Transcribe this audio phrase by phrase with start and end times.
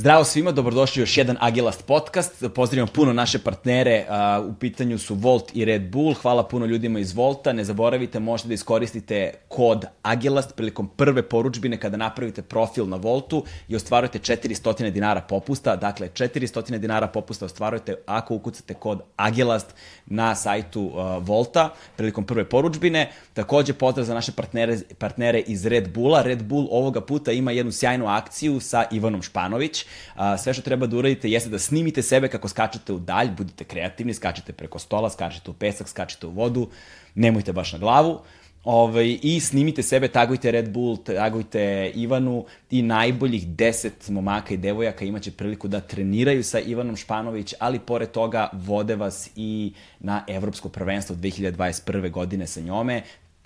[0.00, 2.44] Zdravo svima, dobrodošli u još jedan Agilast podcast.
[2.54, 4.06] Pozdravljam puno naše partnere,
[4.48, 6.14] u pitanju su Volt i Red Bull.
[6.14, 7.52] Hvala puno ljudima iz Volta.
[7.52, 13.44] Ne zaboravite, možete da iskoristite kod Agilast prilikom prve poručbine kada napravite profil na Voltu
[13.68, 15.76] i ostvarujete 400 dinara popusta.
[15.76, 19.74] Dakle, 400 dinara popusta ostvarujete ako ukucate kod Agilast
[20.06, 23.10] na sajtu Volta prilikom prve poručbine.
[23.34, 26.22] Takođe, pozdrav za naše partnere, partnere iz Red Bulla.
[26.22, 29.86] Red Bull ovoga puta ima jednu sjajnu akciju sa Ivanom Španović.
[30.14, 33.64] A, sve što treba da uradite jeste da snimite sebe kako skačete u dalj, budite
[33.64, 36.68] kreativni, skačete preko stola, skačete u pesak, skačete u vodu,
[37.14, 38.20] nemojte baš na glavu.
[38.64, 45.04] Ovaj, I snimite sebe, tagujte Red Bull, tagujte Ivanu i najboljih 10 momaka i devojaka
[45.04, 50.68] imaće priliku da treniraju sa Ivanom Španović, ali pored toga vode vas i na Evropsko
[50.68, 52.10] prvenstvo 2021.
[52.10, 53.02] godine sa njome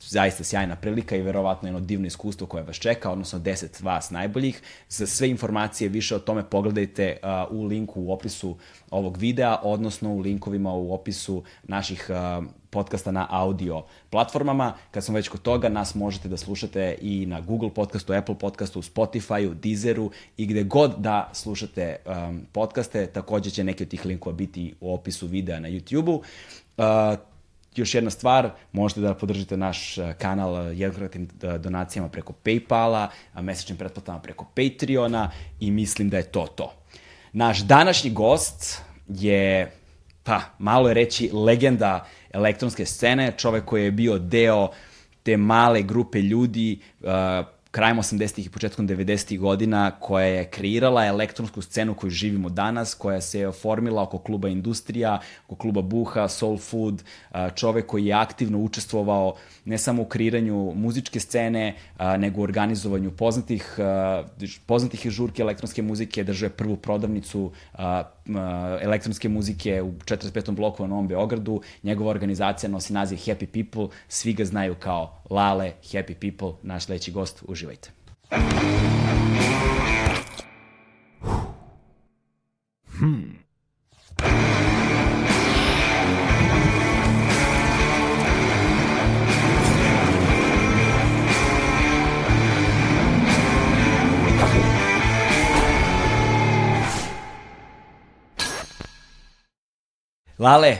[0.08, 4.62] zaista sjajna prilika i verovatno jedno divno iskustvo koje vas čeka, odnosno 10 vas najboljih.
[4.88, 8.56] Za sve informacije više o tome pogledajte uh, u linku u opisu
[8.90, 14.72] ovog videa, odnosno u linkovima u opisu naših uh, podcasta na audio platformama.
[14.90, 18.82] Kad smo već kod toga, nas možete da slušate i na Google podcastu, Apple podcastu,
[18.82, 24.36] Spotifyu, Deezeru i gde god da slušate um, podcaste, takođe će neki od tih linkova
[24.36, 26.14] biti u opisu videa na YouTube-u.
[26.14, 27.33] Uh,
[27.78, 33.08] još jedna stvar, možete da podržite naš eh, kanal eh, jednokratnim eh, donacijama preko Paypala,
[33.40, 36.72] mesečnim pretplatama preko Patreona i mislim da je to to.
[37.32, 39.72] Naš današnji gost je,
[40.22, 44.70] pa, malo je reći, legenda elektronske scene, čovek koji je bio deo
[45.22, 46.80] te male grupe ljudi,
[47.74, 53.20] krajem 80-ih i početkom 90-ih godina koja je kreirala elektronsku scenu koju živimo danas, koja
[53.20, 57.02] se oformila oko kluba Industrija, oko kluba Buha, Soul Food,
[57.54, 61.74] čovek koji je aktivno učestvovao ne samo u kreiranju muzičke scene,
[62.18, 63.76] nego u organizovanju poznatih,
[64.66, 67.52] poznatih žurke elektronske muzike, držao je prvu prodavnicu
[68.80, 70.50] elektronske muzike u 45.
[70.50, 71.60] bloku na Novom Beogradu.
[71.82, 77.10] Njegova organizacija nosi naziv Happy People, svi ga znaju kao Lale, Happy People, naš sledeći
[77.10, 77.90] gost, uživajte.
[82.98, 83.44] Hmm.
[100.38, 100.76] Lale,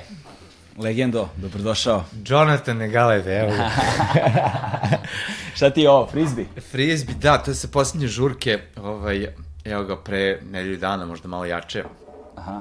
[0.79, 2.05] legendo, dobrodošao.
[2.27, 3.53] Jonathan Negaleve, evo.
[5.57, 6.45] Šta ti je ovo, frisbee?
[6.71, 9.29] Frisbee, da, to je sa posljednje žurke, ovaj,
[9.65, 11.85] evo ga pre nedelju dana, možda malo jače.
[12.37, 12.61] Aha.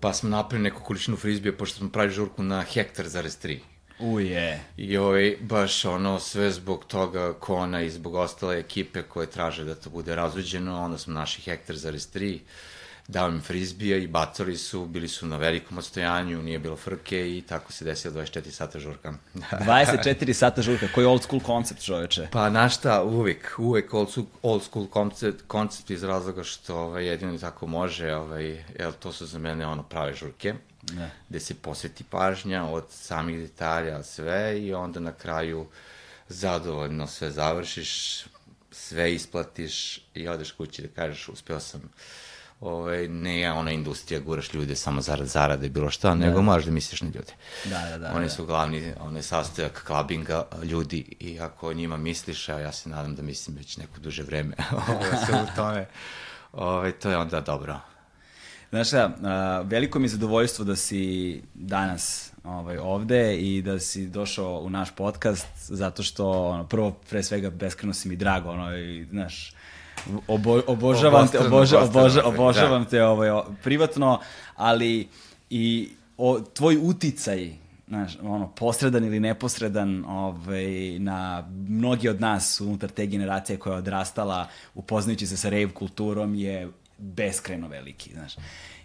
[0.00, 3.60] Pa smo napravili neku količinu frisbee, pošto smo pravili žurku na hektar zarez tri.
[3.98, 4.60] Uje.
[4.76, 9.74] I ovaj, baš ono, sve zbog toga Kona i zbog ostale ekipe koje traže da
[9.74, 12.40] to bude razuđeno, onda smo naši hektar zarez tri
[13.10, 17.42] dao im frizbija i bacali su, bili su na velikom odstojanju, nije bilo frke i
[17.42, 19.14] tako se desilo 24 sata žurka.
[19.34, 22.28] 24 sata žurka, koji old school koncept čoveče?
[22.32, 27.06] Pa na šta, uvek, uvek old school, old school koncept, koncept iz razloga što ovaj,
[27.06, 30.54] jedino tako može, ovaj, jel, to su za mene ono prave žurke.
[30.92, 31.10] Ne.
[31.28, 35.66] gde se posveti pažnja od samih detalja, sve i onda na kraju
[36.28, 38.24] zadovoljno sve završiš,
[38.70, 41.80] sve isplatiš i odeš kući da kažeš uspeo sam
[42.60, 46.14] ovaj, ne je ona industrija, guraš ljude samo zarad zarade, bilo šta, da.
[46.14, 47.32] nego možeš da misliš na ljude.
[47.64, 48.12] Da, da, da.
[48.14, 48.30] Oni da.
[48.30, 53.14] su glavni, onaj sastojak klabinga ljudi i ako o njima misliš, a ja se nadam
[53.14, 54.56] da mislim već neko duže vreme,
[54.88, 55.86] ovaj, sve u tome,
[56.52, 57.80] ovaj, to je onda dobro.
[58.70, 59.14] Znaš šta,
[59.64, 64.90] veliko mi je zadovoljstvo da si danas ovaj, ovde i da si došao u naš
[64.96, 69.52] podcast, zato što, ono, prvo, pre svega, beskreno si mi drago, ono, i, znaš,
[70.26, 72.88] Obo, obožavam te, oboža, oboža, obožavam da.
[72.88, 73.30] te ovaj,
[73.62, 74.20] privatno,
[74.56, 75.08] ali
[75.50, 75.88] i
[76.18, 77.52] o, tvoj uticaj
[77.88, 83.78] znaš, ono, posredan ili neposredan ovaj, na mnogi od nas unutar te generacije koja je
[83.78, 86.68] odrastala upoznajući se sa rave kulturom je
[86.98, 88.32] beskreno veliki, znaš.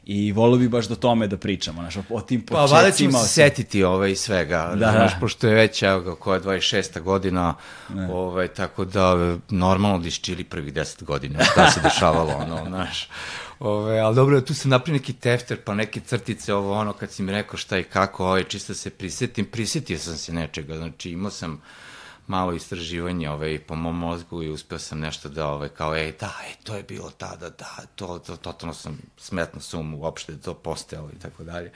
[0.05, 2.67] I volio bih baš do tome da pričamo, znaš, o, tim početcima.
[2.67, 6.35] Pa, valjda ćemo se setiti ovaj svega, da, znaš, pošto je već, evo ga, koja
[6.35, 7.01] je 26.
[7.01, 7.55] godina,
[7.89, 8.07] ne.
[8.11, 13.09] ovaj, tako da normalno da iščili prvih 10 godina, šta se dešavalo, ono, znaš.
[13.59, 17.23] Ove, ali dobro, tu se napravi neki tefter, pa neke crtice, ovo ono, kad si
[17.23, 21.31] mi rekao šta i kako, ovaj, čisto se prisetim, prisetio sam se nečega, znači imao
[21.31, 21.61] sam
[22.27, 26.33] malo istraživanje ovaj, po mom mozgu i uspeo sam nešto da, ovaj, kao, ej, da,
[26.47, 30.53] ej, to je bilo tada, da, to, to, totalno sam smetno sum uopšte da to
[30.53, 31.71] postojalo i tako dalje.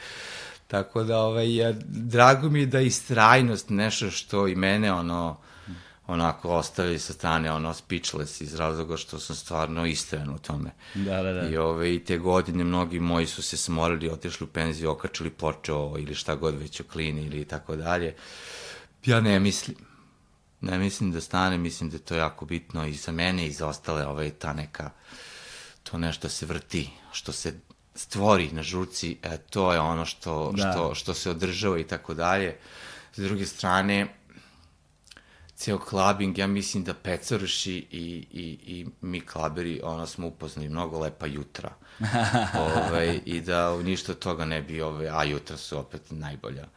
[0.68, 5.38] Tako da, ovaj, ja, drago mi je da istrajnost nešto što i mene, ono,
[6.07, 10.72] onako ostavili sa strane ono speechless iz razloga što sam stvarno istojan u tome.
[10.95, 11.50] Da, da, da.
[11.50, 15.95] I, ove, I te godine mnogi moji su se smorili, otišli u penziju, okačili počeo
[16.00, 18.16] ili šta god već o klini ili tako dalje.
[19.06, 19.89] Ja ne mislim.
[20.62, 23.68] Ne mislim da stane, mislim da je to jako bitno i za mene i za
[23.68, 24.92] ostale ove, ta neka,
[25.84, 27.54] to nešto se vrti, što se
[27.96, 30.72] stvori na žurci, e, to je ono što, da.
[30.72, 32.58] što, što se održava i tako dalje.
[33.16, 34.08] S druge strane,
[35.56, 41.00] ceo klabing, ja mislim da Pecaruši i, i, i mi klaberi, ono, smo upoznali mnogo
[41.00, 41.74] lepa jutra.
[42.60, 46.68] ove, ovaj, I da ništa toga ne bi, ove, a jutra su opet najbolja.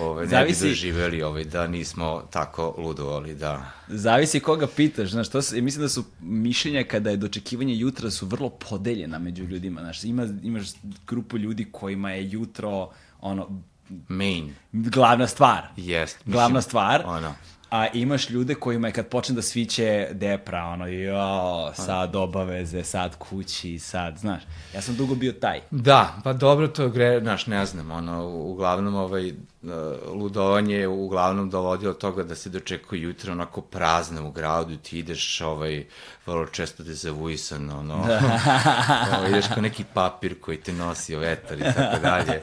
[0.00, 0.64] Ove, ne Zavisi...
[0.64, 3.70] bi doživeli ove, da nismo tako ludovali, da...
[3.88, 8.26] Zavisi koga pitaš, znaš, to se, mislim da su mišljenja kada je dočekivanje jutra su
[8.26, 10.68] vrlo podeljena među ljudima, znaš, ima, imaš
[11.06, 12.90] grupu ljudi kojima je jutro,
[13.20, 13.62] ono,
[14.08, 14.54] main.
[14.72, 15.66] Glavna stvar.
[15.76, 16.18] Jest.
[16.26, 17.02] Glavna stvar.
[17.06, 17.34] Ono.
[17.70, 23.18] A imaš ljude kojima je kad počne da sviće depra, ono, jo, sad obaveze, sad
[23.18, 24.42] kući, sad, znaš.
[24.74, 25.60] Ja sam dugo bio taj.
[25.70, 29.70] Da, pa dobro to gre, znaš, ne znam, ono, uglavnom ovaj, uh,
[30.14, 35.40] ludovanje uglavnom dovodio od toga da se dočekuje jutro onako prazno u gradu, ti ideš,
[35.40, 35.84] ovaj,
[36.26, 38.20] vrlo često dezavuisan, ono, da.
[39.18, 42.40] ovaj, ideš kao neki papir koji te nosi o vetar i tako dalje.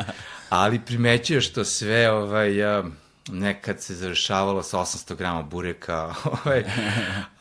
[0.50, 2.86] Ali primećuješ to sve, ovaj, uh,
[3.30, 6.14] nekad se završavalo sa 800 grama bureka,
[6.46, 6.64] ovaj,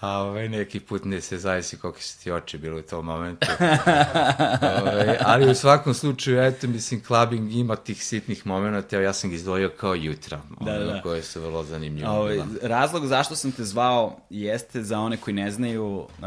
[0.00, 3.46] a ovaj, neki put ne se zavisi koliko su ti oči bilo u tom momentu.
[4.82, 9.36] ovaj, ali u svakom slučaju, eto, mislim, clubbing ima tih sitnih momenta, ja sam ga
[9.36, 11.02] izdvojio kao jutra, da, ono, da.
[11.02, 12.10] koje su vrlo zanimljivo.
[12.10, 16.24] Ovaj, razlog zašto sam te zvao jeste za one koji ne znaju, uh,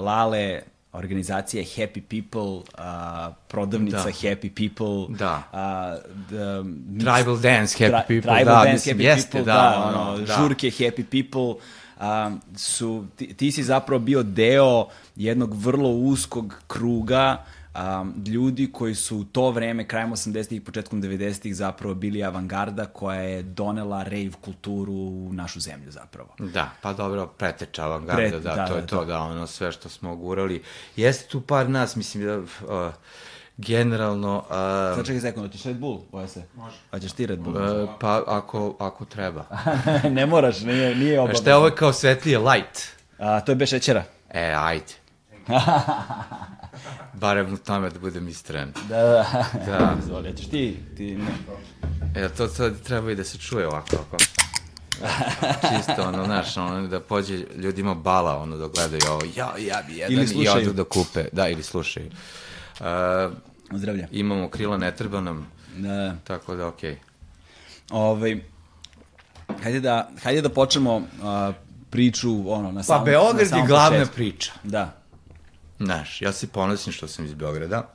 [0.00, 0.62] Lale
[0.96, 4.28] organizacija Happy People, uh, prodavnica da.
[4.28, 5.42] Happy People, da.
[5.52, 6.64] Uh, the,
[7.04, 10.36] Tribal Dance Happy tri, People, Tribal da, Dance Happy jeste, People, da, da, ono, da.
[10.36, 11.62] žurke Happy People,
[12.00, 17.44] um, su, ti, ti si zapravo bio deo jednog vrlo uskog kruga
[17.76, 23.20] um, ljudi koji su u to vreme, krajem 80-ih, početkom 90-ih zapravo bili avangarda koja
[23.20, 26.28] je donela rave kulturu u našu zemlju zapravo.
[26.38, 29.46] Da, pa dobro, preteča avangarda, Pre, da, da, to da, je to, to, da, ono
[29.46, 30.62] sve što smo gurali.
[30.96, 32.38] Jeste tu par nas, mislim da...
[32.38, 32.92] Uh,
[33.56, 34.36] generalno...
[34.36, 36.00] Uh, Sad čekaj sekund, hoćeš Red Bull?
[36.12, 36.42] Boja se.
[36.54, 36.76] Može.
[36.90, 37.56] Hoćeš ti Red Bull?
[37.56, 39.44] Uh, pa ako, ako treba.
[40.10, 41.42] ne moraš, nije, nije obavezno.
[41.42, 42.80] Šta je ovo kao svetlije light?
[43.18, 44.04] A, to je bez šećera.
[44.30, 45.05] E, ajde.
[47.20, 48.72] Barem u tome da budem istren.
[48.88, 49.44] Da, da.
[49.66, 49.96] da.
[50.02, 51.30] Izvoli, ćeš ti, ti ne.
[52.14, 54.16] E, to sad treba i da se čuje ovako, ovako.
[55.60, 59.96] Čisto, ono, znaš, ono, da pođe ljudima bala, ono, da gledaju ovo, ja, ja bi
[59.96, 60.64] jedan ili slušaju.
[60.64, 61.24] i odu da kupe.
[61.32, 62.10] Da, ili slušaju.
[62.80, 62.86] Uh,
[63.70, 64.08] Zdravlja.
[64.10, 65.46] Imamo krila, ne treba nam.
[65.76, 66.14] Da.
[66.24, 66.92] Tako da, okej.
[66.92, 66.96] Okay.
[67.90, 68.40] Ovaj,
[69.62, 71.04] hajde da, hajde da počnemo uh,
[71.90, 74.14] priču, ono, na samom Pa, Beograd je glavna početku.
[74.14, 74.52] priča.
[74.62, 74.95] Da.
[75.80, 77.94] Znaš, ja se ponosim što sam iz Beograda,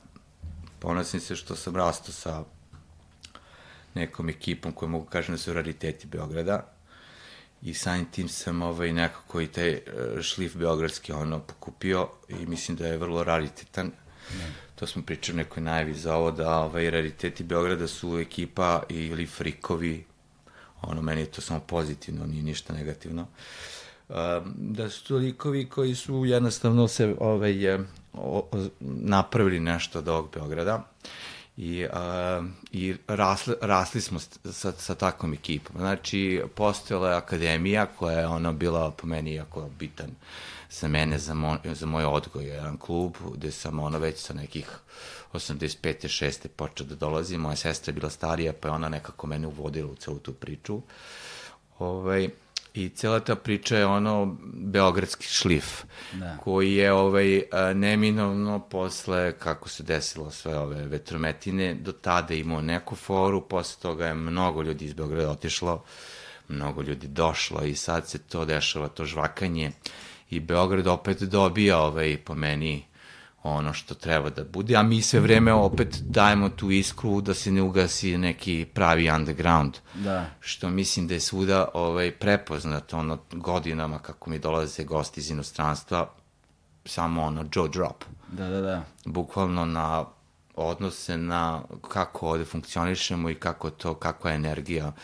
[0.78, 2.44] ponosim se što sam rastao sa
[3.94, 6.66] nekom ekipom koja mogu kažem da su rariteti Beograda
[7.62, 9.82] i samim tim sam ovaj, nekako i taj e,
[10.22, 13.86] šlif beogradski ono pokupio i mislim da je vrlo raritetan.
[14.38, 14.52] Ne.
[14.74, 19.26] To smo pričali u nekoj najavi za ovo, da ovaj, rariteti Beograda su ekipa ili
[19.26, 20.04] frikovi,
[20.82, 23.22] ono, meni je to samo pozitivno, nije ništa negativno.
[23.22, 23.28] Uh,
[24.56, 27.78] da su to likovi koji su jednostavno se ovaj,
[28.12, 28.48] o,
[28.80, 30.84] napravili nešto od ovog Beograda
[31.56, 34.18] i, a, i rasli, rasli smo
[34.52, 35.76] sa, sa takvom ekipom.
[35.78, 40.10] Znači, postojala je akademija koja je ona bila po meni jako bitan
[40.70, 44.78] za mene, za, mo, za moj odgoj, jedan klub gde sam ono već sa nekih
[45.32, 46.24] 85.
[46.24, 46.48] 6.
[46.48, 47.40] počeo da dolazim.
[47.40, 50.80] Moja sestra je bila starija, pa je ona nekako mene uvodila u celu tu priču.
[51.78, 52.28] Ovaj,
[52.74, 56.36] I cela ta priča je ono beogradski šlif, da.
[56.36, 57.42] koji je ovaj,
[57.74, 64.06] neminovno posle kako se desilo sve ove vetrometine, do tada imao neku foru, posle toga
[64.06, 65.84] je mnogo ljudi iz Beograda otišlo,
[66.48, 69.70] mnogo ljudi došlo i sad se to dešava, to žvakanje
[70.30, 72.84] i Beograd opet dobija ovaj, po meni
[73.42, 77.50] ono što treba da bude, a mi sve vreme opet dajemo tu iskru da se
[77.50, 79.74] ne ugasi neki pravi underground.
[79.94, 80.26] Da.
[80.40, 86.10] Što mislim da je svuda ovaj, prepoznat ono, godinama kako mi dolaze gosti iz inostranstva,
[86.84, 88.04] samo ono Joe Drop.
[88.28, 88.82] Da, da, da.
[89.04, 90.04] Bukvalno na
[90.54, 94.94] odnose na kako ovde funkcionišemo i kako to, kakva je energija uh,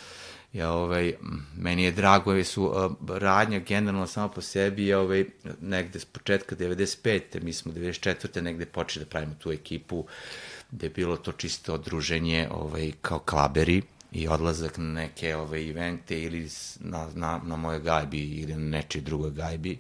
[0.53, 1.15] ja, ovaj,
[1.57, 2.73] meni je drago, je su
[3.09, 5.25] radnja generalno samo po sebi je ovaj,
[5.61, 7.43] negde s početka 95.
[7.43, 8.41] Mi smo 94.
[8.41, 10.07] negde počeli da pravimo tu ekipu
[10.71, 16.23] gde je bilo to čisto odruženje ovaj, kao klaberi i odlazak na neke ove evente
[16.23, 16.49] ili
[16.81, 19.79] na, na, na moje gajbi ili na nečoj drugoj gajbi.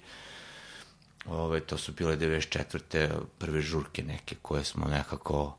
[1.26, 3.08] Ove, to su bile 94.
[3.38, 5.56] prve žurke neke koje smo nekako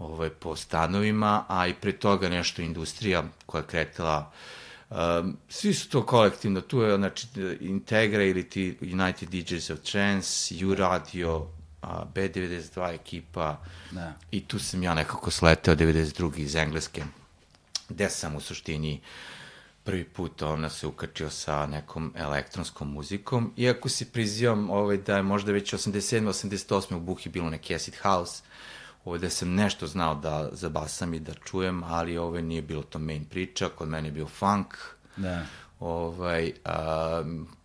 [0.00, 4.32] ove, po stanovima, a i pre toga nešto industrija koja je kretala
[4.90, 7.26] Um, svi su to kolektivno, tu je znači
[7.60, 11.46] Integra ili ti United DJs of Trance, U Radio,
[11.82, 14.12] a, B92 ekipa da.
[14.30, 16.38] i tu sam ja nekako sleteo 92.
[16.38, 17.02] iz Engleske,
[17.88, 19.00] gde sam u suštini
[19.84, 25.22] prvi put ona se ukačio sa nekom elektronskom muzikom, iako se prizivam ovaj, da je
[25.22, 26.26] možda već 87.
[26.26, 26.96] 88.
[26.96, 28.42] u Buhi bilo neki acid house,
[29.04, 32.98] ovaj, da sam nešto znao da zabasam i da čujem, ali ovaj, nije bilo to
[32.98, 34.74] main priča, kod mene je bio funk,
[35.16, 35.42] da.
[35.80, 37.22] ovaj, a,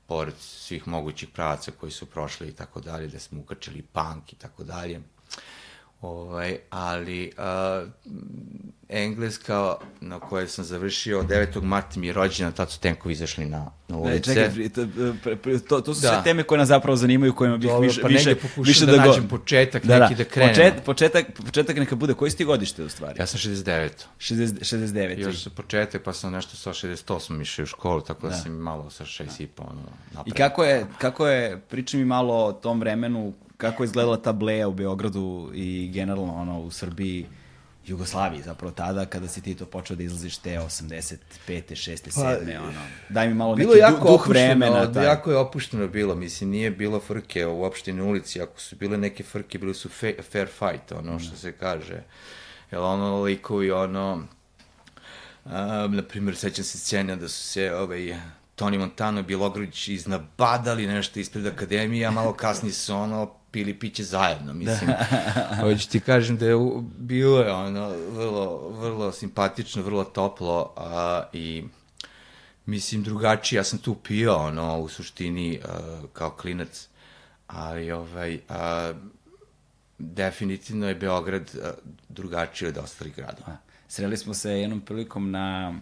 [0.07, 4.35] pored svih mogućih pravaca koji su prošli i tako dalje, da smo ukačili punk i
[4.35, 5.01] tako dalje.
[6.01, 7.89] Ovaj, ali uh,
[8.89, 11.61] Engleska na kojoj sam završio 9.
[11.61, 14.35] marta mi je rođena, tad su tenkovi izašli na, na ulice.
[14.35, 16.07] Ne, čekaj, to, to, to su da.
[16.07, 19.05] sve teme koje nas zapravo zanimaju, kojima bih Dobro, više, pa više, više da, da
[19.05, 20.55] nađem početak, da, neki da, da krenem.
[20.55, 23.19] Počet, početak, početak neka bude, koji si ti godište u stvari?
[23.19, 23.89] Ja sam 69.
[24.19, 25.19] 60, 69.
[25.19, 28.51] Još sa početak, pa sam nešto sa 68 išao u školu, tako da, da sam
[28.51, 29.43] malo sa 6 da.
[29.43, 29.81] i po ono,
[30.13, 30.33] napred.
[30.33, 34.33] I kako je, kako je, pričaj mi malo o tom vremenu, kako je izgledala ta
[34.33, 37.25] bleja u Beogradu i generalno ono u Srbiji,
[37.87, 41.17] Jugoslaviji zapravo tada kada si ti to počeo da izlaziš te 85.
[41.47, 42.11] 6.
[42.11, 42.59] 7.
[42.59, 42.81] ono.
[43.09, 44.91] Daj mi malo bilo neki jako duh vremena.
[44.91, 45.05] Taj.
[45.05, 49.23] Jako je opušteno bilo, mislim, nije bilo frke uopšte na ulici, ako su bile neke
[49.23, 52.03] frke, bili su fe, fair fight, ono što se kaže.
[52.71, 54.13] Jel ono likovi, ono,
[55.45, 58.15] um, na primjer, sećam se scena da su se ovaj,
[58.55, 64.03] Toni Montano i Bilogrlić iznabadali nešto ispred akademije, a malo kasnije su ono pili piće
[64.03, 64.89] zajedno, mislim.
[64.89, 65.57] Da.
[65.61, 66.55] Hoću ti kažem da je
[66.97, 71.63] bilo je ono vrlo, vrlo simpatično, vrlo toplo a, i
[72.65, 76.87] mislim drugačije, ja sam tu pio ono u suštini a, kao klinac,
[77.47, 78.93] ali ovaj, a,
[79.97, 81.71] definitivno je Beograd a,
[82.09, 83.57] drugačiji od ostalih gradova.
[83.87, 85.79] Sreli smo se jednom prilikom na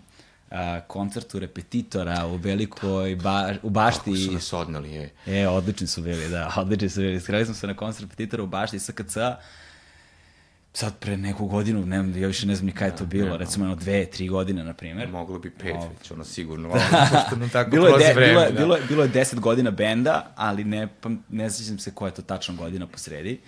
[0.54, 4.12] a, koncertu repetitora u velikoj ba, u bašti.
[4.12, 5.14] Kako su nas odnali, je.
[5.28, 7.20] E, odlični su bili, da, odlični su bili.
[7.20, 9.18] Skrali smo se na koncert repetitora u bašti SKC
[10.74, 13.66] sad pre neku godinu, ne, ja više ne znam ni kada je to bilo, recimo
[13.66, 15.10] jedno dve, tri godine, na primjer.
[15.10, 15.90] Moglo bi pet o...
[16.00, 16.82] već, ono sigurno, ono,
[17.12, 18.34] pošto nam tako bilo je de, vreme.
[18.34, 18.52] Bilo da.
[18.52, 22.14] bilo, je, bilo je deset godina benda, ali ne, pa, ne sjećam se koja je
[22.14, 23.42] to tačna godina posredi,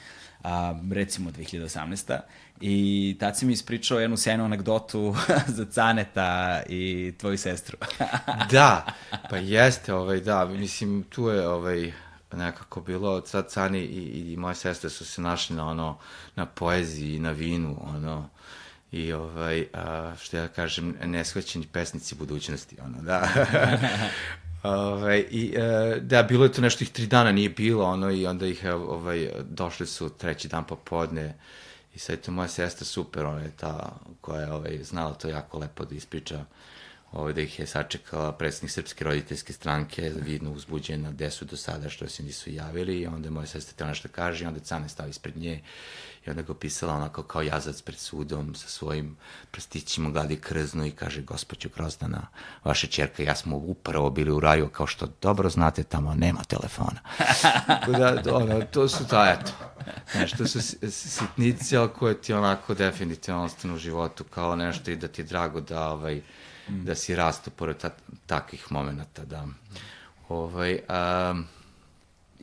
[0.44, 2.20] a, recimo 2018.
[2.62, 5.16] I tad si mi ispričao jednu sjajnu anegdotu
[5.58, 7.78] za Caneta i tvoju sestru.
[8.52, 8.86] da,
[9.30, 11.94] pa jeste, ovaj, da, mislim, tu je ovaj,
[12.34, 15.98] nekako bilo, sad Cani i, i moja sestra su se našli na ono,
[16.36, 18.30] na poeziji, na vinu, ono,
[18.92, 23.30] i ovaj, a, što ja kažem, neshvaćeni pesnici budućnosti, ono, da.
[24.64, 28.26] ovaj, i, e, da, bilo je to nešto ih tri dana nije bilo, ono, i
[28.26, 31.38] onda ih, ovaj, došli su treći dan popodne,
[31.96, 35.30] I sad je to moja sestra super, ona je ta koja je ovaj, znala to
[35.30, 36.46] jako lepo da ispriča
[37.12, 41.90] ovaj, da ih je sačekala predsednik Srpske roditeljske stranke, vidno uzbuđena gde su do sada
[41.90, 43.00] što se nisu javili.
[43.00, 45.62] I onda je moja sestra tela nešto kaže i onda Cane stavi ispred nje
[46.26, 49.18] i onda ga opisala onako kao jazac pred sudom sa svojim
[49.52, 52.28] prstićima gladi krzno i kaže gospođo Grozdana,
[52.64, 56.44] vaša čerka i ja smo upravo bili u raju kao što dobro znate tamo nema
[56.44, 57.00] telefona.
[57.98, 59.52] da, ono, to su ta, eto,
[60.20, 65.08] nešto su sitnice, ali koje ti onako definitivno ostane u životu kao nešto i da
[65.08, 66.22] ti je drago da ovaj,
[66.68, 67.90] da si rastu pored ta,
[68.26, 69.48] takvih momenta, da.
[70.30, 70.80] Ovaj,
[71.32, 71.46] um,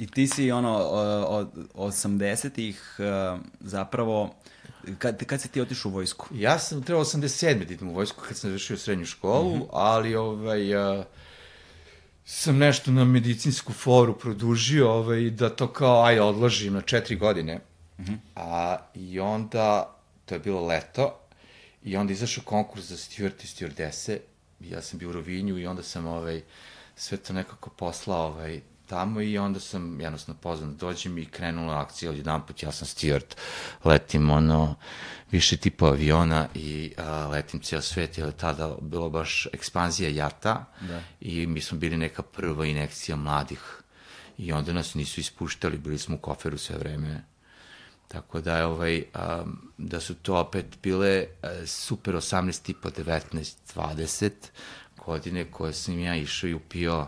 [0.02, 0.76] I ti si ono
[1.26, 2.96] od 80-ih
[3.60, 4.34] zapravo
[4.98, 6.28] kad, kad si ti otišao u vojsku?
[6.34, 7.64] Ja sam trebao 87.
[7.64, 9.66] da idem u vojsku kad sam završio srednju školu, mm -hmm.
[9.72, 11.04] ali ovaj, uh,
[12.24, 17.60] sam nešto na medicinsku foru produžio ovaj, da to kao aj odložim na četiri godine.
[17.98, 18.16] Mm -hmm.
[18.36, 21.18] A, I onda, to je bilo leto,
[21.82, 24.18] i onda izašao konkurs za steward i stewardese,
[24.60, 26.42] ja sam bio u Rovinju i onda sam ovaj,
[26.96, 31.80] sve to nekako poslao ovaj, tamo i onda sam jednostavno pozvan da dođem i krenula
[31.80, 33.34] akcija od jedan put, ja sam steward,
[33.84, 34.74] letim ono,
[35.30, 40.64] više tipa aviona i a, letim cijel svet, jer je tada bilo baš ekspanzija jata
[40.80, 41.02] da.
[41.20, 43.82] i mi smo bili neka prva inekcija mladih
[44.38, 47.24] i onda nas nisu ispuštali, bili smo u koferu sve vreme.
[48.08, 49.04] Tako da je ovaj,
[49.42, 54.30] um, da su to opet bile uh, super 18 tipa 19, 20
[55.06, 57.06] godine koje sam ja išao i upio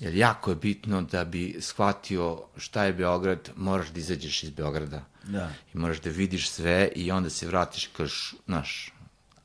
[0.00, 5.04] Jer jako je bitno da bi shvatio šta je Beograd, moraš da izađeš iz Beograda.
[5.24, 5.50] Da.
[5.74, 8.92] I moraš da vidiš sve i onda se vratiš kaš, naš,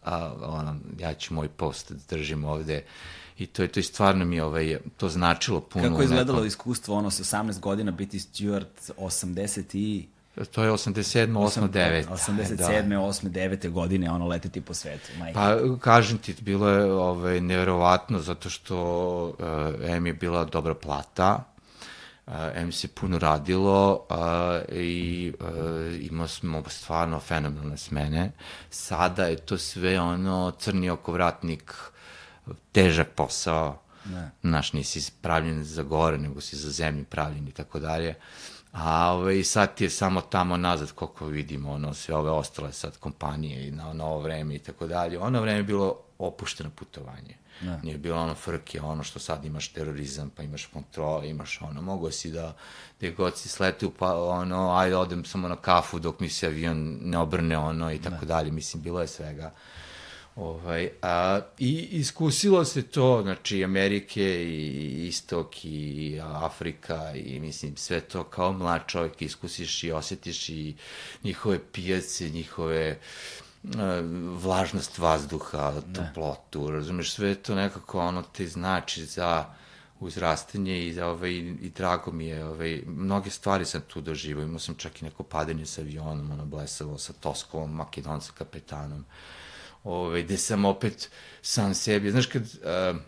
[0.03, 2.83] a ono, ja ću moj post da držim ovde
[3.37, 5.89] i to je to i stvarno mi ovaj to značilo puno.
[5.89, 10.07] Kako je izgledalo iskustvo ono sa 18 godina biti steward 80 i
[10.45, 11.33] To je 87.
[11.33, 11.69] 8.
[11.69, 12.07] 9.
[12.07, 12.89] 87.
[12.89, 12.95] Da.
[12.95, 13.29] 8.
[13.29, 13.69] 9.
[13.69, 15.11] godine, ono, leteti po svetu.
[15.19, 15.33] Majke.
[15.33, 18.77] Pa, kažem ti, bilo je ovaj, nevjerovatno, zato što
[19.25, 21.43] uh, M je bila dobra plata,
[22.27, 25.47] uh, M se puno radilo uh, i uh,
[26.11, 28.31] imao smo stvarno fenomenalne smene.
[28.69, 31.73] Sada je to sve ono crni okovratnik,
[32.71, 34.31] težak posao, ne.
[34.41, 38.15] Znaš, nisi pravljen za gore, nego si za zemlju pravljen i tako dalje.
[38.79, 42.97] A ovaj, sad ti je samo tamo nazad, koliko vidimo, ono, sve ove ostale sad
[42.97, 45.19] kompanije i na, na ovo vreme i tako dalje.
[45.19, 47.37] Ono vreme je bilo opušteno putovanje.
[47.61, 47.79] Ne.
[47.83, 52.11] Nije bilo ono frke, ono što sad imaš terorizam, pa imaš kontrole, imaš ono, mogo
[52.11, 52.55] si da,
[52.97, 56.99] gde god si sletio, pa ono, ajde odem samo na kafu dok mi se avion
[57.01, 58.27] ne obrne, ono, i tako ne.
[58.27, 58.51] dalje.
[58.51, 59.51] Mislim, bilo je svega.
[60.37, 68.01] Ovaj, a, I iskusilo se to, znači Amerike i Istok i Afrika i mislim sve
[68.01, 70.75] to kao mlad čovjek iskusiš i osjetiš i
[71.23, 72.99] njihove pijace, njihove
[73.77, 74.01] a,
[74.43, 79.45] vlažnost vazduha, toplotu, razumeš, sve to nekako ono te znači za
[79.99, 84.75] uzrastanje i, ovaj, i drago mi je, ovaj, mnoge stvari sam tu doživao, imao sam
[84.75, 89.05] čak i neko padanje sa avionom, ono blesavo sa Toskovom, makedonca kapetanom,
[89.87, 91.09] ovaj, gde sam opet
[91.41, 92.99] sam sebi, znaš, kad, uh,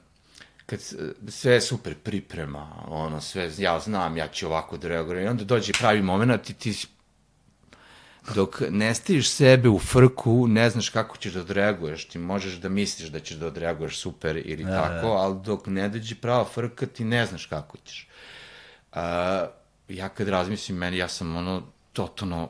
[0.66, 0.80] kad
[1.28, 5.44] sve je super priprema, ono, sve, ja znam, ja ću ovako da reagujem, i onda
[5.44, 6.74] dođe pravi moment i ti
[8.36, 12.70] dok ne stiš sebe u frku, ne znaš kako ćeš da odreaguješ, ti možeš da
[12.70, 15.14] misliš da ćeš da odreaguješ super ili da, tako, da.
[15.14, 18.08] ali dok ne dođe prava frka, ti ne znaš kako ćeš.
[18.94, 19.00] Uh,
[19.90, 22.50] ja kad razmislim, meni, ja sam ono, totalno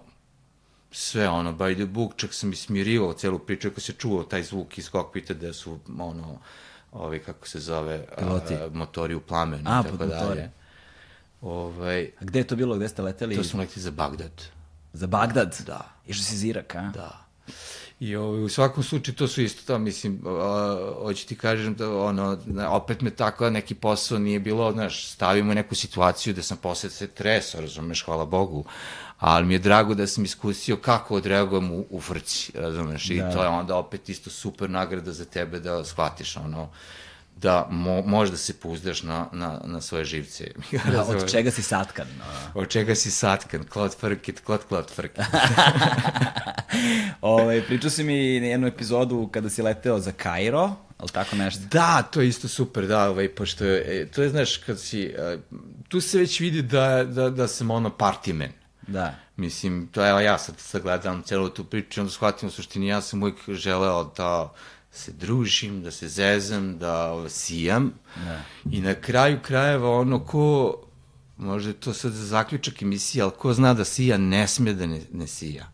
[0.92, 4.78] sve ono, by the book, čak sam ismirivao celu priču, ako se čuo taj zvuk
[4.78, 6.40] iz kokpita da su, ono,
[6.92, 8.54] ovi, kako se zove, Piloti.
[8.54, 10.52] a, motori u plamenu a, tako dalje.
[11.42, 13.36] Ovaj, a gde je to bilo, gde ste leteli?
[13.36, 14.44] To smo leteli za Bagdad.
[14.94, 15.58] Za Bagdad?
[15.66, 15.90] Da.
[16.08, 16.92] Išao si Zirak, a?
[16.94, 17.26] Da.
[18.00, 20.22] I ovaj, u svakom slučaju to su isto to, mislim,
[21.02, 22.38] hoću ti kažem da ono,
[22.70, 27.08] opet me tako neki posao nije bilo, znaš, stavimo neku situaciju da sam posle se
[27.08, 28.66] tresao, razumeš, hvala Bogu,
[29.20, 33.14] ali mi je drago da sam iskusio kako odreagujem u, u frci, razumeš, da.
[33.14, 36.70] i to je onda opet isto super nagrada za tebe da shvatiš ono,
[37.36, 40.52] da mo, možeš da se puzdaš na, na, na svoje živce.
[40.92, 42.08] da, od čega si satkan.
[42.20, 42.62] No.
[42.62, 45.26] Od čega si satkan, klot frkit, klot klot frkit.
[47.22, 51.62] Ove, ovaj, pričao si mi jednu epizodu kada si leteo za Kairo, ali tako nešto?
[51.72, 55.04] Da, to je isto super, da, ovaj, pošto je, e, to je, znaš, kad si,
[55.04, 55.38] e,
[55.88, 58.52] tu se već vidi da, da, da sam ono partimen.
[58.90, 59.16] Da.
[59.36, 63.24] Mislim, to evo ja sad sagledam celu tu priču, onda shvatim u suštini, ja sam
[63.24, 64.54] uvijek želeo da
[64.92, 67.94] se družim, da se zezam, da sijam.
[68.26, 68.42] Da.
[68.72, 70.76] I na kraju krajeva ono ko,
[71.38, 74.86] možda je to sad za zaključak emisije, ali ko zna da sija ne sme da
[74.86, 75.72] ne, ne sija.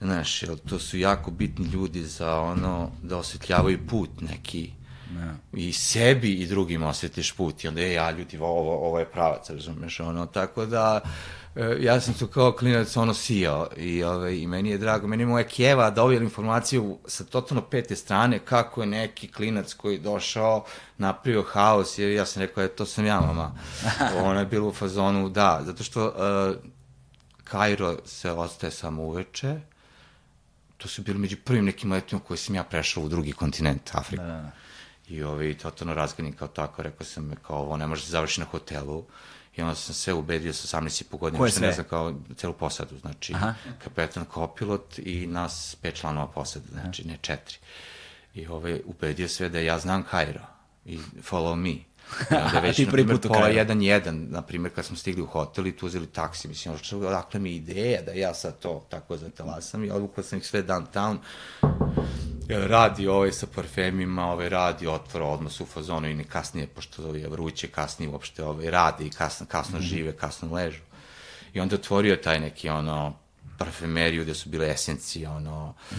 [0.00, 4.70] Znaš, jel, to su jako bitni ljudi za ono, da osvetljavaju put neki.
[5.10, 5.34] Da.
[5.52, 7.64] I sebi i drugim osvetiš put.
[7.64, 11.00] I onda je, ja ljudi, ovo, ovo je pravac, razumeš, ono, tako da...
[11.80, 15.26] ja sam tu kao klinac ono sijao i, ovaj, i meni je drago, meni je
[15.26, 20.64] moja Kjeva dobila informaciju sa totalno pete strane kako je neki klinac koji je došao,
[20.98, 23.52] napravio haos, jer ja sam rekao, je, to sam ja, mama.
[24.24, 26.56] Ona je bila u fazonu, da, zato što uh,
[27.44, 29.60] Kairo se ostaje samo uveče,
[30.76, 34.22] to su bili među prvim nekim letima koji sam ja prešao u drugi kontinent, Afriku.
[34.24, 34.40] Da, da.
[34.40, 34.50] da.
[35.08, 38.46] I ovaj, totalno razganim kao tako, rekao sam, kao ovo ne može da završi na
[38.46, 39.04] hotelu,
[39.56, 41.66] i onda sam se ubedio sa 18,5 godina, Koje sve?
[41.66, 43.54] ne znam, kao celu posadu, znači Aha.
[43.84, 47.12] kapetan, kopilot i nas pet članova posade, znači Aha.
[47.12, 47.56] ne četiri.
[48.34, 50.40] I ovaj, ubedio sve da ja znam Kairo
[50.84, 50.98] i
[51.30, 51.74] follow me.
[52.30, 55.76] Onda već, na primjer, pola jedan, jedan, na primjer, kad smo stigli u hotel i
[55.76, 60.24] tu uzeli taksi, mislim, odakle mi ideja da ja sad to tako zatelasam i odvukao
[60.24, 61.16] sam ih sve downtown,
[62.48, 67.28] radi ovaj sa parfemima, ovaj radi, otvora odmah u fazonu i ne kasnije, pošto je
[67.28, 70.80] vruće, kasnije uopšte ovaj radi, kasno, kasno mm žive, kasno ležu.
[71.52, 73.14] I onda otvorio taj neki ono
[73.58, 75.94] parfumeriju gde su bile esencije, ono, mm.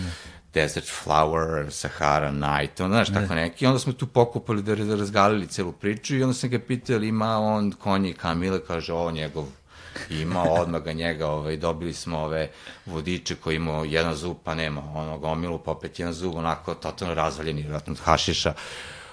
[0.53, 3.65] Desert Flower, Sahara Night, onda, znaš, tako neki.
[3.65, 7.39] I onda smo tu pokupali da razgalili celu priču i onda sam ga pitao, ima
[7.39, 9.45] on konje i kamile, kaže, ovo njegov
[10.10, 12.49] ima odmah ga njega, ovaj, dobili smo ove
[12.86, 17.13] vodiče koji imao jedan zub, pa nema onog omilu, pa opet jedan zub, onako totalno
[17.13, 18.53] razvaljeni, vratno od hašiša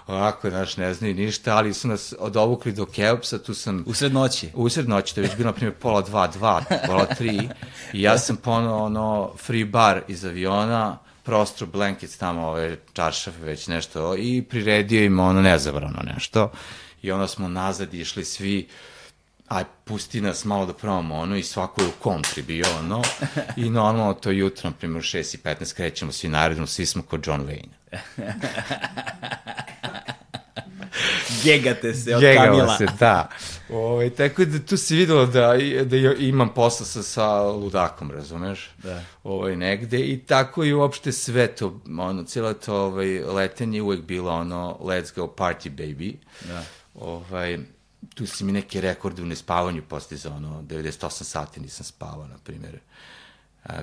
[0.06, 3.84] onako, znaš, ne znaju ništa, ali su nas odovukli do Keopsa, tu sam...
[3.86, 4.50] Usred noći?
[4.54, 7.48] Usred noći, to je već bilo, na primjer, pola dva, dva, pola tri,
[7.92, 13.66] i ja sam pono, ono, free bar iz aviona, prostor, blankets tamo, ove čaršafe, već
[13.66, 16.52] nešto, i priredio im ono nezabrano nešto.
[17.02, 18.68] I onda smo nazad išli svi,
[19.52, 23.02] aj, pusti nas malo da probamo ono, i svako je u kontri bio ono,
[23.56, 27.02] i normalno to jutro, na primjer, u 6 i 15 krećemo svi naredno, svi smo
[27.02, 28.02] kod John Wayne.
[31.44, 32.76] Gegate se od Gegala Kamila.
[32.78, 33.28] se, da.
[33.70, 38.70] Ove, tako da tu se videlo da, da imam posla sa, sa ludakom, razumeš?
[38.82, 39.02] Da.
[39.24, 44.32] Ovaj, negde i tako i uopšte sve to, ono, cijelo to ovaj, letenje uvek bilo
[44.32, 46.14] ono, let's go party baby.
[46.48, 46.62] Da.
[46.94, 47.58] Ovaj,
[48.14, 52.78] tu si mi neke rekorde u nespavanju postizao, ono, 98 sati nisam spavao, na primjer.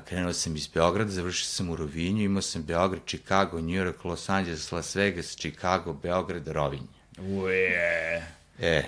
[0.06, 4.30] Krenuo sam iz Beograda, završio sam u Rovinju, imao sam Beograd, Chicago, New York, Los
[4.30, 6.88] Angeles, Las Vegas, Chicago, Beograd, Rovinj.
[7.18, 8.28] Uje.
[8.60, 8.84] E,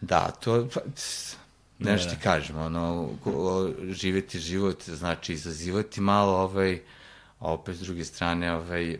[0.00, 0.80] da, to, pa,
[1.78, 3.10] nešto ti kažem, ono,
[3.90, 6.80] živeti život znači izazivati malo, ovaj,
[7.38, 8.98] a opet s druge strane, ovaj,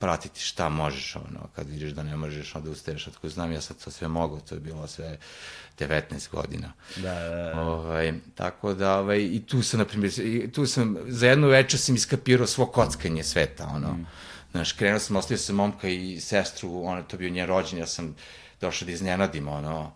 [0.00, 3.84] pratiti šta možeš, ono, kad vidiš da ne možeš, onda ustaješ, otko znam, ja sad
[3.84, 5.18] to sve mogu, to je bilo sve
[5.78, 6.72] 19 godina.
[6.96, 7.60] Da, da, da.
[7.60, 10.12] Ovaj, tako da, ovaj, i tu sam, na primjer,
[10.52, 13.88] tu sam, za jednu večer sam iskapirao svo kockanje sveta, ono.
[13.92, 14.06] Mm.
[14.50, 18.16] Znaš, krenuo sam, ostavio sam momka i sestru, ono, to bio njen rođen, ja sam
[18.60, 19.92] došao da iznenadim, ono,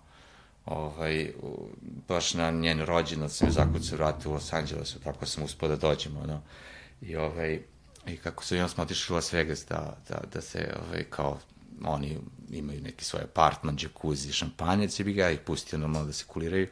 [0.66, 1.32] ovaj,
[2.08, 5.76] baš na njen rođendan sam je zakucao vrate u Los Angelesu, tako sam uspio da
[5.76, 6.40] dođem, ono,
[7.00, 7.60] i ovaj,
[8.06, 11.04] i kako su, i onda smo otišli u Las Vegas da, da, da se, ovaj,
[11.04, 11.38] kao,
[11.84, 12.18] oni
[12.50, 16.68] imaju neki svoj apartman, džakuzi, šampanjac, i bi ga ih pustio normalno da se kuliraju,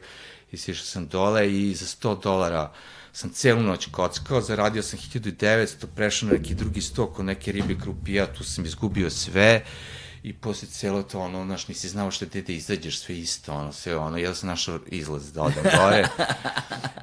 [0.51, 2.71] i sišao sam dole i za 100 dolara
[3.13, 7.75] sam celu noć kockao, zaradio sam 1900, prešao na neki drugi sto kod neke ribe
[7.81, 9.65] krupija, tu sam izgubio sve,
[10.23, 13.73] I posle celo to, ono, znaš, nisi znao šta te da izađeš, sve isto, ono,
[13.73, 16.07] sve ono, ja sam našao izlaz da odem gore.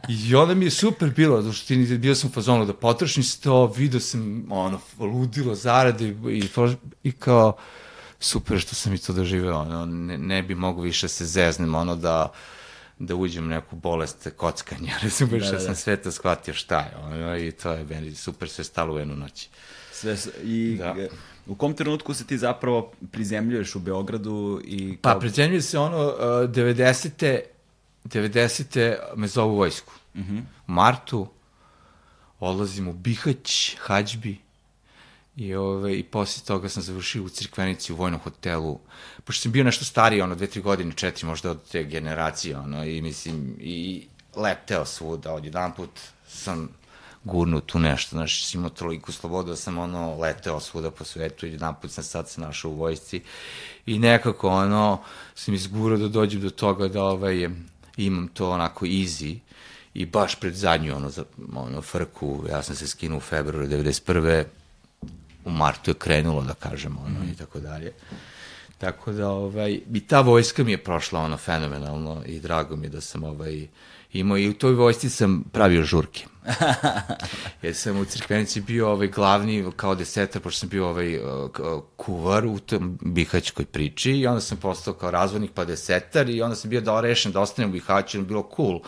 [0.09, 3.40] I onda mi je super bilo, zato što ti, bio sam fazonu da potrošim se
[3.40, 6.48] to, vidio sam, ono, ludilo zarade i,
[7.02, 7.56] i kao,
[8.20, 11.96] super što sam i to doživeo, ono, ne, ne bi mogu više se zeznem, ono,
[11.96, 12.33] da,
[12.98, 15.64] da uđem u neku bolest kockanja, razumeš, da, da, da.
[15.64, 18.98] sam sve to shvatio šta je, ono, i to je meni super sve stalo u
[18.98, 19.48] jednu noć.
[19.92, 20.94] Sve, I Da.
[21.50, 24.96] U kom trenutku se ti zapravo prizemljuješ u Beogradu i...
[25.02, 26.14] Pa, kao- prezemljuje se ono, uh,
[26.50, 27.40] 90.
[28.04, 28.96] 90.
[29.16, 29.92] me zovu vojsku.
[30.14, 30.42] Mm -hmm.
[30.68, 31.26] U martu
[32.40, 34.38] odlazim u Bihać, Hađbi,
[35.36, 38.78] I, ove, I posle toga sam završio u crkvenici u vojnom hotelu,
[39.24, 42.84] pošto sam bio nešto stariji, ono, dve, tri godine, četiri možda od te generacije, ono,
[42.84, 45.90] i mislim, i leteo svuda, odjedan put
[46.28, 46.68] sam
[47.24, 51.52] gurnuo tu nešto, znaš, imao toliko slobodu da sam, ono, leteo svuda po svetu i
[51.52, 53.22] jedan put sam sad se našao u vojsci
[53.87, 55.00] i nekako, ono,
[55.35, 57.48] sam izgurao da dođem do toga da, ovaj,
[57.96, 59.38] imam to onako easy,
[59.94, 64.44] i baš pred zadnju, ono, za, ono, frku, ja sam se skinuo u februaru 91
[65.44, 67.28] u martu je krenulo, da kažemo, ono, mm.
[67.33, 67.92] i tako dalje.
[68.78, 72.90] Tako da, ovaj, i ta vojska mi je prošla, ono, fenomenalno i drago mi je
[72.90, 73.66] da sam, ovaj,
[74.12, 76.26] imao i u toj vojsci sam pravio žurke.
[77.62, 81.60] Jer sam u crkvenici bio ovaj glavni kao desetar, pošto sam bio ovaj uh, k-
[81.96, 86.56] kuvar u tom bihaćkoj priči i onda sam postao kao razvodnik pa desetar i onda
[86.56, 88.80] sam bio da rešen da ostanem u Bihaću, bilo cool.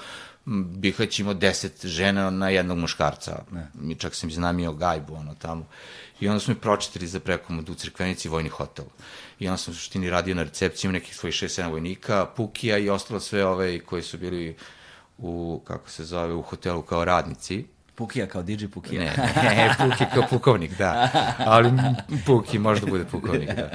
[0.44, 3.42] Bihać imao deset žena na jednog muškarca.
[3.74, 5.66] Mi čak sam iznamio gajbu, ono, tamo.
[6.20, 8.84] I onda smo mi pročitali za prekomod u crkvenici vojni hotel.
[9.38, 12.90] I onda sam u suštini radio na recepciji, imao nekih svojih 6-7 vojnika, Pukija i
[12.90, 14.56] ostalo sve ove koji su bili
[15.18, 17.64] u, kako se zove, u hotelu kao radnici.
[17.94, 19.00] Pukija kao DJ Pukija.
[19.00, 21.10] Ne, ne, Puki kao pukovnik, da.
[21.38, 21.72] Ali
[22.26, 23.70] Puki možda bude pukovnik, da.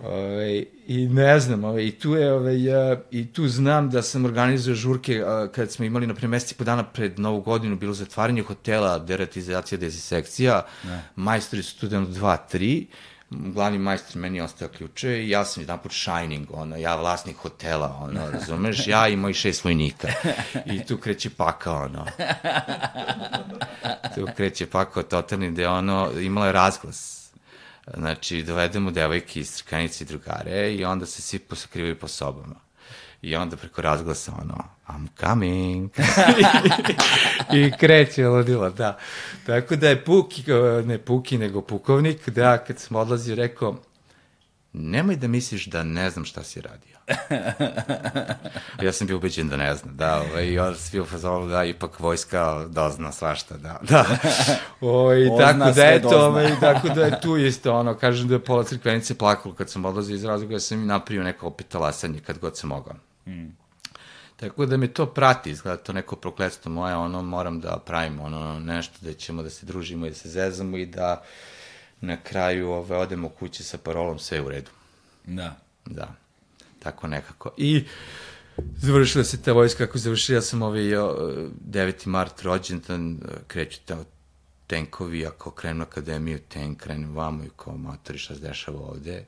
[0.00, 4.24] Ove, I ne znam, ove, i tu je, ove, ja, i tu znam da sam
[4.24, 7.94] organizuje žurke a, kad smo imali, na primjer, meseci po dana pred Novu godinu, bilo
[7.94, 11.02] zatvaranje hotela, deratizacija, dezisekcija, ne.
[11.16, 12.86] majstori su tu dano 2, 3,
[13.30, 17.98] glavni majstor meni ostao ključe i ja sam jedan put Shining, ono, ja vlasnik hotela,
[18.00, 20.08] ono, razumeš, ja i moji šest vojnika.
[20.66, 22.06] I tu kreće paka, ono.
[24.14, 27.30] Tu kreće pakao totalni gde ono, imala je razglas.
[27.94, 32.65] Znači, dovedemo devojke iz crkanice i drugare i onda se svi posakrivaju po sobama.
[33.22, 35.90] I onda preko razglasa ono, I'm coming.
[37.58, 38.98] I kreće ludilo, da.
[39.46, 40.44] Tako da je Puki,
[40.84, 43.76] ne Puki, nego Pukovnik, da kad sam odlazio rekao,
[44.76, 46.96] nemoj da misliš da ne znam šta si radio.
[48.86, 51.64] ja sam bio ubeđen da ne znam, da, ovaj, i onda sam bio fazonu, da,
[51.64, 54.04] ipak vojska dozna svašta, da, da.
[54.80, 56.26] Ovaj, Ozna tako da, eto, dozna.
[56.26, 59.84] ovaj, tako da je tu isto, ono, kažem da je pola crkvenice plakalo kad sam
[59.84, 62.94] odlazio iz razloga, ja sam i napravio neko opet talasanje kad god sam mogao.
[64.36, 68.60] Tako da me to prati, izgleda to neko prokletstvo moje, ono, moram da pravim ono
[68.60, 71.22] nešto da ćemo da se družimo i da se zezamo i da
[72.00, 74.70] na kraju ove, odemo kući sa parolom sve u redu.
[75.24, 75.56] Da.
[75.84, 76.14] Da,
[76.78, 77.50] tako nekako.
[77.56, 77.84] I
[78.76, 82.06] završila se ta vojska, kako završila sam ovaj 9.
[82.06, 84.04] mart rođendan, kreću tamo
[84.66, 89.24] tenkovi, ako krenu akademiju, tenk, krenem vamo i kao matori šta se dešava ovde.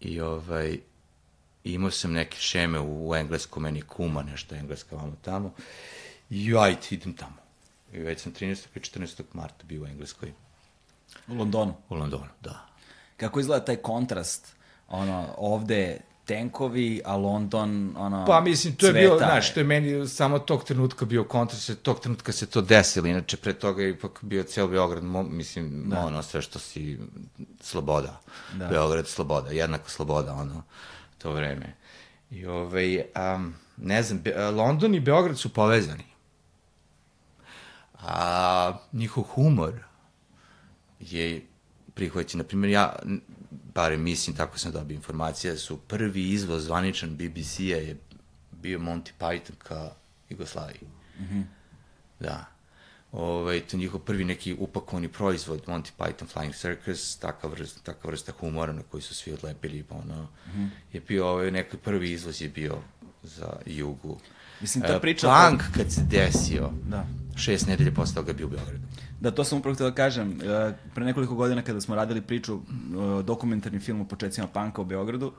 [0.00, 0.78] I ovaj,
[1.64, 5.54] imao sam neke šeme u, u engleskom, meni kuma nešto engleska vamo tamo.
[6.30, 7.36] I ajde, idem tamo.
[7.92, 8.66] I već sam 13.
[8.74, 9.22] i 14.
[9.32, 10.32] marta bio u Engleskoj.
[11.28, 11.74] U Londonu?
[11.88, 12.66] U Londonu, da.
[13.16, 14.56] Kako izgleda taj kontrast?
[14.88, 20.08] Ono, ovde tenkovi, a London, ono, Pa mislim, to je bio, znaš, to je meni
[20.08, 24.18] samo tog trenutka bio kontrast, tog trenutka se to desilo, inače pre toga je ipak
[24.22, 26.06] bio ceo Beograd, mo, mislim, da.
[26.06, 26.98] ono, sve što si,
[27.60, 28.20] sloboda,
[28.52, 28.66] da.
[28.66, 30.62] Beograd, sloboda, jednako sloboda, ono,
[31.18, 31.74] to vreme.
[32.30, 32.96] I ovaj,
[33.34, 36.04] um, ne znam, Be London i Beograd su povezani.
[38.02, 39.89] A njihov humor
[41.00, 41.42] je
[41.94, 42.38] prihvaćen.
[42.38, 42.96] Naprimjer, ja,
[43.74, 47.96] bare mislim, tako sam dobio informacije, da su prvi izvoz zvaničan BBC-a je
[48.52, 49.90] bio Monty Python ka
[50.28, 50.88] Jugoslaviji.
[51.18, 51.44] Mm -hmm.
[52.20, 52.44] Da.
[53.12, 58.32] Ovaj, to njihov prvi neki upakovani proizvod, Monty Python Flying Circus, taka vrsta, taka vrsta
[58.40, 60.68] humora na koji su svi odlepili, pa ono, mm -hmm.
[60.92, 62.78] je bio, ovaj, neki prvi izvoz je bio
[63.22, 64.18] za jugu.
[64.60, 65.48] Mislim, ta e, priča...
[65.48, 67.06] Punk kad se desio, da.
[67.36, 68.78] šest nedelje posle toga bio u Beogradu.
[69.20, 70.40] Da, to sam upravo htio da kažem.
[70.42, 74.84] E, pre nekoliko godina kada smo radili priču, e, dokumentarni film o početcima panka u
[74.84, 75.32] Beogradu,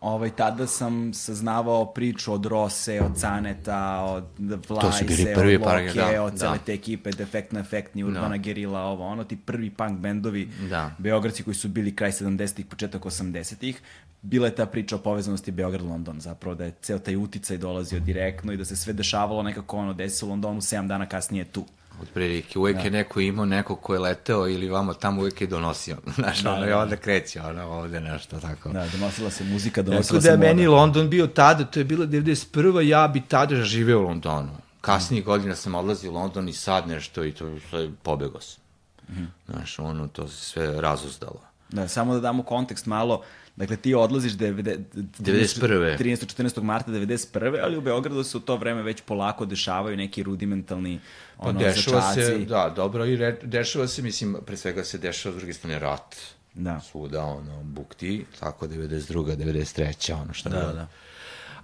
[0.00, 4.24] ovaj, tada sam saznavao priču od Rose, od Caneta, od
[4.68, 5.04] Vlajse,
[5.36, 6.64] od Loke, da, od cele da.
[6.64, 8.36] te ekipe, Defektna Efektni, Urbana da.
[8.36, 10.90] Gerila, ovo, ono, ti prvi punk bendovi da.
[10.98, 13.80] Beogradci koji su bili kraj 70-ih, početak 80-ih,
[14.22, 18.52] bila je ta priča o povezanosti Beograd-London, zapravo da je ceo taj uticaj dolazio direktno
[18.52, 21.64] i da se sve dešavalo nekako ono, desi u Londonu 7 dana kasnije tu.
[22.02, 22.82] Od prilike, uvek da.
[22.82, 25.96] je neko imao neko ko je leteo ili vamo tamo uvek je donosio.
[26.16, 26.78] Znaš, da, ono da, da.
[26.78, 28.68] onda kreće, ono ovde nešto tako.
[28.68, 31.84] Da, donosila se muzika, donosila tako se da je meni London bio tada, to je
[31.84, 32.80] bila 91.
[32.80, 34.50] ja bi tada živeo u Londonu.
[34.80, 35.26] Kasnijih mm.
[35.26, 38.62] godina sam odlazio u London i sad nešto i to sve pobego sam.
[39.08, 39.26] Mm.
[39.48, 41.40] Znaš, ono, to se sve razuzdalo.
[41.68, 43.22] Da, samo da damo kontekst malo,
[43.58, 45.98] Dakle, ti odlaziš 91.
[45.98, 46.36] 13.
[46.36, 46.62] 14.
[46.62, 47.60] marta 91.
[47.62, 51.00] ali u Beogradu se u to vreme već polako dešavaju neki rudimentalni
[51.36, 52.20] pa ono, dešava začaci.
[52.20, 55.78] se, da, dobro, i re, dešava se, mislim, pre svega se dešava s druge strane
[55.78, 56.16] rat.
[56.54, 56.80] Da.
[56.80, 59.36] Svuda, ono, bukti, tako 92.
[59.36, 60.22] 93.
[60.22, 60.56] ono što da.
[60.58, 60.88] Da.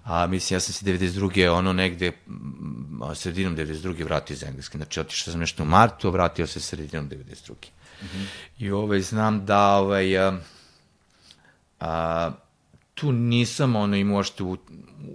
[0.04, 1.48] A mislim, ja sam se 92.
[1.48, 2.12] ono negde,
[3.14, 4.04] sredinom 92.
[4.04, 4.78] vratio iz Engleske.
[4.78, 7.52] Znači, otišao sam nešto u martu, vratio se sredinom 92.
[7.52, 8.24] Mm -hmm.
[8.58, 10.14] I ovaj, znam da ovaj,
[11.80, 12.32] A,
[12.94, 14.56] tu nisam ono imao što u,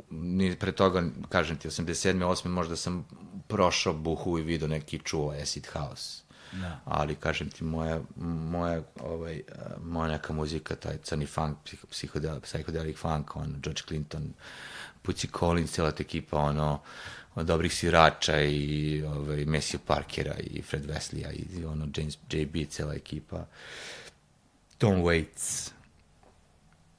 [0.10, 2.26] ni pre toga, kažem ti, 87.
[2.26, 2.48] 8.
[2.48, 3.08] možda sam
[3.48, 6.24] prošao buhu i vidio neki čuo acid house.
[6.52, 6.80] Da.
[6.86, 8.02] Ali, kažem ti, moja,
[8.52, 9.42] moja, ovaj,
[9.84, 11.58] moja neka muzika, taj crni funk,
[11.92, 14.34] psihodel, psychedelic funk, on, George Clinton,
[15.02, 16.80] Pucci Collins, cela ta ekipa, ono,
[17.36, 22.94] od dobrih svirača i ovaj, Messi Parkera i Fred Westleya i ono, James J.B., cela
[22.94, 23.46] ekipa.
[24.78, 25.72] Tom Waits,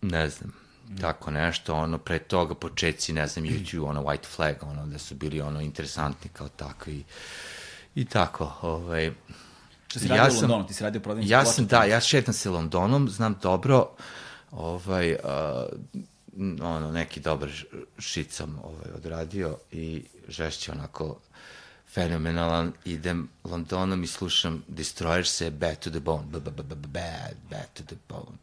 [0.03, 0.53] ne znam,
[1.01, 5.15] tako nešto, ono, pre toga početci, ne znam, YouTube, ono, White Flag, ono, da su
[5.15, 7.05] bili, ono, interesantni kao takvi.
[7.95, 9.11] I tako, ovaj...
[9.89, 12.35] Što si radio ja u Londonu, ti si radio prodavnicu Ja sam, da, ja šetam
[12.35, 13.89] se Londonom, znam dobro,
[14.51, 15.19] ovaj, uh,
[16.63, 17.51] ono, neki dobar
[17.99, 21.19] šit sam ovaj, odradio i žešće onako
[21.93, 27.83] fenomenalan, idem Londonom i slušam Destroyer se Bad to the Bone, bad, bad, bad to
[27.83, 28.37] the Bone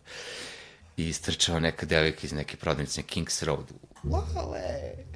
[0.98, 3.72] i istrčao neka devojka iz neke prodavnice Kings Road.
[4.04, 5.08] Lale!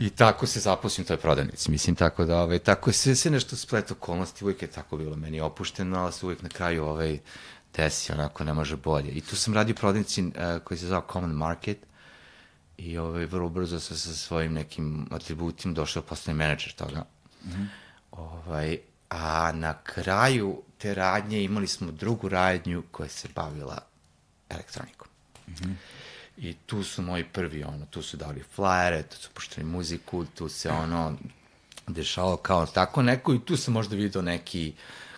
[0.00, 1.70] I tako se zaposlim toj prodavnici.
[1.70, 5.16] Mislim, tako da, ovaj, tako je sve, sve nešto splet okolnosti, uvijek je tako bilo
[5.16, 7.18] meni opušteno, ali se uvijek na kraju ovaj,
[7.76, 9.10] desi, onako ne može bolje.
[9.10, 10.32] I tu sam radio u prodavnici uh,
[10.64, 11.78] koji se zvao Common Market
[12.76, 17.04] i ovaj, vrlo brzo sam sa svojim nekim atributima došao postane menadžer toga.
[17.44, 17.66] Mm -hmm.
[18.10, 23.78] ovaj, a na kraju te radnje imali smo drugu radnju koja se bavila
[24.48, 25.08] elektronikom.
[25.48, 25.74] Mm -hmm.
[26.36, 30.48] I tu su moji prvi, ono, tu su dali flajere, tu su puštali muziku, tu
[30.48, 31.16] se ono
[31.86, 34.74] dešavalo kao tako neko i tu sam možda vidio neki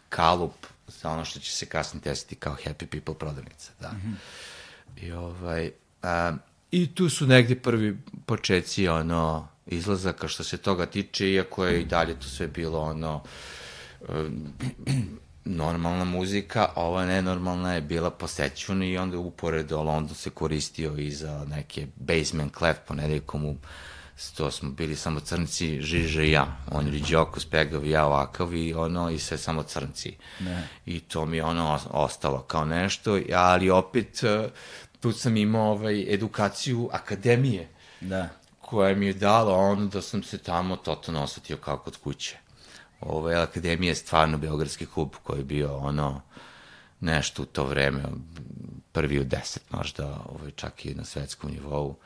[0.08, 3.88] kalup za ono što će se kasnije desiti kao Happy People prodavnica, da.
[3.88, 5.04] Mm -hmm.
[5.04, 5.70] I ovaj,
[6.02, 6.36] a,
[6.70, 11.84] i tu su negde prvi početci, ono, izlazaka što se toga tiče, iako je i
[11.84, 13.22] dalje to sve bilo, ono,
[15.48, 21.10] normalna muzika, a ova nenormalna je bila posećuna i onda uporedo London se koristio i
[21.10, 23.56] za neke basement clef ponedeljkom u
[24.36, 26.56] to smo bili samo crnci, Žiže i ja.
[26.70, 30.16] On je Riđoko, Spegav i ja ovakav i ono, i sve samo crnci.
[30.40, 30.68] Ne.
[30.86, 34.48] I to mi je ono ostalo kao nešto, ali opet e,
[35.00, 37.68] tu sam imao ovaj, edukaciju akademije.
[38.00, 38.28] Da.
[38.60, 42.36] Koja mi je dala ono da sam se tamo totalno osetio kao kod kuće.
[43.00, 46.20] Ovaj, akademija je stvarno Beogradski klub koji je bio ono
[47.00, 48.02] nešto u to vreme,
[48.92, 51.96] prvi u deset možda, ovaj, čak i na svetskom nivou.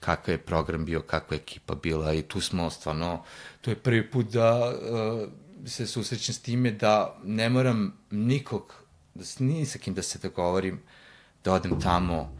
[0.00, 3.24] Kakav je program bio, kakva je ekipa bila i tu smo stvarno,
[3.60, 5.28] to je prvi put da uh,
[5.66, 8.74] se susrećem s time da ne moram nikog,
[9.14, 10.80] da ni sa kim da se dogovorim,
[11.44, 12.39] da odem tamo,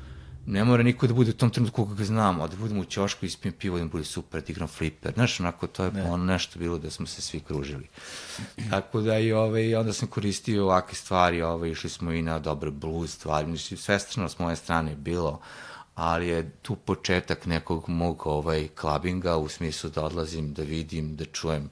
[0.51, 3.27] ne mora niko da bude u tom trenutku koga znam, a da budem u ćošku,
[3.27, 5.13] ispijem pivo, da bude super, da igram fliper.
[5.15, 6.03] Znaš, onako, to je ne.
[6.03, 7.87] ono nešto bilo da smo se svi kružili.
[8.71, 12.71] Tako da i ovaj, onda sam koristio ovakve stvari, ovaj, išli smo i na dobre
[12.71, 15.41] blues stvari, sve strano s moje strane bilo,
[15.95, 21.25] ali je tu početak nekog mog ovaj, klabinga u smislu da odlazim, da vidim, da
[21.25, 21.71] čujem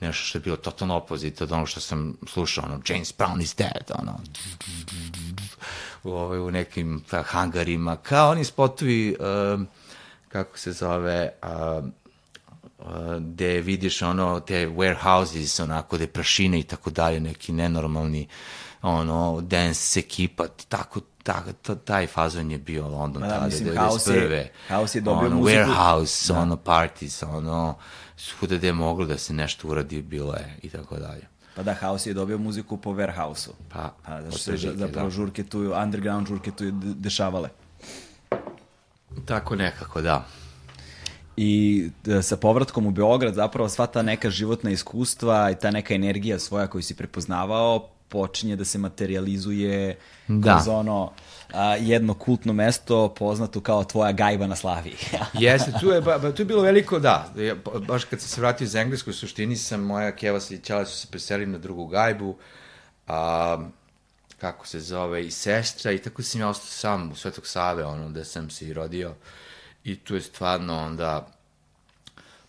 [0.00, 3.56] nešto što je bilo totalno opozit od onog što sam slušao, ono, James Brown is
[3.56, 4.20] dead, ono,
[6.04, 9.60] u, ovaj, u nekim ta, hangarima, kao oni spotovi, uh,
[10.28, 11.84] kako se zove, uh,
[12.78, 18.28] uh, gde vidiš ono, te warehouses, onako, gde prašine i tako dalje, neki nenormalni,
[18.82, 21.42] ono, dance ekipa, tako, ta,
[21.84, 23.78] taj fazon je bio London da, tada, mislim, 91.
[23.78, 25.60] House je, House je dobio ono, muziku.
[25.60, 26.40] Warehouse, da.
[26.40, 27.74] ono, parties, ono,
[28.18, 31.26] svuda gde je moglo da se nešto uradi, bilo je, i tako dalje.
[31.54, 33.52] Pa da, House je dobio muziku po Warehouse-u.
[33.68, 35.10] Pa, pa da se zapravo da.
[35.10, 37.48] žurke tu, underground žurke tu dešavale.
[39.24, 40.26] Tako nekako, da.
[41.36, 45.94] I e, sa povratkom u Beograd zapravo sva ta neka životna iskustva i ta neka
[45.94, 50.54] energija svoja koju si prepoznavao počinje da se materializuje da.
[50.54, 51.12] kroz ono
[51.52, 54.96] a, jedno kultno mesto poznato kao tvoja gajba na Slaviji.
[55.34, 57.32] Jeste, tu je, ba, tu je bilo veliko, da.
[57.36, 57.54] Ja,
[57.88, 60.96] baš kad sam se vratio iz Engleskoj, u suštini sam, moja keva i ćala su
[60.96, 62.36] se preselili na drugu gajbu,
[63.06, 63.58] a,
[64.40, 68.08] kako se zove, i sestra, i tako sam ja ostao sam u Svetog Save, ono,
[68.08, 69.14] gde sam se i rodio.
[69.84, 71.28] I tu je stvarno onda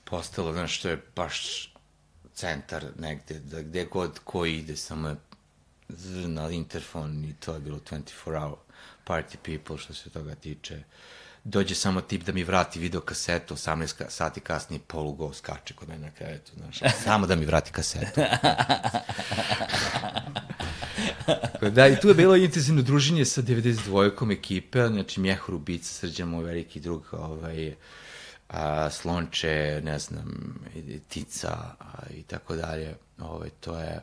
[0.03, 1.69] postalo, znaš, što je baš
[2.33, 5.15] centar negde, da gde god ko ide, samo je
[6.27, 8.57] na interfon i to je bilo 24 hour
[9.07, 10.83] party people što se toga tiče.
[11.43, 16.01] Dođe samo tip da mi vrati video kasetu, 18 sati kasnije polugo skače kod mene
[16.01, 18.21] na krevetu, znaš, samo da mi vrati kasetu.
[21.71, 26.43] da, i tu je bilo intenzivno druženje sa 92-kom ekipe, znači Mjehor Ubica, Srđan, moj
[26.43, 27.75] veliki drug, ovaj,
[28.47, 30.55] a, Slonče, ne znam,
[31.07, 32.95] Tica a, i tako dalje.
[33.19, 34.01] Ovaj, to je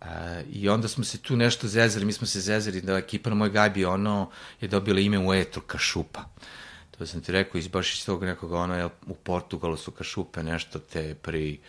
[0.00, 3.36] A, I onda smo se tu nešto zezali, mi smo se zezali da ekipa na
[3.36, 4.30] moj gajbi ono
[4.60, 6.24] je dobila ime u etru Kašupa.
[6.98, 10.78] To sam ti rekao, iz baš iz tog nekog ono, u Portugalu su Kašupe nešto
[10.78, 11.60] te pri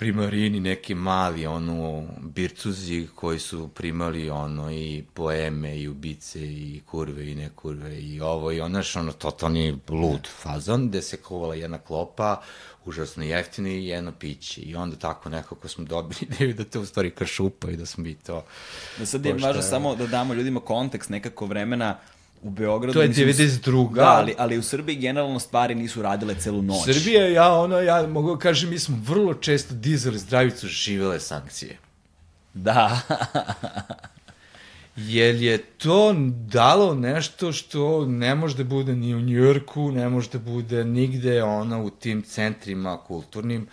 [0.00, 7.30] primarini neki mali ono bircuzi koji su primali ono i poeme i ubice i kurve
[7.30, 11.54] i ne kurve i ovo i ono što ono totalni lud fazon gde se kovala
[11.54, 12.42] jedna klopa
[12.84, 14.60] užasno jeftini i jedno piće.
[14.60, 18.04] I onda tako nekako smo dobili ideju da to u stvari kašupa i da smo
[18.04, 18.44] mi to...
[18.98, 21.98] Da sad je važno samo da damo ljudima kontekst nekako vremena
[22.42, 22.92] u Beogradu.
[22.92, 23.94] To je 92.
[23.94, 26.84] Da, ali, ali u Srbiji generalno stvari nisu radile celu noć.
[26.84, 31.78] Srbija, ja, ono, ja mogu da kažem, mi smo vrlo često dizali zdravicu živele sankcije.
[32.54, 33.00] Da.
[35.08, 40.28] jer je to dalo nešto što ne može da bude ni u Njujorku, ne može
[40.30, 43.66] da bude nigde ono u tim centrima kulturnim,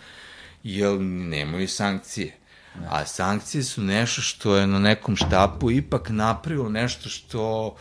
[0.62, 2.34] jer nemaju sankcije.
[2.80, 2.86] Ne.
[2.90, 7.74] A sankcije su nešto što je na nekom štapu ipak napravilo nešto što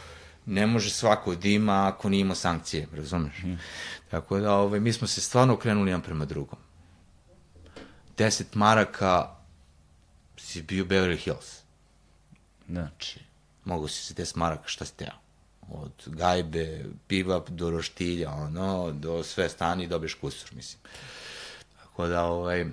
[0.46, 3.44] ne može svako da ima ako nije sankcije, razumeš?
[3.44, 3.54] Mm.
[4.12, 6.60] Tako da ovaj, mi smo se stvarno okrenuli jedan prema drugom.
[8.18, 9.30] 10 maraka
[10.38, 11.58] si bio Beverly Hills.
[12.70, 13.27] Znači,
[13.68, 15.16] mogu si se des maraka šta ste teo.
[15.70, 20.82] Od gajbe, piva do roštilja, ono, do sve stani dobiješ kusur, mislim.
[21.78, 22.66] Tako da, ovaj,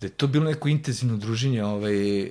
[0.00, 2.22] da je to bilo neko intenzivno druženje ovaj,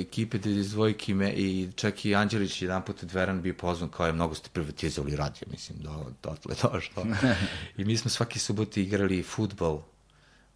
[0.00, 4.12] ekipe dvojke me, i čak i Anđelić jedan put od Veran bio pozvan kao je
[4.12, 7.06] mnogo ste privatizovali radio, mislim, do, dotle došlo.
[7.78, 9.82] I mi smo svaki subot igrali futbol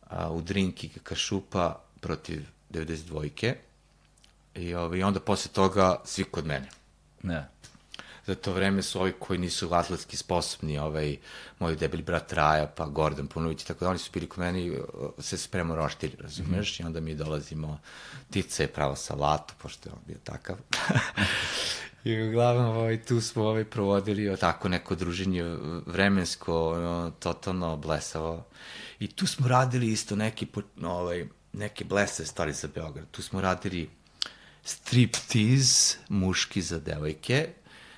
[0.06, 3.67] a, u Drinki Kašupa protiv 92-ke
[4.58, 6.68] I, ovaj, onda posle toga svi kod mene.
[7.22, 7.48] Ne.
[8.26, 11.16] Za to vreme su ovi koji nisu atletski sposobni, ovaj,
[11.58, 14.72] moj debeli brat Raja, pa Gordon Punović, tako da oni su bili kod mene i
[15.18, 16.78] se spremao roštilj, razumeš?
[16.78, 16.84] Mm -hmm.
[16.84, 17.78] I onda mi dolazimo,
[18.30, 20.56] Tica je pravo salatu, pošto je on bio takav.
[22.04, 25.42] I uglavnom ovaj, tu smo ovaj, provodili tako neko druženje
[25.86, 28.44] vremensko, ono, totalno blesavo.
[29.00, 30.46] I tu smo radili isto neki,
[30.82, 33.06] ovaj, neke blese stvari za Beograd.
[33.10, 33.90] Tu smo radili
[34.64, 37.48] striptease muški za devojke,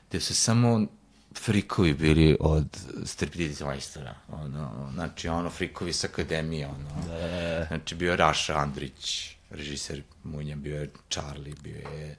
[0.08, 0.86] gde su samo
[1.34, 4.14] frikovi bili od striptease majstora.
[4.28, 7.06] Ono, znači, ono, frikovi sa akademije, ono.
[7.06, 7.64] Da, da, da.
[7.64, 12.16] Znači, bio Raša Andrić, režiser Munja, bio je Charlie, bio je...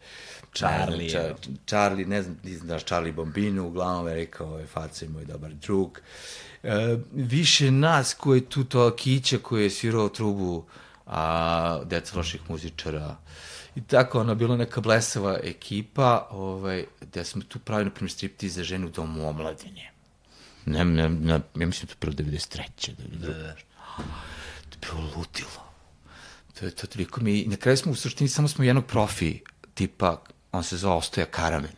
[0.54, 1.10] Charlie.
[1.10, 1.36] Ča,
[1.66, 5.54] Charlie, ne znam, ne znam da Charlie Bombinu, uglavnom je rekao, je faca moj dobar
[5.54, 6.02] drug.
[6.64, 10.66] E, više nas koji tu to Kića koji je svirao trubu
[11.06, 13.18] a, deca loših muzičara,
[13.76, 18.50] I tako, ono, bilo neka blesava ekipa, ovaj, gde smo tu pravili, na primjer, stripti
[18.50, 19.92] za ženu u domu omladinje.
[20.66, 22.92] Ne, ne, ne, ja mislim da to bilo 93.
[23.14, 23.56] Da, da, da.
[24.70, 25.72] To je bilo ludilo.
[26.60, 27.46] To je to toliko mi...
[27.46, 29.40] Na kraju smo u suštini samo smo jednog profi,
[29.74, 31.72] tipa, on se zove Ostoja Karamen.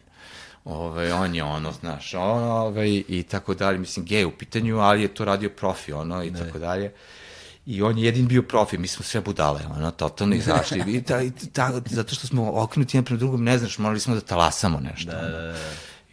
[0.65, 4.31] Ove, ovaj, on je ono, znaš, ono, ove, ovaj, i tako dalje, mislim, gej u
[4.31, 6.39] pitanju, ali je to radio profi, ono, i ne.
[6.39, 6.93] tako dalje.
[7.65, 10.83] I on je jedin bio profi, mi smo sve budale, ono, totalno izašli.
[10.87, 14.15] I ta, i ta, zato što smo okrenuti jedan prema drugom, ne znaš, morali smo
[14.15, 15.11] da talasamo nešto.
[15.11, 15.57] Da, da, da.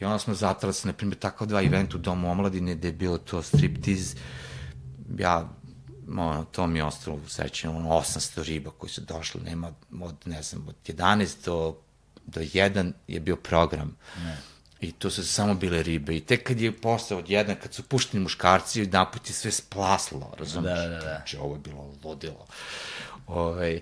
[0.01, 2.92] I onda smo zatrali se, na primjer, tako dva event u Domu omladine, gde je
[2.92, 4.14] bilo to striptiz.
[5.18, 5.48] Ja,
[6.09, 10.14] ono, to mi je ostalo u sećanju, ono, 800 riba koji su došli, nema od,
[10.24, 11.76] ne znam, od 11 do,
[12.26, 13.96] do 1 je bio program.
[14.24, 14.49] Ne
[14.81, 16.16] I to su samo bile ribe.
[16.16, 20.35] I tek kad je postao od jedna, kad su pušteni muškarci, naput je sve splaslo,
[20.39, 20.78] razumiješ?
[20.78, 21.01] Da, da, da.
[21.01, 22.47] Znači, ovo je bilo ludilo.
[23.26, 23.81] Ovaj,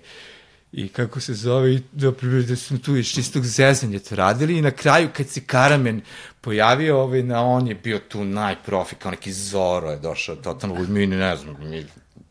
[0.71, 2.11] I kako se zove, i da,
[2.47, 6.01] da smo tu iz čistog zezanja to radili i na kraju kad se Karamen
[6.41, 11.07] pojavio, ovaj, na on je bio tu najprofi, kao neki Zoro je došao, totalno, mi
[11.07, 11.85] ne znam, mi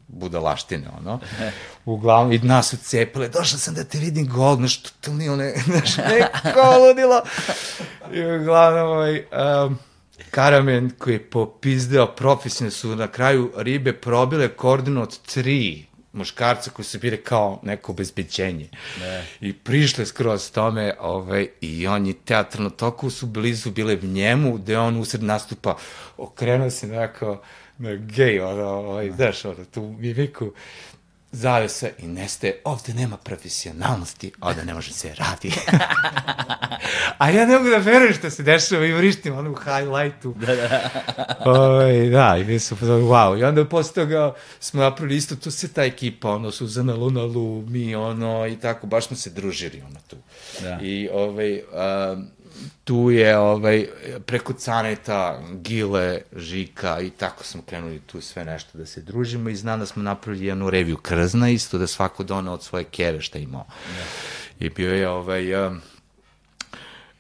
[0.09, 1.21] budalaštine, ono.
[1.85, 6.79] Uglavnom, i nas ucepile, došla sam da te vidim gol, znaš, totalni one, znaš, neko
[6.87, 7.23] ludilo.
[8.13, 9.25] I uglavnom, ovaj,
[9.67, 9.79] um,
[10.31, 16.99] Karamen koji je popizdeo profesionalno su na kraju ribe probile koordinat 3 muškarca koji se
[16.99, 18.69] bire kao neko obezbeđenje.
[19.01, 19.27] Ne.
[19.41, 24.79] I prišle skroz tome ovaj, i on je teatralno toliko su blizu bile njemu, gde
[24.79, 25.77] on usred nastupa
[26.17, 27.43] okrenuo se nekako,
[27.99, 30.53] gej, ono, ovaj, znaš, ono, tu mimiku,
[31.33, 35.53] zave se i nestaje, ovde nema profesionalnosti, ovde ne može se radi.
[37.19, 40.35] A ja ne mogu da verujem što se dešava i vrištim ono u highlightu.
[40.47, 40.91] Da, da.
[41.45, 43.41] Oj, ovaj, da, i mi su, wow.
[43.41, 47.95] I onda posle toga smo napravili isto, tu se ta ekipa, ono, Suzana Lunalu, mi,
[47.95, 50.17] ono, i tako, baš smo se družili, ono, tu.
[50.63, 50.79] Da.
[50.83, 52.29] I, ovaj, um,
[52.85, 53.87] tu je ovaj,
[54.27, 59.57] preko Caneta, Gile, Žika i tako smo krenuli tu sve nešto da se družimo i
[59.57, 63.39] znam da smo napravili jednu reviju Krzna isto, da svako donao od svoje keve šta
[63.39, 63.67] imao.
[63.99, 64.05] Ja.
[64.67, 65.67] I bio je ovaj...
[65.67, 65.81] Um,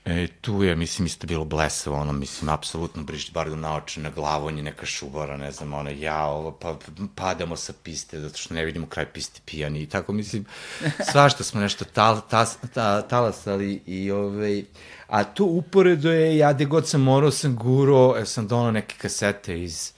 [0.08, 4.10] E, tu je, mislim, isto bilo blesavo, ono, mislim, apsolutno brišti bar do naoče na
[4.10, 6.76] glavu, on je neka šubara, ne znam, ono, ja, ovo, pa
[7.14, 10.44] padamo sa piste, zato što ne vidimo kraj piste pijani i tako, mislim,
[11.12, 14.64] svašta smo nešto tal, tas, ta, talasali i, ovaj,
[15.08, 18.94] a to uporedo je, ja gde god sam morao sam guro, ja sam donao neke
[18.98, 19.92] kasete iz,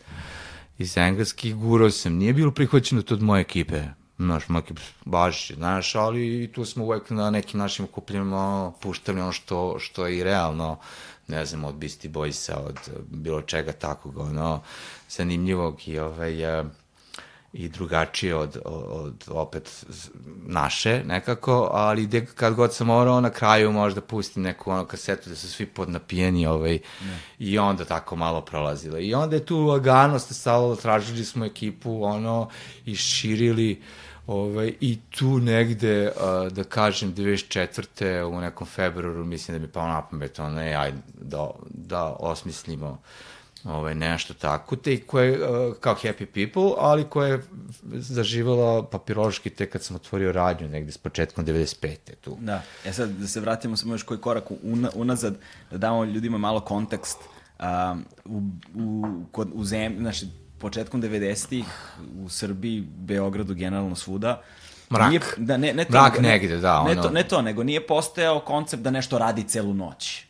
[0.78, 3.82] iz engleskih, guro sam, nije bilo prihvaćeno to od moje ekipe,
[4.20, 9.32] Znaš, maki baš, znaš, ali i tu smo uvek na nekim našim okupljenima puštali ono
[9.32, 10.78] što, što je i realno,
[11.28, 12.78] ne znam, od Beastie Boysa, od
[13.10, 14.60] bilo čega takvog, ono,
[15.08, 16.44] zanimljivog i ovaj,
[17.52, 19.84] i drugačije od, od, opet
[20.46, 25.30] naše nekako, ali gde, kad god sam morao na kraju možda pustim neku ono kasetu
[25.30, 27.18] da su svi podnapijeni ovaj, ne.
[27.38, 28.98] i onda tako malo prolazilo.
[28.98, 32.48] I onda je tu lagano ste stalo, tražili smo ekipu ono
[32.86, 33.82] i širili
[34.26, 38.24] Ovaj, I tu negde, uh, da kažem, 24.
[38.24, 42.98] u nekom februaru, mislim da mi pao na pamet, ono, ne, ajde, da, da osmislimo
[43.64, 47.42] ovaj, nešto tako, te koje, uh, kao Happy People, ali koje je
[47.92, 51.96] zaživala papirološki tek kad sam otvorio radnju, negde s početkom 95.
[52.20, 52.36] tu.
[52.40, 55.36] Da, e sad da se vratimo samo još koji korak una, unazad,
[55.70, 57.18] da damo ljudima malo kontekst,
[57.58, 58.42] um, u,
[58.74, 60.26] u, kod, u zemlji, znači,
[60.58, 61.64] početkom 90-ih
[62.24, 64.42] u Srbiji, Beogradu, generalno svuda,
[64.92, 65.10] Mrak.
[65.10, 66.80] Nije, da, ne, ne to, Mrak nego, negde, da.
[66.80, 66.94] Ono...
[66.94, 70.24] Ne, to, ne to, nego nije postojao koncept da nešto radi celu noć.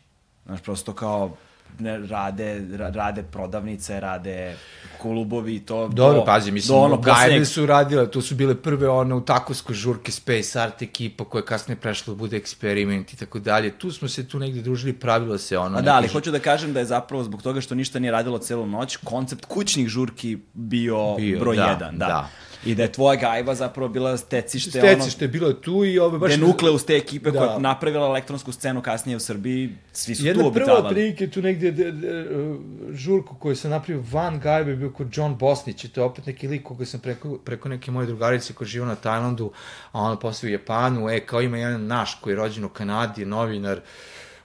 [0.45, 1.37] Znaš, prosto kao
[1.79, 4.55] ne, rade, rade prodavnice, rade
[5.01, 5.87] klubovi to.
[5.87, 9.21] Dobro, do, pazi, mislim, do ono, Gajbe su radile, to su bile prve one u
[9.21, 13.71] takovskoj žurke Space Art ekipa koja je kasnije prešla da bude eksperiment i tako dalje.
[13.71, 15.77] Tu smo se tu negde družili, pravilo se ono.
[15.77, 18.39] A da, ali hoću da kažem da je zapravo zbog toga što ništa nije radilo
[18.39, 21.97] celu noć, koncept kućnih žurki bio, bio broj da, jedan.
[21.97, 22.05] Da.
[22.05, 22.29] da.
[22.65, 25.29] I da je tvoja gajba zapravo bila stecište, stecište ono...
[25.29, 26.31] je bilo tu i ovo baš...
[26.31, 27.39] Da nukleus te ekipe da.
[27.39, 30.77] koja je napravila elektronsku scenu kasnije u Srbiji, svi su Jedna tu obitavali.
[30.77, 32.57] Jedna prva prilike tu negdje de, de, de,
[32.93, 36.47] žurku koju sam napravio van gajbe bio kod John Bosnić i to je opet neki
[36.47, 39.51] lik koga sam preko, preko neke moje drugarice koja živa na Tajlandu,
[39.91, 43.25] a ona posle u Japanu, e, kao ima jedan naš koji je rođen u Kanadi,
[43.25, 43.81] novinar,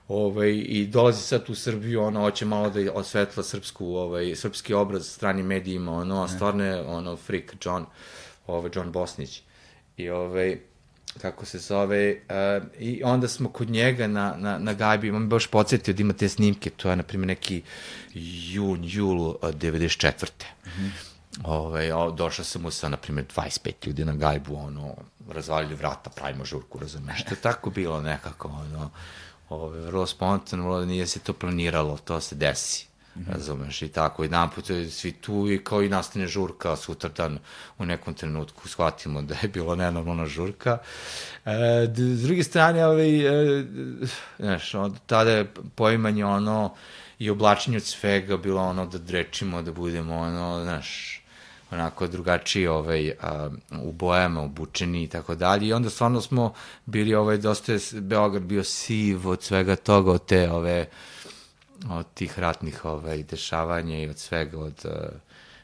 [0.07, 5.07] ovaj, i dolazi sad u Srbiju, ono, hoće malo da osvetla srpsku, ovaj, srpski obraz
[5.07, 7.85] stranim medijima, ono, a stvarno je, ono, freak John,
[8.47, 9.41] ovaj, John Bosnić.
[9.97, 10.57] I, ovaj,
[11.21, 15.47] kako se zove, uh, i onda smo kod njega na, na, na gajbi, on baš
[15.47, 17.61] podsjetio da ima te snimke, to je, na primjer, neki
[18.13, 20.25] jun, jul 94.
[20.65, 20.89] Mm -hmm.
[21.43, 24.95] Ove, o, došao sam mu sa, na primjer, 25 ljudi na gajbu, ono,
[25.29, 28.89] razvalili vrata, pravimo žurku, razumeš, to je tako bilo nekako, ono,
[29.49, 32.87] ove, vrlo spontano, nije se to planiralo, to se desi.
[33.15, 33.33] Mm -hmm.
[33.33, 37.39] razumeš, i tako, jedan put svi tu i kao i nastane žurka sutradan
[37.77, 40.77] u nekom trenutku shvatimo da je bilo nenormalna žurka.
[41.45, 43.27] E, s druge strane, ovaj,
[43.59, 43.63] e,
[44.39, 46.75] znaš, od tada je poimanje ono
[47.19, 51.16] i oblačenje od svega bilo ono da drečimo, da budemo ono, znaš,
[51.71, 53.49] onako drugačiji ovaj, a,
[53.81, 55.67] u bojama, obučeni i tako dalje.
[55.67, 56.53] I onda stvarno smo
[56.85, 60.85] bili, ovaj, dosta je Beograd bio siv od svega toga, od te ove,
[61.89, 64.85] od tih ratnih ovaj, dešavanja i od svega, od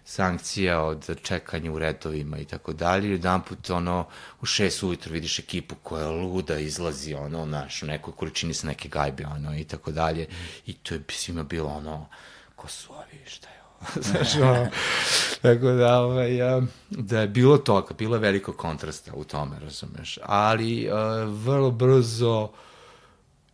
[0.06, 3.12] sankcija, od čekanja u redovima i tako dalje.
[3.12, 4.08] Jedan put, ono,
[4.42, 8.90] u šest ujutro vidiš ekipu koja luda izlazi, ono, naš, u nekoj količini sa neke
[8.90, 10.28] gajbe, ono, i tako dalje.
[10.66, 12.08] I to je svima bilo, ono,
[12.56, 13.53] ko su ovi, šta
[14.12, 14.68] Znaš, ono,
[15.42, 16.32] tako da, ovaj,
[16.90, 20.20] da je bilo toga, bilo je veliko kontrasta u tome, razumeš.
[20.24, 20.94] Ali uh,
[21.46, 22.50] vrlo brzo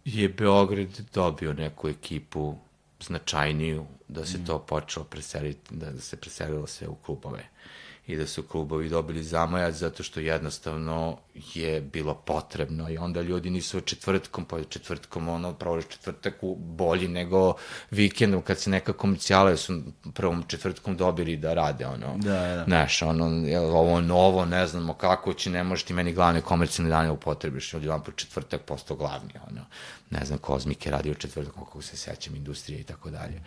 [0.06, 2.56] je Beograd dobio neku ekipu
[3.00, 4.46] značajniju da se mm.
[4.46, 7.44] to počelo preseliti, da, da se preselilo sve u klubove
[8.10, 11.18] i da su klubovi dobili zamajac zato što jednostavno
[11.54, 17.08] je bilo potrebno i onda ljudi nisu četvrtkom, pa četvrtkom ono, pravo četvrtak u bolji
[17.08, 17.54] nego
[17.92, 19.82] vikendom kad se neka komercijala su
[20.14, 22.18] prvom četvrtkom dobili da rade ono.
[22.18, 22.64] Da, da.
[22.64, 23.26] Znaš, ono,
[23.74, 27.84] ovo novo, ne znamo kako će, ne možeš ti meni glavne komercijalne dane upotrebiš, od
[27.84, 29.66] jedan po četvrtak posto glavni, ono.
[30.10, 33.42] Ne znam, Kozmik je radio četvrtak, kako se sećam, industrije i tako dalje.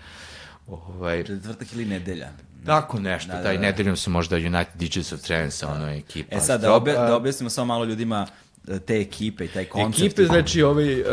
[0.66, 2.32] Ovaj, Četvrtak ili nedelja.
[2.66, 3.62] Tako nešto, da, da, taj da.
[3.62, 5.72] nedeljom su možda United DJs of Trance, da.
[5.72, 6.36] ono ekipa.
[6.36, 8.26] E sad, da, obje, da objasnimo samo malo ljudima
[8.68, 10.06] e, te ekipe i taj koncept.
[10.06, 11.06] Ekipe, znači, ovaj, uh,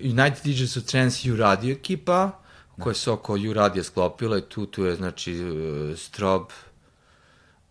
[0.00, 2.30] United DJs of Trance i Radio ekipa,
[2.76, 2.82] da.
[2.82, 6.42] koja se oko U sklopila i tu, tu je, znači, uh, Strob,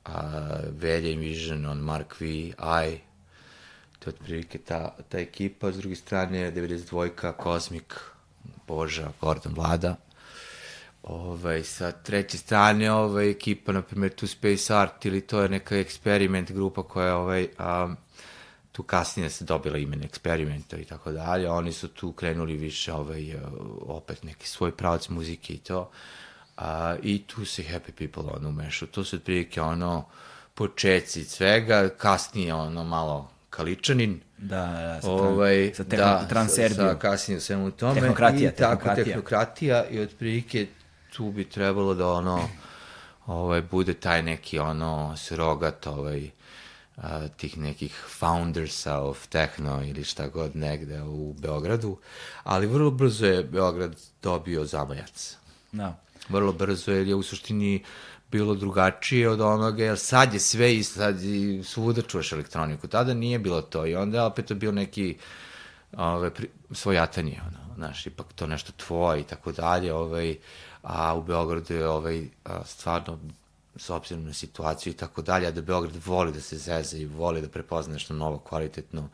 [0.07, 0.13] uh,
[0.71, 2.97] Velja Vision, on Mark V, I,
[3.99, 7.93] to je otprilike ta, ta ekipa, s druge strane 92-ka, Cosmic,
[8.67, 9.95] Boža, Gordon Vlada,
[11.07, 15.77] Ovaj, sa treće strane, ovaj, ekipa, na primjer, tu Space Art ili to je neka
[15.77, 17.95] eksperiment grupa koja ovaj, a,
[18.71, 23.35] tu kasnije se dobila imen eksperimenta i tako dalje, oni su tu krenuli više ovaj,
[23.81, 25.91] opet neki svoj pravac muzike i to.
[26.57, 28.87] A, I tu se Happy People ono umešu.
[28.87, 30.05] To su otprilike ono
[30.53, 34.19] početci svega, kasnije ono malo Kaličanin.
[34.37, 36.87] Da, da, sa, ovaj, sa tehno, da, Transerbijom.
[36.87, 37.93] Sa, sa kasnije u svemu tome.
[38.01, 38.95] Tehnokratija, I tehnokratija.
[38.95, 40.67] tako, tehnokratija i otprilike
[41.17, 42.49] tu bi trebalo da ono
[43.25, 46.29] ovaj bude taj neki ono srogat ovaj
[46.97, 51.97] a, tih nekih foundersa of techno ili šta god negde u Beogradu,
[52.43, 55.35] ali vrlo brzo je Beograd dobio zamajac.
[55.71, 55.99] Da.
[56.29, 57.83] Vrlo brzo jer je u suštini
[58.31, 62.87] bilo drugačije od onoga, jer sad je sve i sad i svuda čuješ elektroniku.
[62.87, 65.17] Tada nije bilo to i onda opet je bio neki
[65.97, 70.37] ove, pri, svojatanje, ono, znaš, ipak to nešto tvoje i tako dalje, ovaj,
[70.81, 73.19] a u Beogradu je ovaj, a, stvarno
[73.75, 77.05] s obzirom na situaciju i tako dalje, a da Beograd voli da se zeze i
[77.05, 79.09] voli da prepozna nešto novo, kvalitetno,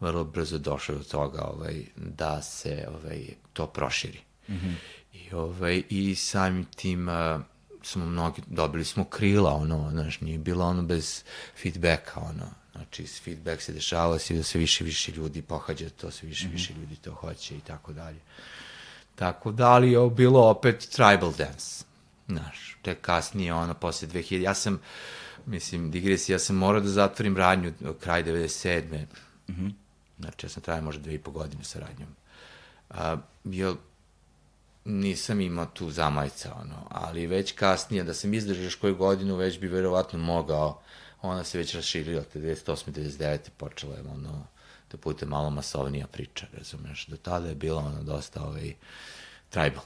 [0.00, 4.20] vrlo brzo došao do toga ovaj, da se ovaj, to proširi.
[4.48, 4.74] Mm -hmm.
[5.12, 7.40] I, ovaj, I samim tim a,
[7.82, 11.22] smo mnogi, dobili smo krila, ono, znaš, nije bilo ono bez
[11.62, 16.28] feedbacka, ono, znači, feedback se dešava, se da sve više više ljudi pohađa to, sve
[16.28, 16.52] više mm -hmm.
[16.52, 18.18] više ljudi to hoće i tako dalje.
[19.18, 21.84] Tako da, ali je bilo opet tribal dance.
[22.28, 24.80] Znaš, te kasnije, ono, posle 2000, ja sam,
[25.46, 29.06] mislim, digresija, ja sam morao da zatvorim radnju kraj 97.
[29.48, 29.72] Mm -hmm.
[30.18, 32.08] Znači, ja sam trajao možda dve i po godine sa radnjom.
[32.90, 33.74] A, jer
[34.84, 39.60] nisam imao tu zamajca, ono, ali već kasnije, da sam izdržao još koju godinu, već
[39.60, 40.80] bi verovatno mogao,
[41.22, 42.90] ona se već raširila, te 98.
[42.90, 43.38] 99.
[43.56, 44.46] počela je, ono,
[44.90, 47.06] da bude malo masovnija priča, razumeš.
[47.06, 48.74] Do tada je bilo ono dosta ovaj,
[49.50, 49.82] tribal.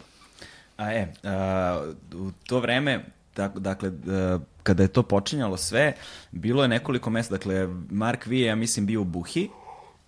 [0.76, 5.92] A e, a, u to vreme tako, dakle, uh, kada je to počinjalo sve,
[6.30, 9.48] bilo je nekoliko mesta, dakle, Mark V je, ja mislim, bio u Buhi,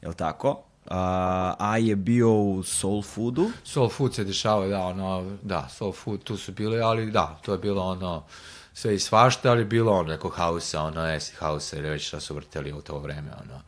[0.03, 0.63] je li tako?
[0.87, 3.51] A, a je bio u Soul Foodu.
[3.65, 7.53] Soul Food se dešava, da, ono, da, Soul Food tu su bile, ali da, to
[7.53, 8.25] je bilo ono,
[8.73, 12.35] sve i svašta, ali bilo ono nekog hausa, ono, acid hausa ili već šta su
[12.35, 13.61] vrteli u to vreme, ono.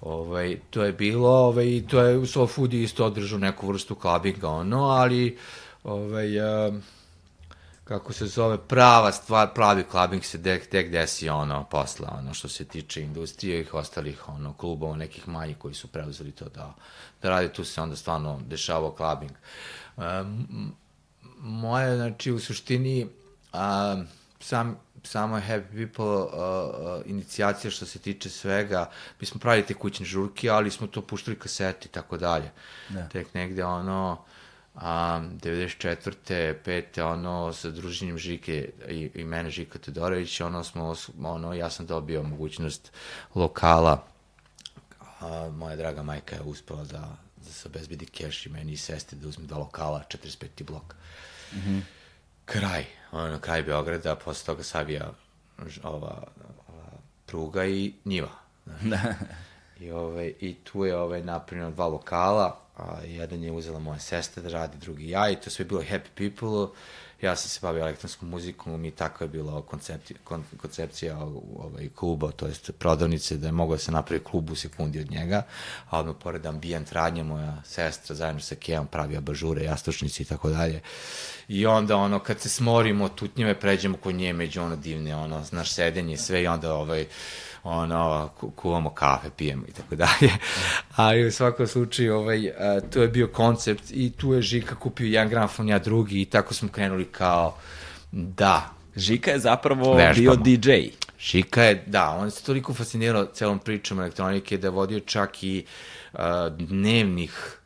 [0.00, 4.48] Ovaj, to je bilo, ovaj, to je u Soul Food isto održao neku vrstu klabinga,
[4.48, 5.38] ono, ali,
[5.84, 6.38] ovaj,
[6.68, 6.74] uh,
[7.84, 12.48] kako se zove, prava stvar, pravi klubing se tek, tek desi ono posle, ono što
[12.48, 16.74] se tiče industrije i ostalih ono klubova, nekih manjih koji su preuzeli to da,
[17.22, 19.32] da radi, tu se onda stvarno dešavao klubing.
[19.96, 20.72] Um,
[21.38, 23.06] moje, znači, u suštini,
[23.52, 24.06] um,
[24.40, 28.90] sam, samo Happy People uh, uh, inicijacija što se tiče svega,
[29.20, 32.50] mi smo pravili te kućne žurke, ali smo to puštali kaseti i tako dalje.
[32.88, 33.08] Da.
[33.08, 34.24] Tek negde ono,
[34.74, 36.54] a, 94.
[36.64, 37.02] 5.
[37.02, 42.22] ono sa druženjem Žike i, i mene Žika Todorović, ono smo, ono, ja sam dobio
[42.22, 42.92] mogućnost
[43.34, 44.06] lokala,
[45.20, 49.18] a, moja draga majka je uspela da, da se obezbedi keš i meni i sestri
[49.18, 50.64] da uzme dva lokala, 45.
[50.64, 50.94] blok.
[51.52, 51.80] Mm -hmm.
[52.44, 55.10] Kraj, ono, kraj Beograda, posle toga savija
[55.82, 56.22] ova,
[56.68, 56.90] ova
[57.26, 58.30] pruga i njiva.
[58.90, 59.14] Da.
[59.80, 64.42] I, ove, I tu je ove, napravljeno dva lokala, a jedan je uzela moja sestra
[64.42, 66.74] da radi, drugi ja i to sve je bilo happy people.
[67.24, 71.18] Ja sam se bavio elektronskom muzikom i tako je bila koncepcija, kon, koncepcija
[71.56, 75.10] ovaj, kluba, to jest prodavnice, da je mogao da se napravi klub u sekundi od
[75.10, 75.42] njega,
[75.90, 80.50] a odmah pored ambijent radnja, moja sestra zajedno sa Kejom pravi abažure, jastočnici i tako
[80.50, 80.80] dalje.
[81.48, 85.72] I onda ono, kad se smorimo tutnjeve, pređemo kod nje među ono divne, ono, znaš,
[85.72, 87.06] sedenje, sve i onda ovaj,
[87.64, 90.32] ono, kuvamo kafe, pijemo i tako dalje.
[90.96, 95.06] Ali u svakom slučaju, ovaj, a, to je bio koncept i tu je Žika kupio
[95.06, 97.56] jedan gramfon, ja drugi i tako smo krenuli kao,
[98.12, 98.70] da.
[98.96, 100.36] Žika je zapravo Vežbamo.
[100.36, 100.70] bio DJ.
[101.18, 105.64] Žika je, da, on se toliko fascinirao celom pričom elektronike da je vodio čak i
[106.12, 106.20] uh,
[106.58, 107.58] dnevnih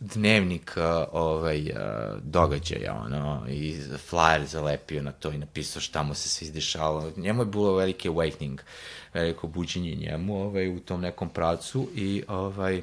[0.00, 0.82] dnevnik uh,
[1.12, 1.76] ovaj, uh,
[2.22, 3.76] događaja, ono, i
[4.10, 7.12] flyer zalepio na to i napisao šta mu se sve izdešavalo.
[7.16, 8.58] Njemu je bilo velike awakening,
[9.14, 12.82] veliko buđenje njemu ovaj, u tom nekom pracu i ovaj,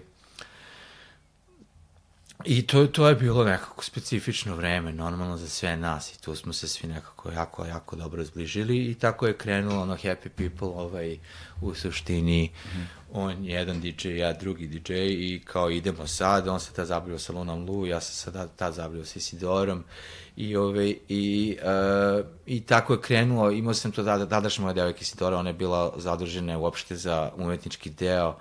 [2.45, 6.53] I to, to je bilo nekako specifično vreme, normalno za sve nas i tu smo
[6.53, 11.17] se svi nekako jako, jako dobro zbližili i tako je krenulo ono Happy People ovaj,
[11.61, 12.85] u suštini mm -hmm.
[13.13, 17.33] on jedan DJ, ja drugi DJ i kao idemo sad, on se tad zabrio sa
[17.33, 19.83] Lunom Lu, ja sam sad tad zabrio sa Isidorom
[20.35, 24.99] i, ovaj, i, uh, i tako je krenulo, imao sam to da, tadašnja moja devojka
[25.01, 28.37] Isidora, ona je bila zadužena uopšte za umetnički deo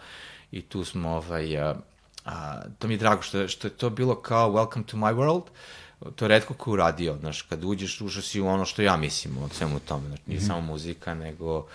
[0.53, 1.77] i tu smo ovaj, uh,
[2.25, 5.43] A, to mi je drago što, što je to bilo kao Welcome to my world,
[6.17, 9.39] to je redko ko uradio, znaš, kad uđeš, ušao si u ono što ja mislim
[9.39, 10.47] o svemu tome, znači, nije mm -hmm.
[10.47, 11.67] samo muzika, nego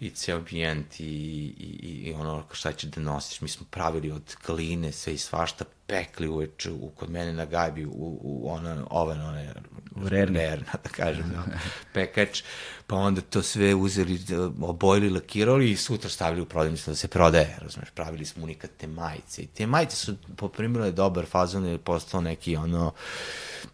[0.00, 3.40] i ceo ambijent i, i, i ono šta će da nosiš.
[3.40, 7.86] Mi smo pravili od gline sve i svašta, pekli uveče u, kod mene na gajbi
[7.86, 9.54] u, u ono, oven, one,
[10.02, 10.40] Rerna.
[10.40, 11.44] Rerna, da kažem, da,
[11.92, 12.42] pekač,
[12.86, 14.20] pa onda to sve uzeli,
[14.60, 19.42] obojili, lakirali i sutra stavili u prodavnicu da se prodaje, razumeš, pravili smo unikatne majice
[19.42, 22.92] i te majice su poprimile dobar fazon i postao neki ono,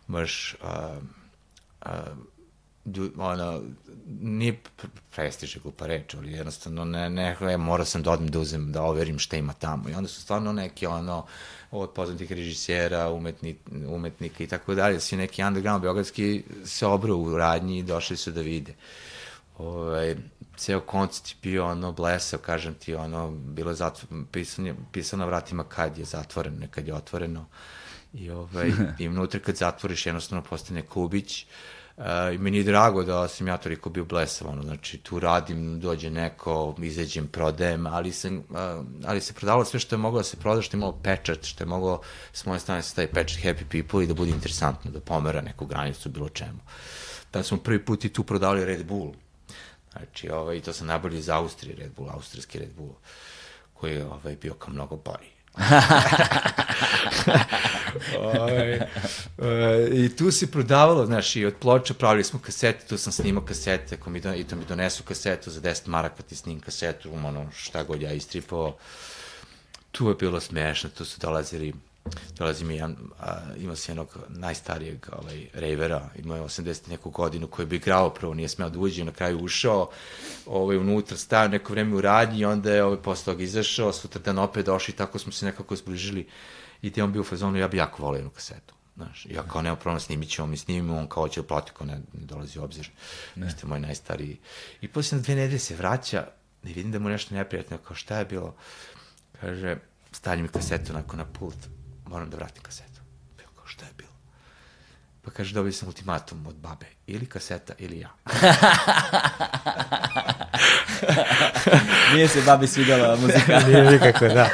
[0.06, 1.02] baš, uh,
[1.86, 1.92] uh,
[3.18, 3.62] ono,
[4.20, 4.60] nije
[5.16, 8.82] prestiže glupa reč, ali jednostavno ne, ne, ne mora sam da odem da uzem, da
[8.82, 9.88] overim šta ima tamo.
[9.88, 11.26] I onda su stvarno neki ono,
[11.70, 13.56] od poznatih režisera, umetni,
[13.86, 18.30] umetnika i tako dalje, svi neki underground beogradski se obro u radnji i došli su
[18.30, 18.74] da vide.
[19.58, 20.16] Ovaj,
[20.56, 25.64] ceo koncert je bio ono blesav, kažem ti, ono, bilo zatvor, pisano, pisano na vratima
[25.64, 27.46] kad je zatvoreno, nekad je otvoreno.
[28.14, 31.44] I, ovaj, i unutra kad zatvoriš jednostavno postane kubić.
[31.44, 31.79] Uh,
[32.34, 36.10] i meni je drago da sam ja toliko bio blesav, ono, znači tu radim, dođe
[36.10, 38.42] neko, izađem, prodajem, ali, sam,
[39.04, 41.64] ali se prodavalo sve što je moglo da se proda, što je imalo pečat, što
[41.64, 42.00] je moglo
[42.32, 45.66] s moje strane se taj pečat Happy People i da bude interesantno, da pomera neku
[45.66, 46.60] granicu, bilo čemu.
[47.32, 49.12] Da smo prvi put i tu prodavali Red Bull,
[49.92, 52.94] znači, ovaj, to sam nabavili iz Austrije, Red Bull, austrijski Red Bull,
[53.74, 55.30] koji je ovaj, bio kao mnogo bolji
[58.18, 58.88] Ove,
[59.38, 63.44] e, I tu se prodavalo, znaš, i od ploča pravili smo kasete, tu sam snimao
[63.44, 67.10] kasete, ako mi, do, i to mi donesu kasetu za 10 maraka, ti snim kasetu,
[67.14, 68.76] ono, šta god ja istripao.
[69.92, 71.72] Tu je bilo smešno, tu su dolazili
[72.38, 77.46] dolazi mi jedan, a, imao se jednog najstarijeg ovaj, rejvera, imao je 80 neku godinu
[77.46, 79.90] koji bi igrao prvo, nije smeo da uđe, na kraju ušao,
[80.46, 84.38] ovaj, unutra stavio neko vreme u radnji onda je ovaj, posle toga izašao, sutra dan
[84.38, 86.26] opet došli tako smo se nekako zbližili
[86.82, 88.74] i te on bio u fazonu, ja bi jako volio jednu kasetu.
[88.96, 91.86] Znaš, ja kao nema problem, snimit ćemo, mi snimimo, on kao će da plati, kao
[91.86, 92.90] ne, ne dolazi u obzir.
[93.36, 93.46] Ne.
[93.46, 94.38] Jeste moj najstariji.
[94.80, 96.26] I posle na dve nedelje se vraća
[96.64, 98.54] i vidim da mu nešto neprijatno, kao šta je bilo?
[99.40, 99.76] Kaže,
[100.12, 101.56] stavljam mi kasetu nakon na pult,
[102.06, 103.00] moram da vratim kasetu.
[103.38, 104.10] Bio kao, šta je bilo?
[105.22, 108.10] Pa kaže, dobio sam ultimatum od babe, ili kaseta, ili ja.
[112.14, 113.60] Nije se babi svidala muzika.
[113.66, 114.48] Nije nikako, da.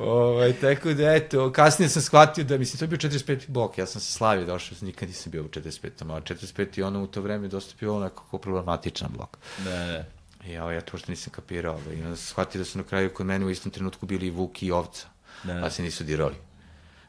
[0.00, 3.48] Ovaj, tako da, eto, kasnije sam shvatio da, mislim, to je bio 45.
[3.48, 5.88] blok, ja sam se slavio, došao nikad nisam bio u 45.
[6.00, 6.78] A 45.
[6.78, 9.38] i ono u to vreme dosta bio nekako problematičan blok.
[9.58, 10.04] Da, da.
[10.46, 12.84] I ja, ja to što nisam kapirao, ovaj, i onda sam shvatio da su na
[12.84, 15.06] kraju kod mene u istom trenutku bili i Vuk i Ovca,
[15.44, 15.66] da, da.
[15.66, 16.34] a se nisu dirali.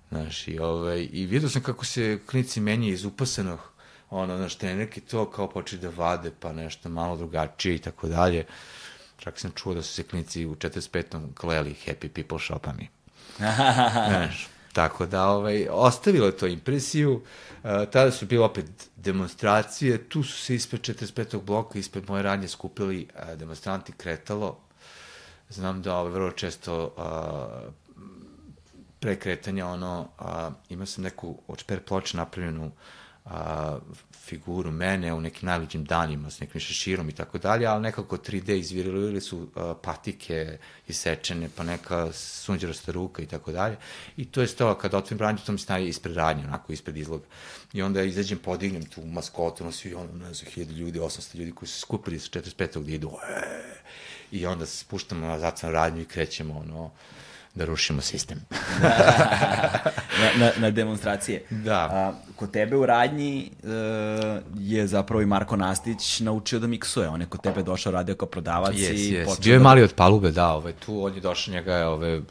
[0.09, 3.59] Znaš, i, ovaj, i vidio sam kako se klinici menje iz upasanog,
[4.09, 8.45] ono, znaš, trenerke to kao počeli da vade, pa nešto malo drugačije i tako dalje.
[9.23, 11.33] Čak sam čuo da su se klinici u 45.
[11.33, 12.87] kleli Happy People shopami.
[14.09, 17.13] Znaš, tako da, ovaj, ostavilo je to impresiju.
[17.13, 18.65] Uh, tada su bile opet
[18.95, 21.41] demonstracije, tu su se ispred 45.
[21.41, 24.57] bloka, ispred moje radnje skupili uh, demonstranti kretalo.
[25.49, 27.73] Znam da ovaj, vrlo često uh,
[28.99, 30.25] pre kretanja, ono, uh,
[30.69, 32.71] imao sam neku očper ploče napravljenu
[33.25, 33.79] a,
[34.25, 38.55] figuru mene u nekim najluđim danima s nekim šeširom i tako dalje, ali nekako 3D
[38.59, 40.57] izvirili su a, patike
[40.87, 43.77] isečene, pa neka sunđerasta ruka i tako dalje.
[44.17, 47.25] I to je stava, kada otvorim radnju, to mi staje ispred radnje, onako ispred izloga.
[47.73, 51.51] I onda izađem, podignem tu maskotu, ono svi, ono, ne znam, hiljada ljudi, 800 ljudi
[51.51, 52.81] koji su skupili sa 45.
[52.81, 53.81] gde idu, e,
[54.31, 56.91] i onda spuštamo na zacanu radnju i krećemo, ono,
[57.55, 58.37] da rušimo sistem.
[60.21, 61.43] na, na, na demonstracije.
[61.49, 61.89] Da.
[61.91, 63.69] A, kod tebe u radnji uh,
[64.59, 67.09] je zapravo i Marko Nastić naučio da miksuje.
[67.09, 69.25] On je kod tebe došao, radio kao prodavac yes, i yes.
[69.25, 69.63] počeo Bio je da...
[69.63, 72.21] mali od palube, da, ovaj, tu on je došao, njega je ove,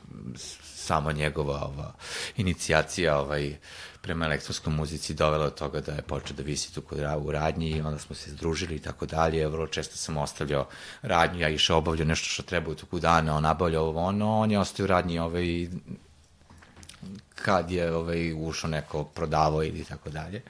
[0.62, 1.92] sama njegova ova,
[2.36, 3.56] inicijacija ovaj,
[4.02, 7.70] prema elektronskoj muzici dovela od toga da je počeo da visi tu kod u radnji
[7.70, 9.48] i onda smo se združili i tako dalje.
[9.48, 10.66] Vrlo često sam ostavljao
[11.02, 14.50] radnju, ja išao obavljao nešto što treba u toku dana, on nabavljao ovo, ono, on
[14.50, 15.68] je ostao u radnji ovaj,
[17.34, 20.42] kad je ovaj, ušao neko prodavao ili tako dalje.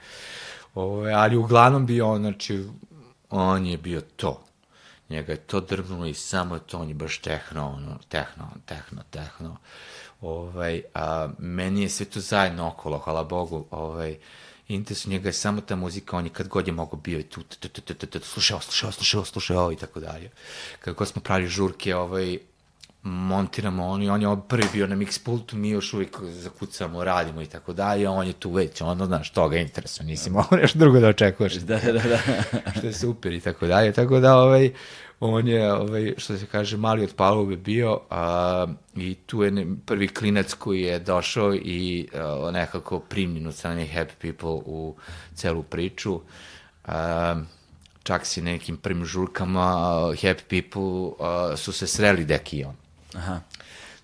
[0.75, 2.65] Ove, ovaj, ali uglavnom bio on, znači,
[3.29, 4.43] on je bio to.
[5.09, 9.57] Njega je to drgnulo i samo to, on je baš tehno, ono, tehno, tehno, tehno.
[10.21, 13.65] Ovaj, a, meni je sve to zajedno okolo, hvala Bogu.
[13.71, 14.17] Ovaj,
[14.67, 17.41] interesu njega je samo ta muzika, on je kad god je mogo bio i tu,
[18.23, 20.29] slušao, slušao, slušao, slušao i tako dalje.
[20.79, 22.37] Kad god smo pravili žurke, ovaj,
[23.03, 27.41] montiramo on i on je prvi bio na mix pultu, mi još uvijek zakucamo, radimo
[27.41, 30.99] i tako dalje, on je tu već, ono, znaš, toga interesuje, nisi mogao nešto drugo
[30.99, 31.53] da očekuješ.
[31.71, 32.19] Da, da, da.
[32.77, 34.71] što je super i tako dalje, tako da, ovaj,
[35.21, 39.65] on je, ovaj, što se kaže, mali od palube bio a, i tu je ne,
[39.85, 44.95] prvi klinac koji je došao i a, nekako primljen od strane Happy People u
[45.35, 46.19] celu priču.
[46.85, 47.35] A,
[48.03, 49.61] čak si nekim prvim žurkama
[50.21, 52.75] Happy People a, su se sreli Deki i on.
[53.13, 53.39] Aha.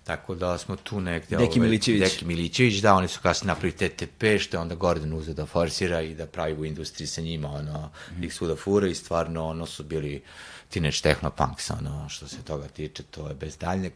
[0.04, 1.36] Tako da smo tu negde...
[1.36, 2.00] Deki ovaj, Milićević.
[2.00, 6.00] Deki Milićević, da, oni su kasnije napravili TTP, što je onda Gordon uzeo da forsira
[6.02, 8.24] i da pravi u industriji sa njima, ono, mm.
[8.24, 10.22] ih svuda fura i stvarno, ono, su bili
[10.68, 13.92] teenage technopunks, ono, što se toga tiče, to je bez daljnjeg.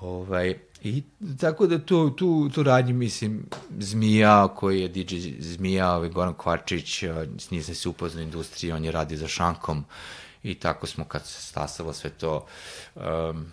[0.00, 1.02] Ovaj, I
[1.40, 3.46] tako da tu, tu, tu radnji, mislim,
[3.78, 7.04] Zmija, koji je DJ Zmija, ovaj Goran Kvarčić,
[7.38, 9.84] s njim sam se upoznao industriji, on je radi za šankom
[10.42, 12.46] i tako smo kad se stasalo sve to,
[12.94, 13.52] um,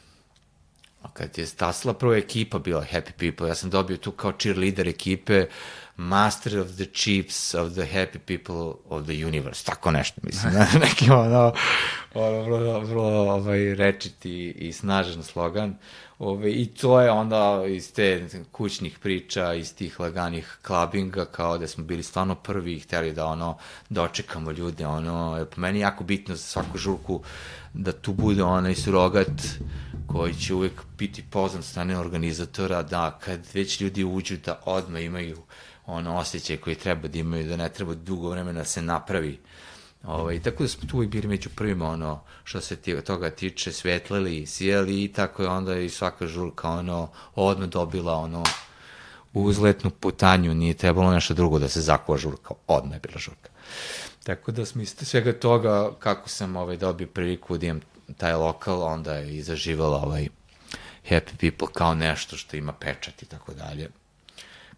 [1.13, 5.45] kad je stasla prva ekipa bila Happy People, ja sam dobio tu kao cheerleader ekipe
[5.99, 10.53] Master of the Chiefs of the Happy People of the Universe, tako nešto, mislim,
[10.85, 11.53] neki ono,
[12.13, 15.75] ono vrlo, vrlo ovaj, rečiti i snažan slogan.
[16.19, 21.67] Ove, I to je onda iz te kućnih priča, iz tih laganih klabinga, kao da
[21.67, 23.57] smo bili stvarno prvi i hteli da ono,
[23.89, 27.21] dočekamo ljude, ono, po meni jako bitno za svaku žurku
[27.73, 29.31] da tu bude onaj surogat
[30.07, 35.37] koji će uvek biti poznan strane organizatora, da kad već ljudi uđu da odmah imaju
[35.89, 39.39] ono osjećaj koji treba da imaju, da ne treba dugo vremena da se napravi.
[40.03, 43.71] Ovaj, tako da smo tu uvijek bili među prvima, ono, što se ti, toga tiče,
[43.71, 48.43] svetlili, sijeli i tako je onda i svaka žurka, ono, odmah dobila, ono,
[49.33, 53.49] uzletnu putanju, nije trebalo nešto drugo da se zakuva žurka, odmah je bila žurka.
[54.23, 57.81] Tako da smo iz svega toga, kako sam ovaj, dobio priliku da imam
[58.17, 60.27] taj lokal, onda je i zaživala ovaj
[61.09, 63.89] Happy People kao nešto što ima pečat i tako dalje.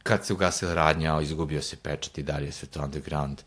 [0.04, 3.41] Kad se ugasila radnja, izgubio se pečat i dalje sve to underground,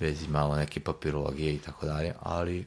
[0.00, 2.66] bez malo neke papirologije i tako dalje, ali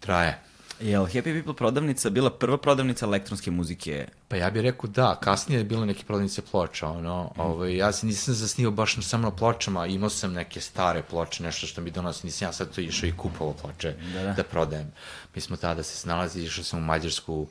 [0.00, 0.38] traje.
[0.80, 4.08] Je li Happy People prodavnica bila prva prodavnica elektronske muzike?
[4.28, 7.40] Pa ja bih rekao da, kasnije je bilo neke prodavnice ploča, ono, mm.
[7.40, 11.66] ovaj, ja se nisam zasnio baš samo na pločama, imao sam neke stare ploče, nešto
[11.66, 14.32] što mi donosi, nisam ja sad to išao i kupovao ploče da, da.
[14.32, 14.92] da prodajem.
[15.34, 17.46] Mi smo tada se snalazi, išao sam u Mađarsku,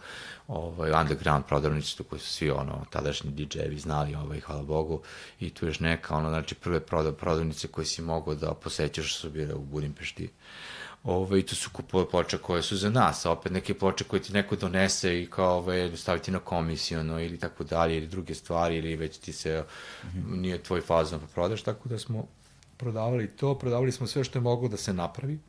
[0.48, 5.02] ovaj, underground prodavnicu, koji su svi, ono, tadašnji DJ-evi znali, ovaj, hvala Bogu,
[5.39, 6.80] i tu još neka, ono, znači, prve
[7.16, 10.30] prodavnice koje si mogao da posećaš su bile u Budimpešti.
[11.04, 14.34] Ove, to su kupove ploče koje su za nas, a opet neke ploče koje ti
[14.34, 18.96] neko donese i kao ove, staviti na komisijono ili tako dalje, ili druge stvari, ili
[18.96, 19.64] već ti se
[20.04, 20.39] mm -hmm.
[20.41, 22.28] nije tvoj fazon pa prodaš, tako da smo
[22.78, 25.39] prodavali to, prodavali smo sve što je moglo da se napravi,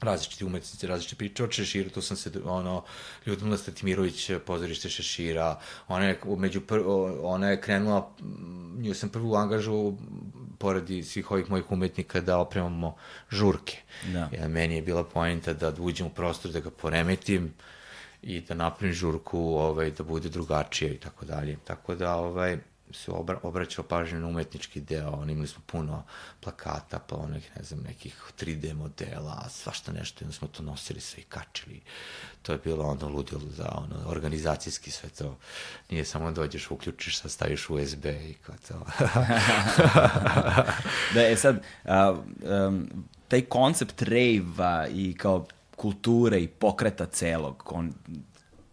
[0.00, 2.84] različiti umetnici, različite priče od Šešira, tu sam se, ono,
[3.26, 6.80] Ljudmila Statimirović, pozorište Šešira, ona je, među pr,
[7.22, 8.10] ona je krenula,
[8.78, 9.92] nju sam prvu angažu,
[10.58, 12.96] poredi svih ovih mojih umetnika, da opremamo
[13.30, 13.78] žurke.
[14.12, 14.28] Da.
[14.32, 17.54] Jer meni je bila poenta da uđem u prostor, da ga poremetim,
[18.22, 21.56] i da napravim žurku, ovaj, da bude drugačije i tako dalje.
[21.64, 22.58] Tako da, ovaj,
[22.92, 26.04] se obra, obraćao pažnju na umetnički deo, on imali smo puno
[26.40, 31.20] plakata, pa onih, ne znam, nekih 3D modela, svašta nešto, onda smo to nosili sve
[31.20, 31.80] i kačili.
[32.42, 35.38] To je bilo ono ludilo za ono, organizacijski sve to.
[35.90, 38.86] Nije samo dođeš, uključiš, sad staviš USB i kao to.
[41.14, 42.16] da, je sad, a,
[42.68, 42.88] um,
[43.28, 47.92] taj koncept rave-a i kao kulture i pokreta celog, on,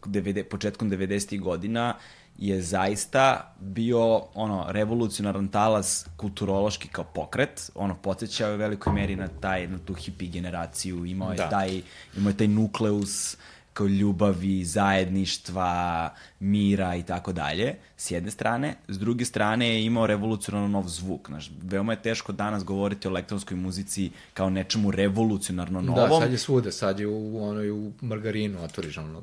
[0.06, 1.40] 90, početkom 90.
[1.40, 1.98] godina,
[2.38, 9.16] je zaista bio ono revolucionaran talas kulturološki kao pokret, ono podsjećao je u velikoj meri
[9.16, 11.50] na taj na tu hippie generaciju, imao je da.
[11.50, 11.82] taj
[12.18, 13.38] imao je taj nukleus
[13.76, 16.10] kao ljubavi, zajedništva,
[16.40, 18.76] mira i tako dalje, s jedne strane.
[18.88, 21.28] S druge strane je imao revolucionarno nov zvuk.
[21.28, 26.10] Znaš, veoma je teško danas govoriti o elektronskoj muzici kao nečemu revolucionarno da, novom.
[26.10, 29.22] Da, sad je svuda, sad je u, ono, u margarinu otvoriš ono...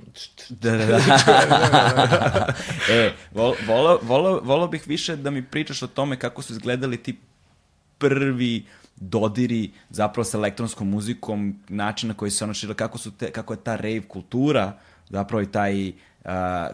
[0.48, 0.98] Da, da, da.
[2.92, 6.96] e, vol, volao, volao, volao bih više da mi pričaš o tome kako su izgledali
[6.96, 7.18] ti
[7.98, 8.64] prvi
[9.02, 13.52] dodiri zapravo sa elektronskom muzikom, način na koji se ono šira, kako, su te, kako
[13.52, 14.72] je ta rave kultura,
[15.08, 15.94] zapravo i taj, uh,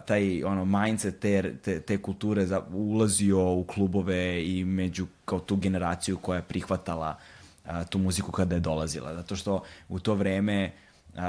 [0.05, 5.55] taj ono mindset te, te, te kulture za, ulazio u klubove i među kao tu
[5.55, 7.17] generaciju koja je prihvatala
[7.65, 9.15] uh, tu muziku kada je dolazila.
[9.15, 10.71] Zato što u to vreme
[11.13, 11.21] uh,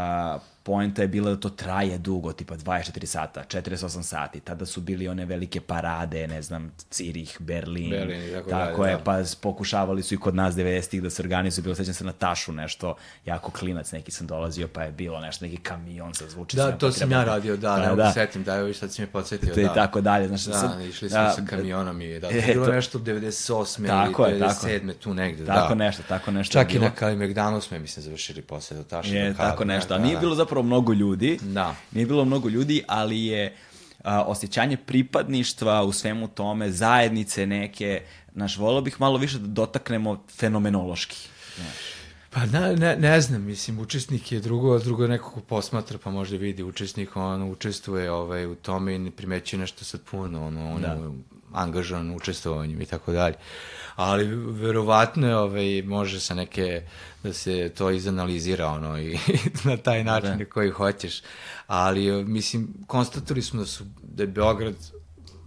[0.63, 4.41] poenta je bila da to traje dugo, tipa 24 sata, 48 sati.
[4.41, 8.97] Tada su bili one velike parade, ne znam, Cirih, Berlin, Berlin tako, tako dalje, je,
[8.97, 9.05] da.
[9.05, 12.53] pa pokušavali su i kod nas 90-ih da se organizuju, bilo sećam se na Tašu
[12.53, 12.95] nešto,
[13.27, 16.71] jako klinac neki sam dolazio, pa je bilo nešto, neki kamion sa zvučicima.
[16.71, 18.13] Da, to sam ja radio, da, da, da.
[18.13, 19.63] setim, da, evo sad si mi podsjetio, da.
[19.63, 22.43] I tako dalje, znaš, da, sad, išli smo da, sa kamionom i da, to je
[22.55, 23.87] bilo nešto 98.
[23.87, 24.93] tako ili 97.
[24.95, 25.63] tu negde, tako da.
[25.63, 26.53] Tako nešto, tako nešto.
[26.53, 29.15] Čak i na Kalimegdanu smo, mislim, završili posle do Taša.
[29.15, 31.77] Je, tako nešto, a nije bilo zapravo mnogo ljudi, Da.
[31.93, 33.57] Nije bilo mnogo ljudi, ali je
[34.05, 38.03] a, osjećanje pripadništva u svemu tome, zajednice neke,
[38.35, 41.29] znaš, volio bih malo više da dotaknemo fenomenološki.
[41.57, 41.75] Znaš.
[42.31, 46.11] Pa ne, ne, ne znam, mislim, učesnik je drugo, drugo je neko ko posmatra, pa
[46.11, 50.75] možda vidi učesnik, on učestvuje ovaj, u tome i ne primećuje nešto sad puno, ono,
[50.75, 50.99] on da.
[51.51, 53.35] Je angažan učestvovanjem i tako dalje.
[53.97, 56.83] Ali verovatno je, ovaj, može sa neke,
[57.23, 59.19] da se to izanalizira, ono, i
[59.65, 60.45] na taj način da.
[60.45, 61.23] koji hoćeš.
[61.67, 64.75] Ali, mislim, konstatovali smo da su, da je Beograd,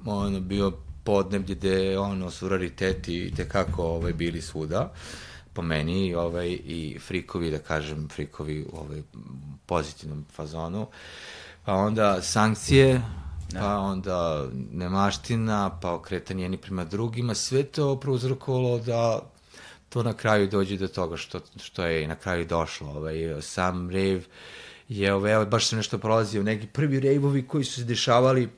[0.05, 0.71] ono, bio
[1.03, 4.93] podneblje gde, ono, su rariteti i tekako, ovaj, bili svuda.
[5.53, 9.01] Po meni ovaj, i frikovi, da kažem, frikovi u ovaj,
[9.65, 10.87] pozitivnom fazonu.
[11.65, 13.01] Pa onda sankcije,
[13.53, 13.59] da.
[13.59, 19.19] pa onda nemaština, pa okretanje jedni prema drugima, sve to prouzrokovalo da
[19.89, 22.89] to na kraju dođe do toga što, što je na kraju došlo.
[22.89, 24.21] Ovaj, sam rave
[24.89, 28.49] je, ovaj, baš se nešto prolazio, neki prvi rejvovi koji su se dešavali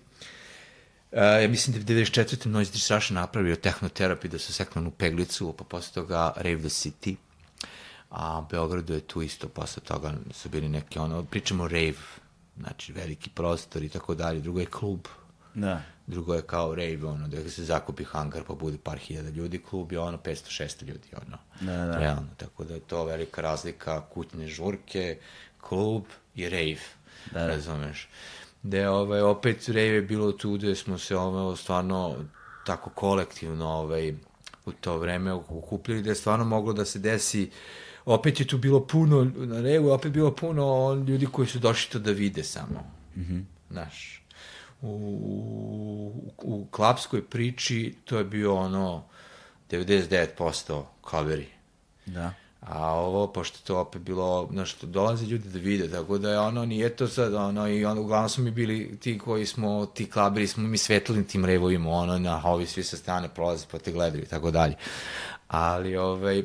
[1.15, 2.45] Uh, ja mislim da je 94.
[2.45, 7.15] Noise Distraction napravio tehnoterapi da su sekli u peglicu, pa posle toga Rave the City.
[8.09, 11.93] A Beogradu je tu isto, posle toga su bili neki ono, pričamo rave,
[12.57, 14.39] znači veliki prostor i tako dalje.
[14.39, 14.99] Drugo je klub.
[15.53, 15.81] Da.
[16.07, 19.63] Drugo je kao rave, ono, da se zakupi hangar pa bude par hiljada ljudi.
[19.69, 21.37] Klub je ono 500-600 ljudi, ono.
[21.61, 21.99] Da, da.
[21.99, 25.17] Realno, tako da je to velika razlika kućne žurke,
[25.61, 26.03] klub
[26.35, 26.77] i rave.
[27.31, 27.47] Da, da.
[27.47, 28.07] Razumeš
[28.65, 32.15] gde ovaj, opet rave je bilo tu gde smo se ovaj, stvarno
[32.65, 34.13] tako kolektivno ovaj,
[34.65, 37.51] u to vreme okupljali, da je stvarno moglo da se desi
[38.05, 41.99] opet je tu bilo puno, na revu opet bilo puno ljudi koji su došli to
[41.99, 42.83] da vide samo.
[43.15, 43.43] Mm -hmm.
[43.71, 44.23] Znaš,
[44.81, 49.03] u, u, u klapskoj priči to je bio ono
[49.69, 51.47] 99% kaveri.
[52.05, 52.33] Da.
[52.61, 56.39] A ovo, pošto to opet bilo, znaš, to dolaze ljudi da vide, tako da je
[56.39, 60.09] ono, nije to sad, ono, i ono, uglavnom smo mi bili ti koji smo, ti
[60.09, 63.91] klabiri smo mi svetlili tim revovima, ono, na ovi svi sa strane prolaze pa te
[63.91, 64.75] gledaju i tako dalje.
[65.47, 66.43] Ali, ovaj,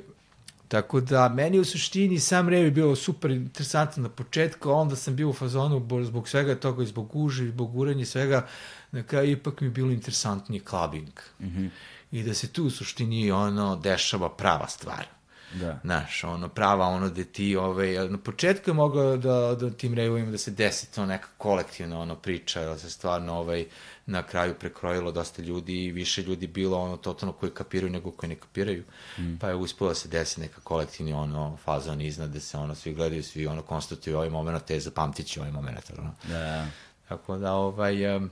[0.70, 4.96] Tako da, meni u suštini sam rev je bio super interesantan na početku, a onda
[4.96, 8.46] sam bio u fazonu zbog svega toga, zbog guže, zbog urenja svega,
[8.92, 11.20] na kraju ipak mi je bilo interesantniji clubbing.
[11.40, 11.68] Mm -hmm.
[12.12, 15.06] I da se tu u suštini ono dešava prava stvar.
[15.54, 15.80] Da.
[15.84, 20.30] Znaš, ono, prava ono gde ti, ovaj, na početku je moglo da, da tim rejovima
[20.30, 23.66] da se desi to neka kolektivna ono priča, da se stvarno ovaj,
[24.10, 28.28] na kraju prekrojilo dosta ljudi i više ljudi bilo ono totalno koji kapiraju nego koji
[28.28, 28.84] ne kapiraju.
[29.18, 29.36] Mm.
[29.40, 32.94] Pa je uspelo da se desi neka kolektivni ono fazon iznad da se ono svi
[32.94, 35.90] gledaju, svi ono konstatuju ovaj moment, te zapamtit će ovaj moment.
[35.98, 36.14] Ono.
[36.28, 36.66] Da.
[37.08, 38.30] Tako da ovaj, um,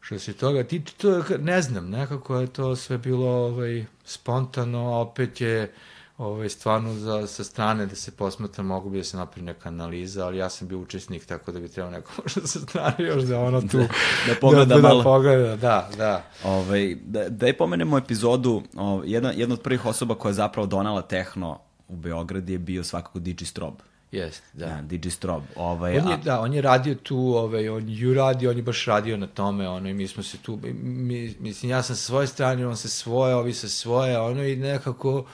[0.00, 5.40] što se toga tiče, to ne znam, nekako je to sve bilo ovaj, spontano, opet
[5.40, 5.72] je
[6.18, 10.26] ovaj, stvarno za, sa strane da se posmatra, mogu bi da se napravi neka analiza,
[10.26, 13.40] ali ja sam bio učesnik, tako da bi trebao neko možda sa strane još da
[13.40, 13.78] ono tu...
[13.78, 13.86] da,
[14.26, 14.98] da pogleda da, da, malo.
[14.98, 16.22] Da pogleda, da, da.
[16.44, 20.66] Ovaj, da, da je pomenemo epizodu, ovaj, jedna, jedna od prvih osoba koja je zapravo
[20.66, 21.58] donala tehno
[21.88, 23.74] u Beograd je bio svakako DJ Strob.
[24.12, 24.66] Jeste, da.
[24.66, 24.82] da.
[24.82, 25.42] DJ Strob.
[25.56, 26.16] Ovaj, on je, a...
[26.16, 29.68] Da, on je radio tu, ovaj, on ju radio, on je baš radio na tome,
[29.68, 32.88] ono, i mi smo se tu, mi, mislim, ja sam sa svoje strane, on sa
[32.88, 35.24] svoje, ovi sa svoje, ono, i nekako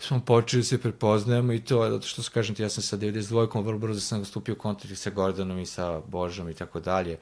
[0.00, 3.64] smo počeli da se prepoznajemo i to, zato što kažem ti, ja sam sa 92-kom
[3.64, 7.18] vrlo brzo sam stupio u kontakt sa Gordonom i sa Božom i tako dalje,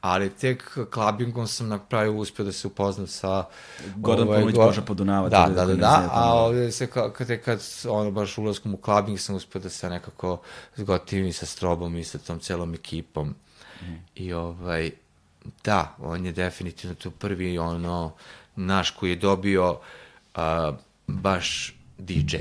[0.00, 3.44] ali tek klabingom sam na kraju uspio da se upoznam sa...
[3.96, 4.64] Gordon ovaj, Go...
[4.64, 5.28] Boža Podunava.
[5.28, 9.20] Da, da, da, da, a ovde se kad, kad, kad ono, baš ulazkom u klabing
[9.20, 10.40] sam uspio da se nekako
[10.76, 13.34] zgotivim sa Strobom i sa tom celom ekipom.
[13.82, 13.94] Mm.
[14.14, 14.90] I ovaj,
[15.64, 18.12] da, on je definitivno tu prvi ono,
[18.56, 19.70] naš koji je dobio
[20.36, 20.42] uh,
[21.06, 22.36] baš DJ,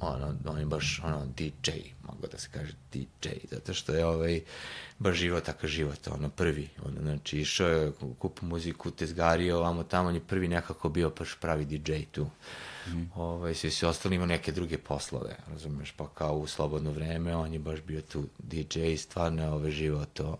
[0.00, 1.70] ono, on je baš, ono, DJ,
[2.02, 4.40] mogu da se kaže DJ, zato što je ovaj,
[4.98, 10.08] baš život takav život, ono, prvi, ono, znači, išao je, kupu muziku, tezgario, ovamo tamo,
[10.08, 12.26] on je prvi nekako bio baš pravi DJ tu.
[12.86, 13.02] Mm.
[13.14, 17.52] Ovaj, svi se ostali ima neke druge poslove, razumeš, pa kao u slobodno vreme, on
[17.52, 20.38] je baš bio tu DJ, stvarno je ovaj život to,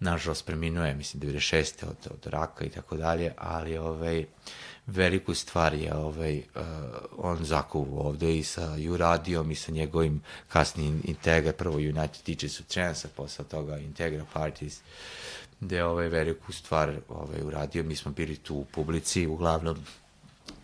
[0.00, 1.84] nažalost preminuo je, mislim, 96.
[1.84, 4.24] od, od raka i tako dalje, ali ovaj,
[4.90, 6.62] veliku stvar je ovaj, uh,
[7.16, 12.66] on zakuvu ovde i sa Juradijom i sa njegovim kasnim Integra, prvo United Teachers of
[12.66, 14.80] Trance, a posle toga Integra Parties,
[15.60, 17.82] gde je ovaj veliku stvar ovaj, uradio.
[17.82, 19.76] Mi smo bili tu u publici, uglavnom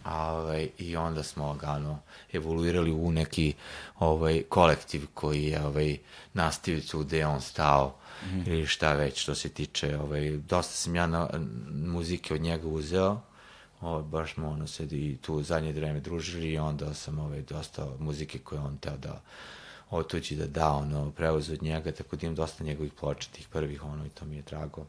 [0.05, 1.99] a, ovaj, i onda smo lagano
[2.33, 3.55] evoluirali u neki
[3.99, 5.99] ovaj, kolektiv koji je ovaj,
[6.35, 7.97] nastavio tu gde je on stao mm
[8.47, 11.29] ili šta već što se tiče, ovaj, dosta sam ja na,
[11.71, 13.21] muzike od njega uzeo,
[13.87, 18.39] ovaj, baš smo ono sedi tu zadnje vreme družili i onda sam ovaj, dosta muzike
[18.39, 19.23] koje on teo da
[19.91, 23.85] otuđi da da, ono, prevoz od njega, tako da imam dosta njegovih ploča, tih prvih,
[23.85, 24.87] ono, i to mi je drago.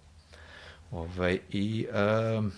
[0.91, 1.87] Ovaj, I,
[2.37, 2.51] um,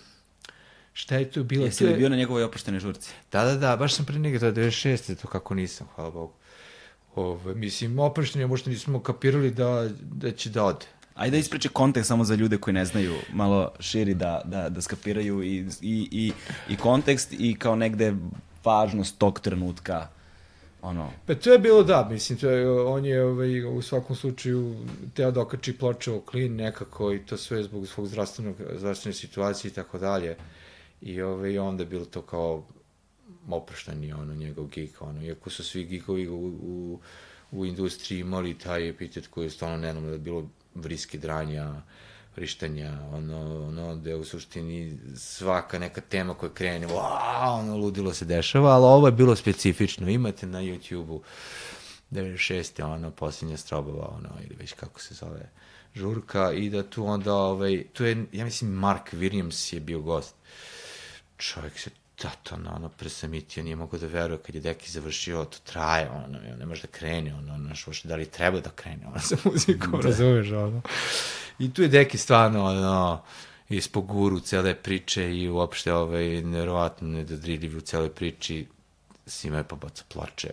[0.92, 1.64] šta je tu bilo?
[1.64, 3.12] Jesi li bio na njegovoj opuštenoj žurci?
[3.32, 5.22] Da, da, da, baš sam pre njega, to je 96.
[5.22, 6.32] to kako nisam, hvala Bogu.
[7.14, 10.86] Ove, mislim, opuštenje, možda nismo kapirali da, da će da ode.
[11.14, 14.80] Ajde da ispriče kontekst samo za ljude koji ne znaju, malo širi da, da, da
[14.80, 16.32] skapiraju i, i, i,
[16.68, 18.14] i kontekst i kao negde
[18.64, 20.08] važnost tog trenutka
[20.82, 21.10] ono...
[21.26, 25.30] Pa to je bilo da, mislim, to je, on je ovaj, u svakom slučaju teo
[25.30, 29.74] da okači ploče o klin nekako i to sve zbog svog zdravstvenog, zdravstvene situacije i
[29.74, 30.36] tako dalje.
[31.00, 32.64] I ovaj, onda je bilo to kao
[33.50, 37.00] oprošteni ono, njegov gig, ono, iako su svi gigovi u, u,
[37.50, 40.48] u industriji imali taj epitet koji je stvarno nenom da je bilo
[40.80, 41.82] vriske dranja,
[42.36, 48.24] vrištanja, ono, ono, je u suštini svaka neka tema koja krene, wow, ono, ludilo se
[48.24, 51.22] dešava, ali ovo je bilo specifično, imate na YouTube-u
[52.10, 52.84] 96.
[52.84, 55.50] ono, posljednja strobova, ono, ili već kako se zove,
[55.94, 60.34] žurka, i da tu onda, ovaj, tu je, ja mislim, Mark Williams je bio gost.
[61.36, 61.90] Čovjek se
[62.56, 66.66] na ono, presamitio, nije mogo da veruje kad je deki završio, to traje, ono, ne
[66.66, 70.08] može da krene, ono, znaš, uopšte da li treba da krene, ono, sa muzikom, da.
[70.08, 70.82] razumeš, ono.
[71.58, 73.22] I tu je deki stvarno, ono,
[73.68, 78.66] ispod guru cele priče i uopšte, ovaj, nerovatno nedodriljiv u celoj priči,
[79.26, 80.50] svima je pobaca plače.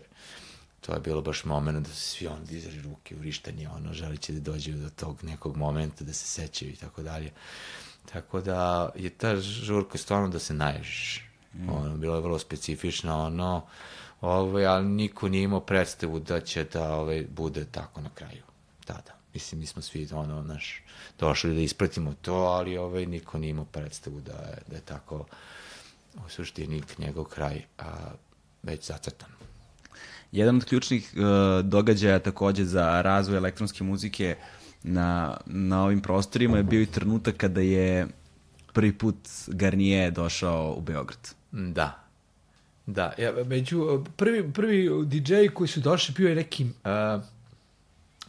[0.81, 4.33] To je bilo baš moment da se svi on dizali ruke u rištanje, ono, želiće
[4.33, 7.31] da dođe do tog nekog momenta, da se sećaju i tako dalje.
[8.13, 11.69] Tako da je ta žurka stvarno da se naježiš Mm.
[11.69, 13.61] Ono, bila je vrlo specifična, ono,
[14.21, 18.43] ovaj, ali niko nije imao predstavu da će da ovaj, bude tako na kraju.
[18.85, 19.15] Tada.
[19.33, 20.83] Mislim, mi smo svi, ono, naš,
[21.19, 25.25] došli da ispratimo to, ali ovaj, niko nije imao predstavu da je, da je tako
[26.25, 27.83] u suštini njegov kraj a,
[28.63, 29.29] već zacrtan.
[30.31, 34.35] Jedan od ključnih uh, događaja takođe za razvoj elektronske muzike
[34.83, 38.07] na, na ovim prostorima je bio i trenutak kada je
[38.77, 39.15] prvi put
[39.47, 41.29] Garnier došao u Beograd.
[41.51, 42.03] Da.
[42.85, 47.23] Da, ja, među, prvi, prvi DJ koji su došli bio je neki, uh,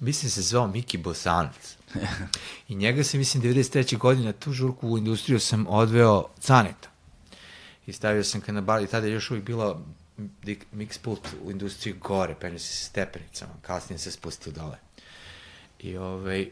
[0.01, 1.77] mislim se zvao Miki Bosanac.
[2.69, 3.99] I njega se, mislim, 93.
[3.99, 6.89] godine tu žurku u industriju sam odveo Caneta.
[7.87, 9.81] I stavio sam ga na bar, i tada je još uvijek bila
[10.75, 14.79] mix pult u industriji gore, penio se stepenicama, kasnije se spustio dole.
[15.81, 16.51] I ovaj,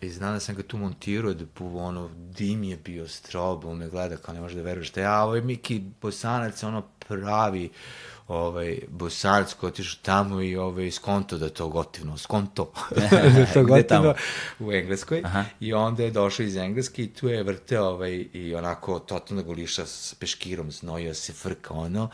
[0.00, 3.78] i znam da sam ga tu montirao, da po, ono, dim je bio strob, on
[3.78, 7.70] me gleda kao ne može da veruješ da ja, ovaj Miki Bosanac, ono pravi,
[8.28, 12.72] ovaj, Bosanac koji otišao tamo i ovaj, skonto da to gotivno, skonto,
[13.36, 14.14] da to gotivno
[14.58, 15.22] u Engleskoj.
[15.24, 15.44] Aha.
[15.60, 19.86] I onda je došao iz Engleske i tu je vrteo ovaj, i onako totalno goliša
[19.86, 22.10] s peškirom, znojio se frka ono.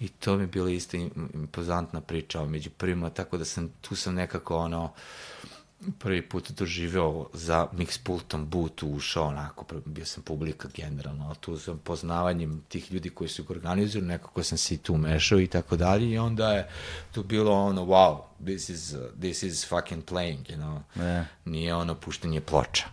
[0.00, 0.96] I to mi je bila isto
[1.34, 4.92] impozantna priča među prvima, tako da sam, tu sam nekako ono,
[5.98, 11.78] prvi put doživeo za mix pultom boot ušao onako, bio sam publika generalno, tu sam
[11.78, 15.76] poznavanjem tih ljudi koji su ga organizovali, nekako sam se i tu mešao i tako
[15.76, 16.68] dalje i onda je
[17.12, 21.24] tu bilo ono, wow, this is, uh, this is fucking playing, you know, yeah.
[21.44, 22.84] nije ono puštanje ploča,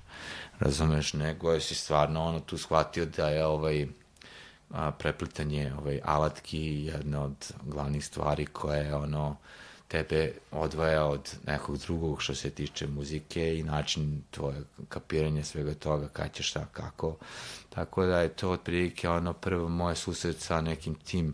[0.60, 3.88] razumeš, nego je si stvarno ono tu shvatio da je ovaj,
[4.72, 9.38] a, preplitanje ovaj, alatki jedna od glavnih stvari koja je ono,
[10.04, 16.08] tebe odvaja od nekog drugog što se tiče muzike i način tvoje kapiranje svega toga,
[16.08, 17.16] kada ćeš šta, kako.
[17.70, 21.34] Tako da je to otprilike ono prvo moje susret sa nekim tim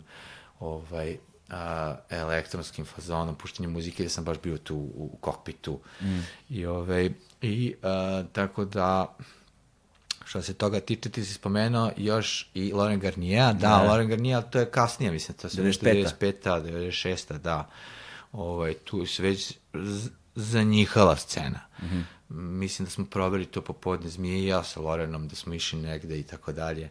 [0.60, 1.16] ovaj,
[1.50, 5.80] a, elektronskim fazonom, puštenje muzike, gde sam baš bio tu u kokpitu.
[6.00, 6.20] Mm.
[6.48, 7.10] I, ovaj,
[7.42, 9.16] i a, tako da
[10.24, 13.88] što se toga tiče, ti si spomenuo još i Loren Garnier, da, ne.
[13.88, 16.14] Loren Garnier, to je kasnije, mislim, to se 95.
[16.20, 16.62] 95.
[16.62, 17.38] 96.
[17.38, 17.68] da
[18.32, 19.58] ovaj, tu se već
[20.34, 21.60] zanjihala scena.
[21.82, 22.02] Mm -hmm.
[22.34, 26.18] Mislim da smo proveli to popodne Zmije i ja sa Lorenom, da smo išli negde
[26.18, 26.90] i tako dalje.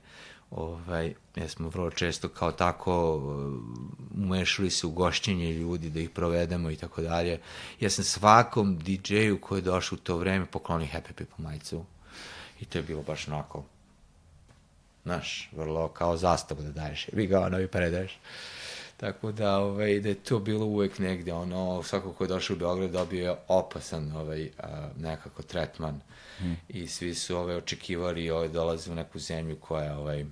[0.51, 6.09] Ovaj, ja smo vrlo često kao tako uh, umešali se u gošćenje ljudi da ih
[6.09, 7.39] provedemo i tako dalje.
[7.79, 11.85] Ja sam svakom DJ-u koji je došao u to vreme poklonio Happy People majicu.
[12.59, 13.63] I to je bilo baš onako,
[15.03, 17.07] znaš, vrlo kao zastavu da daješ.
[17.13, 18.19] Vi ga ono i predaješ.
[19.01, 22.59] Tako da, ovaj, da je to bilo uvek negde, ono, svako ko je došao u
[22.59, 26.01] Beograd dobio je opasan ovaj, a, nekako tretman
[26.37, 26.57] hmm.
[26.69, 30.25] i svi su ovaj, očekivali ovaj, dolaze u neku zemlju koja ovaj,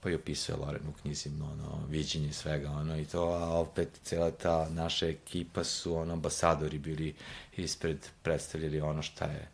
[0.00, 4.30] pa i opisuje Loren u knjizi, ono, viđenje svega, ono, i to, a opet cela
[4.30, 7.14] ta naša ekipa su, ono, ambasadori bili
[7.56, 9.48] ispred, predstavljali ono šta je,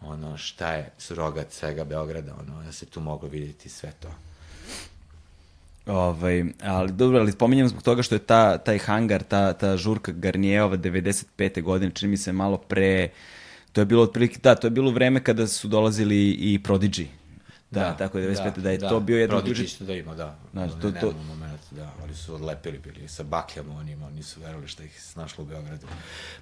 [0.00, 4.27] ono, šta je surogat svega Beograda, ono, da se tu moglo vidjeti sve to.
[5.88, 10.12] Ovaj, ali dobro, ali spominjem zbog toga što je ta, taj hangar, ta, ta žurka
[10.12, 11.62] Garnijeva 95.
[11.62, 13.08] godine, čini mi se malo pre,
[13.72, 17.06] to je bilo otprilike, da, to je bilo vreme kada su dolazili i Prodigy
[17.70, 18.54] Da, da, tako je 95.
[18.54, 20.36] Da, da je da, to bio jedan Prodigy isto da ima, da.
[20.52, 21.14] Znači, to, to...
[21.70, 25.46] da, ali su odlepili bili sa bakljama onima, oni su verovali šta ih snašlo u
[25.46, 25.86] Beogradu.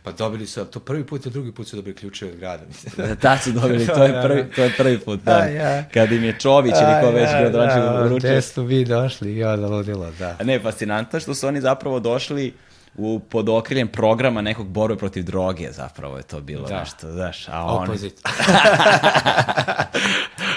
[0.03, 3.09] Pa dobili su, to prvi put, a drugi put su dobili ključe od grada, mislim.
[3.09, 5.37] Da, ta su dobili, to je prvi, to je prvi put, da.
[5.37, 5.85] A, ja.
[5.95, 8.35] Kad im je Čović ili ko već gradonačnik da, uručio.
[8.35, 10.37] Da, su vi došli, ja da ludilo, da.
[10.41, 12.55] A ne, fascinantno što su oni zapravo došli
[12.97, 16.81] u pod okriljem programa nekog borbe protiv droge zapravo je to bilo da.
[16.81, 17.89] nešto, znaš, a oni...
[17.89, 18.15] Opozit.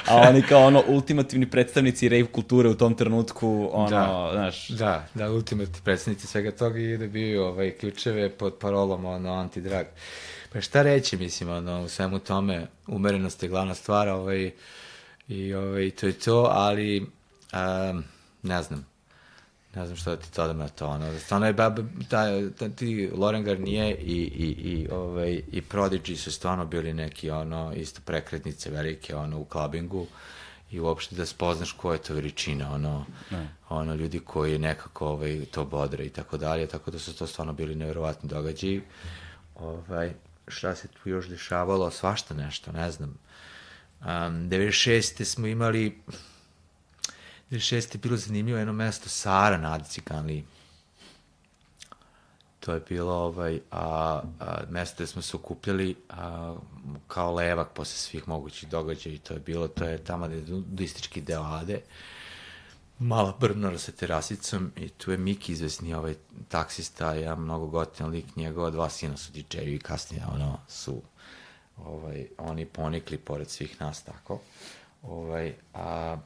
[0.10, 4.30] a oni kao ono ultimativni predstavnici rave kulture u tom trenutku, ono, da.
[4.34, 4.70] znaš...
[4.70, 9.86] Da, da, ultimativni predstavnici svega toga i da bio ovaj, ključeve pod parolom ono, antidrag.
[10.54, 14.52] Pa šta reći, mislim, ono, u svemu tome, umerenost je glavna stvar, ovaj,
[15.28, 18.04] i ovaj, to je to, ali, um,
[18.44, 18.89] ne znam,
[19.76, 21.76] ne znam šta da ti dodam na to, ono, stvarno je, ba,
[22.10, 27.30] ta, ta, ti Loren Garnier i, i, i, ovaj, i Prodigy su stvarno bili neki,
[27.30, 30.08] ono, isto prekretnice velike, ono, u klabingu
[30.72, 33.50] i uopšte da spoznaš ko je to veličina, ono, ne.
[33.70, 37.54] ono, ljudi koji nekako ovaj, to bodre i tako dalje, tako da su to stvarno
[37.54, 38.82] bili nevjerovatni događaji.
[39.56, 40.14] Ovaj,
[40.48, 43.18] šta se tu još dešavalo, svašta nešto, ne znam.
[44.02, 45.24] Um, 96.
[45.24, 46.02] smo imali
[47.52, 47.96] 2006.
[47.96, 50.44] je bilo zanimljivo jedno mesto Sara na Adici Kanli.
[52.60, 56.56] To je bilo ovaj, a, a, mesto gde smo se okupljali a,
[57.08, 60.44] kao levak posle svih mogućih događaja i to je bilo, to je tamo gde je
[60.48, 61.82] nudistički deo Ade.
[63.00, 66.16] Mala brnara sa terasicom i tu je Miki izvesni ovaj
[66.48, 71.02] taksista, ja mnogo gotivan lik, njegova dva sina su DJ-i i kasnije ono su
[71.78, 74.40] ovaj, oni ponikli pored svih nas tako.
[75.04, 76.18] Ovaj, a,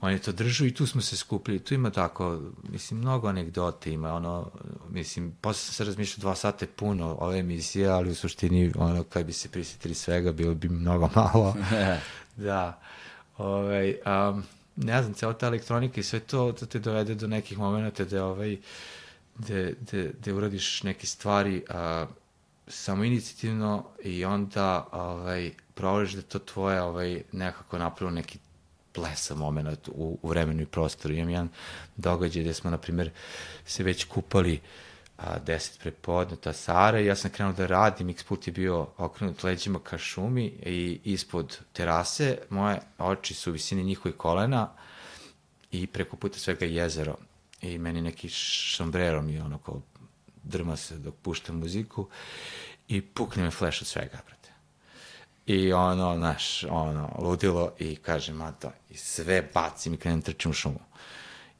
[0.00, 1.58] oni to držu i tu smo se skupili.
[1.58, 4.50] Tu ima tako, mislim, mnogo anegdote ima, ono,
[4.90, 9.02] mislim, posle sam se razmišljao dva sata je puno ove emisije, ali u suštini, ono,
[9.02, 11.54] kad bi se prisjetili svega, bilo bi mnogo malo.
[12.36, 12.80] da.
[13.38, 14.42] Ovaj, um,
[14.76, 18.24] ne znam, cela ta elektronika i sve to, to te dovede do nekih momenta da
[18.24, 18.56] ovaj,
[19.38, 22.06] da, da, da uradiš neke stvari a,
[22.68, 28.38] samo inicijativno i onda ovaj, provališ da to tvoje ovaj, nekako napravilo neki
[28.96, 31.14] plesa moment u, u vremenu i prostoru.
[31.14, 31.48] Imam jedan
[31.96, 33.10] događaj gde smo, na primjer,
[33.66, 34.60] se već kupali
[35.16, 39.42] a, 10 prepodne ta Sara ja sam krenuo da radim, x put je bio okrenut
[39.42, 44.72] leđima ka šumi i ispod terase moje oči su u visini njihovih kolena
[45.70, 47.16] i preko puta svega jezero
[47.62, 49.80] i meni neki šombrero mi ono kao
[50.42, 52.08] drma se dok puštam muziku
[52.88, 54.18] i pukne me flash od svega.
[55.46, 60.54] I ono, znaš, ono, ludilo i kaže, mato, i sve bacim i krenem trčim u
[60.54, 60.80] šumu.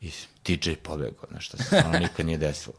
[0.01, 0.11] I
[0.47, 2.75] DJ pobegao, znaš, što se ono nikad nije desilo.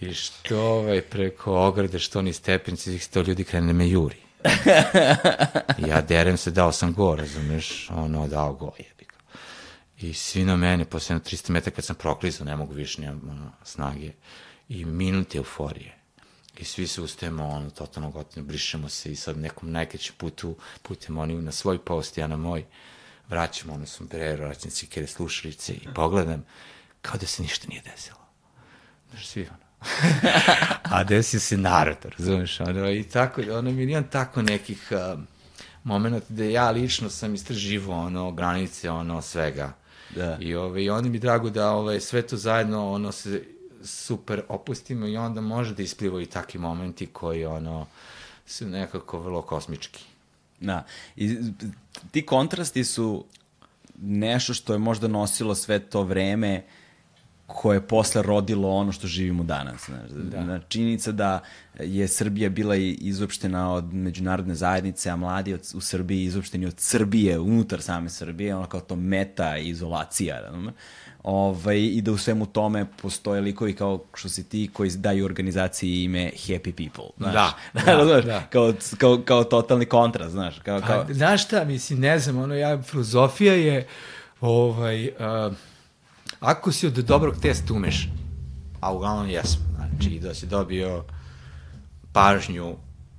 [0.00, 4.16] I što ovaj, preko ograde, što ni stepenici, sto ljudi krene da me juri.
[5.88, 9.38] Ja derem se, dao sam go, razumeš, ono, dao go, jebi ga.
[9.98, 13.52] I svi na mene, posle 300 metara kad sam proklizao, ne mogu više, nemam ono,
[13.64, 14.10] snage.
[14.68, 16.03] I minut euforije.
[16.58, 21.18] I svi se ustajemo, ono, totalno gotivno, brišemo se i sad nekom najkraćem putu, putem
[21.18, 22.64] oni na svoj post, ja na moj,
[23.28, 26.44] vraćamo ono sombrero, vraćam cikere, slušalice i pogledam,
[27.02, 28.18] kao da se ništa nije desilo.
[29.10, 29.64] Znaš, svi ono.
[30.96, 35.20] a desio se narod, razumeš, ono, i tako, ono, milion tako nekih uh,
[35.84, 39.72] momenta gde ja lično sam istraživo, ono, granice, ono, svega.
[40.16, 40.38] Da.
[40.40, 43.44] I, ove, i onda mi drago da ove, sve to zajedno, ono, se
[43.84, 47.86] super opustimo i onda može da isplivaju i takvi momenti koji, ono,
[48.46, 50.04] su nekako vrlo kosmički.
[50.60, 50.86] Da.
[51.16, 51.38] I
[52.10, 53.24] ti kontrasti su
[54.02, 56.83] nešto što je možda nosilo sve to vreme uh,
[57.46, 59.86] koje je posle rodilo ono što živimo danas.
[59.86, 60.10] Znaš.
[60.10, 60.60] Da.
[60.68, 61.40] Činjenica da
[61.80, 67.38] je Srbija bila izopštena od međunarodne zajednice, a mladi od, u Srbiji izopšteni od Srbije,
[67.38, 70.40] unutar same Srbije, ono kao to meta izolacija.
[70.50, 70.74] Znam.
[71.22, 76.02] Ovaj, I da u svemu tome postoje likovi kao što si ti koji daju organizaciji
[76.02, 77.10] ime Happy People.
[77.16, 77.32] Znaš?
[77.34, 77.54] Da,
[77.96, 78.40] da, da, da.
[78.50, 80.58] Kao, kao, kao totalni kontrast, znaš.
[80.58, 81.04] Kao, kao...
[81.06, 83.86] Pa, znaš šta, mislim, ne znam, ono, ja, filozofija je
[84.40, 85.54] ovaj, uh,
[86.44, 88.08] Ako si od dobrog testa umeš,
[88.80, 91.04] a uglavnom jesmo, znači da si dobio
[92.12, 92.76] pažnju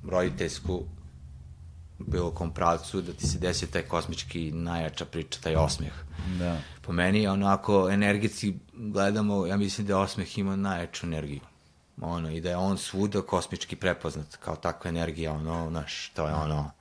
[0.09, 0.83] roditeljsku
[1.99, 5.93] bilo kom pravcu, da ti se desi taj kosmički najjača priča, taj osmeh.
[6.39, 6.57] Da.
[6.81, 11.41] Po meni, onako, energetski gledamo, ja mislim da osmeh ima najjaču energiju.
[12.01, 16.33] Ono, i da je on svuda kosmički prepoznat kao takva energija, ono, znaš, to je
[16.33, 16.71] ono,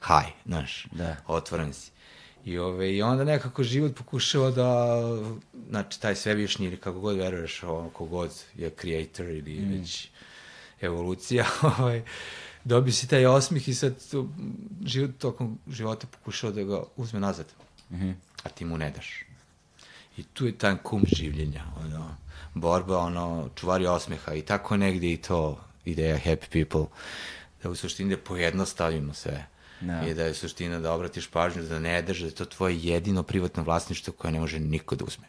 [0.00, 1.16] haj, znaš, da.
[1.26, 1.90] otvoren si.
[2.46, 5.00] I, ove, I onda nekako život pokušava da,
[5.68, 9.72] znači, taj svevišnji ili kako god veruješ, ono, kogod je creator ili mm.
[9.72, 10.08] već
[10.80, 11.46] evolucija,
[11.78, 12.02] ovaj,
[12.64, 14.28] dobi si taj osmih i sad to,
[14.84, 17.46] život tokom života pokušava da ga uzme nazad,
[17.90, 18.14] mm -hmm.
[18.42, 19.24] a ti mu ne daš.
[20.16, 22.16] I tu je taj kum življenja, ono,
[22.54, 26.86] borba, ono, čuvari osmeha i tako negde i to ideja happy people,
[27.62, 29.46] da u suštini da pojednostavimo sve
[29.80, 30.02] Da.
[30.06, 33.22] I da je suština da obratiš pažnju, da ne drže, da je to tvoje jedino
[33.22, 35.26] privatno vlasništvo koje ne može niko da uzme.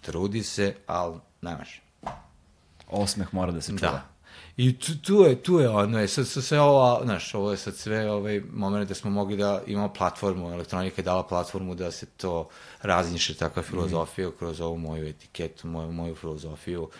[0.00, 1.80] Trudi se, ali ne može.
[2.88, 3.92] Osmeh mora da se čuva.
[3.92, 4.08] Da.
[4.56, 7.76] I tu, tu je, tu je ono, je sad, sve ovo, znaš, ovo je sad
[7.76, 12.06] sve ovaj moment da smo mogli da imamo platformu, elektronika je dala platformu da se
[12.06, 12.48] to
[12.82, 14.32] razniše takva filozofija mm.
[14.38, 16.82] kroz ovu moju etiketu, moju, moju filozofiju.
[16.82, 16.90] Uh,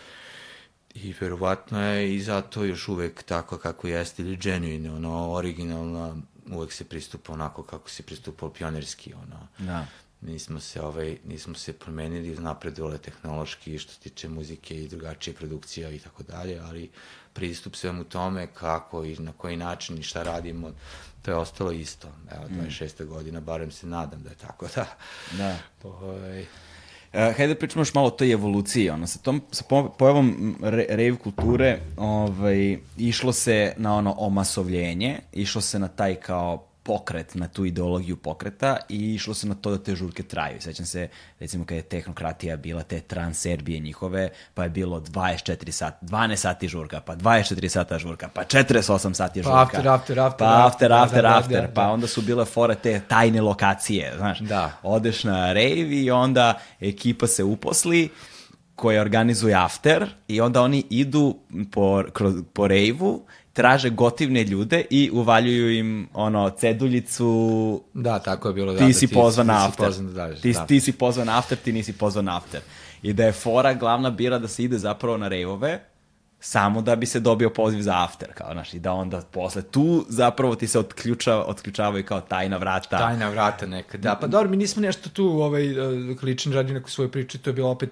[0.95, 6.17] I verovatno je i zato još uvek tako kako jeste, ili genuine, ono, originalno,
[6.51, 9.47] uvek se pristupa onako kako se pristupao pionerski, ono.
[9.57, 9.85] Da.
[10.21, 15.89] Nismo se, ovaj, nismo se promenili, napredovali tehnološki što se tiče muzike i drugačije produkcija
[15.89, 16.89] i tako dalje, ali
[17.33, 20.71] pristup svemu tome kako i na koji način i šta radimo,
[21.21, 22.07] to je ostalo isto.
[22.31, 23.03] Evo, 26.
[23.03, 23.07] Mm.
[23.07, 24.85] godina, barem se nadam da je tako, da.
[25.37, 25.57] Da.
[25.83, 26.45] Ovaj,
[27.15, 29.63] Uh, hajde da pričamo još malo o toj evoluciji, ono, sa tom, sa
[29.97, 37.35] pojavom rave kulture, ovaj, išlo se na ono omasovljenje, išlo se na taj kao pokret,
[37.35, 40.61] na tu ideologiju pokreta i išlo se na to da te žurke traju.
[40.61, 41.07] Sećam se,
[41.39, 46.67] recimo, kada je tehnokratija bila te transerbije njihove, pa je bilo 24 sata, 12 sati
[46.67, 49.55] žurka, pa 24 sata žurka, pa 48 sati žurka.
[49.55, 50.37] Pa after, after, after.
[50.37, 51.61] Pa after, after, da, da, after.
[51.61, 54.39] Da, da, pa onda su bile fore te tajne lokacije, znaš.
[54.39, 54.71] Da.
[54.83, 58.09] Odeš na rave i onda ekipa se uposli,
[58.75, 61.37] koja organizuje after i onda oni idu
[61.71, 63.25] po, kroz, po rejvu,
[63.55, 68.73] traže gotivne ljude i uvaljuju im ono ceduljicu Da, tako je bilo.
[68.73, 69.85] Da, ti da, si pozvan na ti si after.
[69.85, 70.65] pozvan da ti, da.
[70.65, 72.61] ti si pozvan na after, ti nisi pozvan na after.
[73.01, 75.79] I da je fora glavna bira da se ide zapravo na rejvove,
[76.39, 80.05] samo da bi se dobio poziv za after, kao, znaš, i da onda posle tu
[80.09, 82.97] zapravo ti se otključava, otključavaju kao tajna vrata.
[82.97, 84.15] Tajna vrata neka, da.
[84.15, 87.53] Pa dobro, mi nismo nešto tu, ovaj, eh, lični radio neku svoju priču, to je
[87.53, 87.89] bilo opet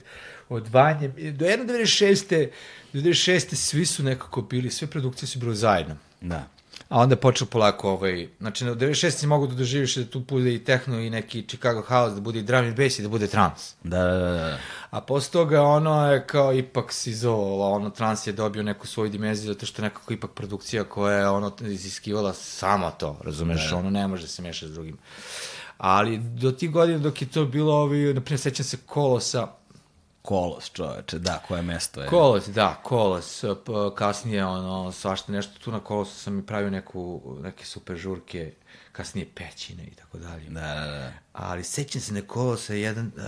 [0.50, 1.08] odvajanje.
[1.08, 2.50] Do 1.96.
[2.94, 3.56] Do 96.
[3.56, 5.96] svi su nekako bili, sve produkcije su bile zajedno.
[6.22, 6.48] Da.
[6.90, 9.10] A onda je počeo polako, ovaj, znači, u 96.
[9.10, 12.40] si mogu da doživiš da tu bude i techno i neki Chicago house, da bude
[12.40, 13.74] i drum and bass i da bude trans.
[13.84, 14.58] Da, da, da, da.
[14.90, 19.10] A posle toga ono je kao ipak se izolala, ono trans je dobio neku svoju
[19.10, 23.78] dimenziju zato što je nekako ipak produkcija koja je ono iziskivala samo to, razumeš, da.
[23.78, 24.98] ono ne može da se meša s drugim.
[25.78, 29.48] Ali do tih godina dok je to bilo, ovi, na primjer, sećam se Kolosa,
[30.24, 32.08] Kolos, čoveče, da, koje mesto je.
[32.08, 37.22] Kolos, da, Kolos, p- kasnije ono, svašta nešto, tu na Kolosu sam i pravio neku,
[37.42, 38.54] neke super žurke,
[38.92, 40.50] kasnije pećine i tako dalje.
[40.50, 41.12] Da, da, da.
[41.34, 43.24] Ali sećam se na Kolosa jedan, uh,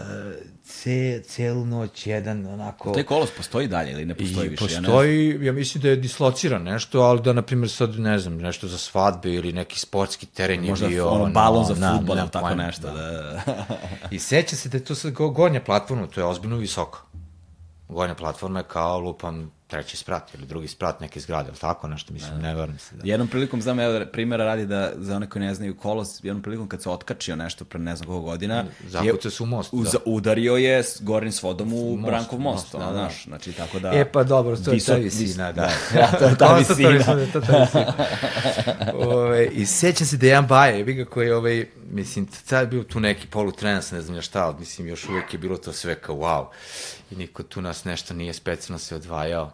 [0.63, 2.91] ce, celu noć, jedan onako...
[2.91, 4.63] Taj kolos postoji dalje ili ne postoji I više?
[4.73, 8.19] Ja ne postoji, ja, mislim da je dislociran nešto, ali da, na primjer, sad, ne
[8.19, 11.09] znam, nešto za svadbe ili neki sportski teren je Možda bio...
[11.09, 12.87] ono, balon za na- futbol ili tako nešto.
[12.87, 12.93] Da.
[12.93, 13.65] da.
[14.11, 17.05] I seća se da je to sad go- gornja platforma, to je ozbiljno visoko.
[17.89, 22.13] Gornja platforma je kao, lupam, treći sprat ili drugi sprat neke zgrade, ili tako nešto,
[22.13, 22.95] mislim, ne verujem se.
[22.95, 23.01] Da.
[23.05, 26.67] Jednom prilikom, znam, evo, primjera radi da, za one koji ne znaju, kolos, jednom prilikom
[26.67, 29.77] kad se otkačio nešto pre ne znam koliko godina, Zakucao se u most, da.
[29.77, 32.97] uz, udario je s gornjim svodom u most, Brankov most, most, ono, da, da.
[32.97, 33.91] znaš, znači, tako da...
[33.93, 35.71] E pa dobro, to je ta visok- visina, vis- da.
[35.93, 37.15] da, to je ta visina.
[37.15, 37.93] da je ta visina.
[39.15, 41.65] Ove, I sećam se da je jedan baje, vi ga koji, ovaj,
[41.95, 45.33] mislim, tad je bio tu neki polutrens, ne znam ja šta, ali mislim, još uvek
[45.33, 46.47] je bilo to sve kao wow.
[47.11, 49.51] I niko tu nas nešto nije specijalno se odvajao.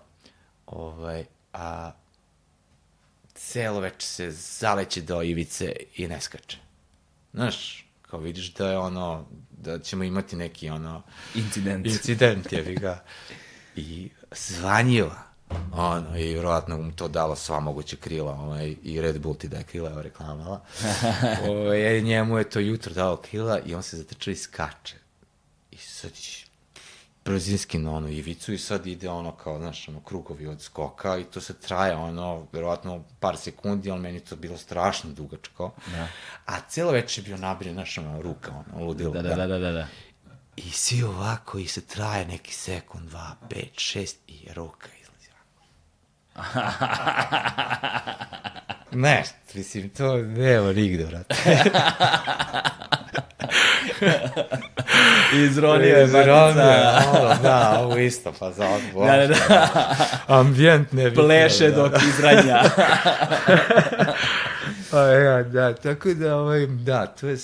[0.66, 1.92] Ovaj, a
[3.34, 6.58] celo veče se zaleće do ivice i ne skače.
[7.34, 11.04] Znaš, kao vidiš da je ono, da ćemo imati neki ono,
[11.36, 11.86] Incident.
[11.86, 13.04] incident je ga.
[13.76, 15.31] I zvanjiva.
[15.74, 19.58] Ono, i vjerovatno mu to dalo sva moguća krila, ovaj, i Red Bull ti da
[19.58, 20.62] je krila, evo reklamala.
[21.50, 24.96] ovaj, njemu je to jutro dao krila i on se zatrčao i skače.
[25.72, 26.46] I sad će
[27.26, 31.24] brzinski na onu ivicu i sad ide ono kao, znaš, ono, krugovi od skoka i
[31.24, 35.72] to se traje, ono, verovatno par sekundi, ali meni je to bilo strašno dugačko.
[35.92, 36.08] Da.
[36.46, 39.14] A celo večer je bio nabiren, znaš, ono, ruka, ono, ludilo.
[39.14, 39.72] Da, da, da, da, da.
[39.72, 39.88] da.
[40.56, 44.88] I svi ovako i se traje neki sekund, dva, pet, šest i ruka
[48.92, 51.36] ne, mislim, to nema nigde, brate.
[55.34, 56.54] Izronio je batica.
[57.42, 59.08] da, ovo isto, pa za odbor.
[59.08, 59.68] Da, da, da.
[60.28, 61.16] Ambijent ne bi.
[61.16, 61.76] Pleše da.
[61.76, 62.62] dok izranja.
[64.92, 67.38] Pa ja, da, tako da, ovaj, da, to je,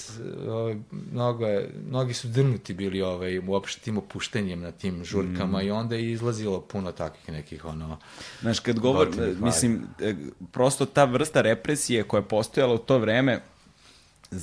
[0.49, 0.75] ovaj,
[1.11, 5.95] mnogo je, mnogi su drnuti bili ovaj, uopšte tim opuštenjem na tim žurkama i onda
[5.95, 7.97] je izlazilo puno takvih nekih, ono,
[8.41, 9.45] Znaš, kad govor, Gotivnih stvari.
[9.45, 10.15] mislim, e,
[10.51, 13.41] prosto ta vrsta represije koja je postojala u to vreme,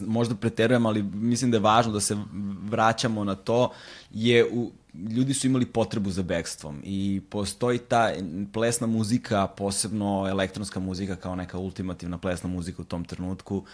[0.07, 2.17] možda preterujem, ali mislim da je važno da se
[2.63, 3.71] vraćamo na to,
[4.11, 8.11] je u, ljudi su imali potrebu za bekstvom i postoji ta
[8.53, 13.65] plesna muzika, posebno elektronska muzika kao neka ultimativna plesna muzika u tom trenutku,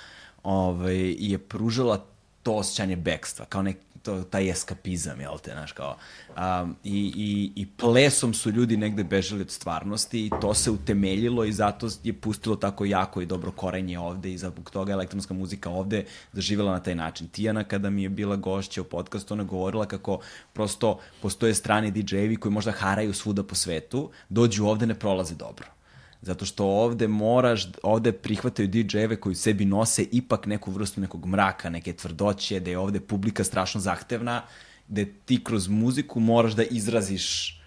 [0.43, 2.05] ovaj, je pružala
[2.43, 5.97] to osjećanje bekstva, kao nek, to, taj eskapizam, jel te, znaš, kao,
[6.29, 11.45] um, i, i, i plesom su ljudi negde bežali od stvarnosti i to se utemeljilo
[11.45, 15.71] i zato je pustilo tako jako i dobro korenje ovde i zbog toga elektronska muzika
[15.71, 17.29] ovde zaživjela na taj način.
[17.29, 20.21] Tijana kada mi je bila gošća u podcastu, ona govorila kako
[20.53, 25.80] prosto postoje strani DJ-evi koji možda haraju svuda po svetu, dođu ovde ne prolaze dobro.
[26.23, 31.71] Zato što ovde moraš, ovde prihvataju DJ-eve koji sebi nose ipak neku vrstu nekog mraka,
[31.71, 34.43] neke tvrdoće, da je ovde publika strašno zahtevna,
[34.89, 37.61] da ti kroz muziku moraš da izraziš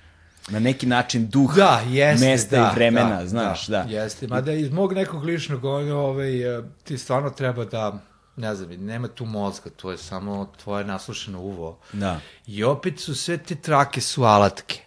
[0.49, 3.85] na neki način duh Da, jeste, mesta da, i vremena, da, znaš, da.
[3.89, 7.99] Jeste, mada iz mog nekog ličnog ono, ovaj, eh, ti stvarno treba da,
[8.35, 11.79] ne znam, nema tu mozga, to je samo tvoje naslušano uvo.
[11.93, 12.19] Da.
[12.47, 14.79] I opet su sve te trake su alatke.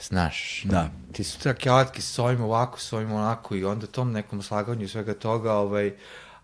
[0.00, 0.90] Znaš, Da.
[1.12, 4.88] ti su trake alatke s ovim ovako, s ovim onako i onda tom nekom slaganju
[4.88, 5.94] svega toga, ovaj,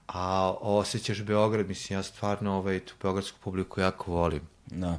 [0.09, 4.43] a osjećaš Beograd, mislim, ja stvarno ovaj, tu beogradsku publiku jako volim.
[4.67, 4.99] Da.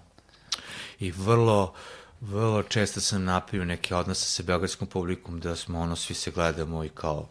[1.00, 1.74] I vrlo,
[2.22, 6.84] vrlo često sam napravio neke odnose sa beogradskom publikom da smo ono, svi se gledamo
[6.84, 7.28] i kao,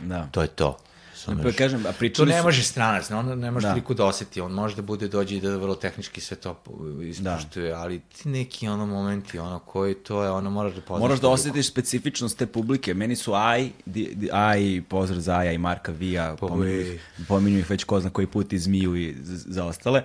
[0.00, 0.28] Da.
[0.30, 0.78] to je to.
[1.26, 3.72] Pa kažem, a pričali To ne može stranac, on ne može da.
[3.72, 6.62] toliko da oseti, on može da bude dođe i da vrlo tehnički sve to
[7.02, 7.78] ispoštuje, da.
[7.78, 11.00] ali ti neki ono momenti, ono koji to je, ono moraš da poznaš.
[11.00, 12.94] Moraš da osetiš specifičnost te publike.
[12.94, 13.70] Meni su Aj,
[14.32, 16.98] Aj, pozdrav za Aja i Marka Vija, pominju,
[17.28, 20.02] pominju ih već ko zna koji put i Zmiju i za ostale.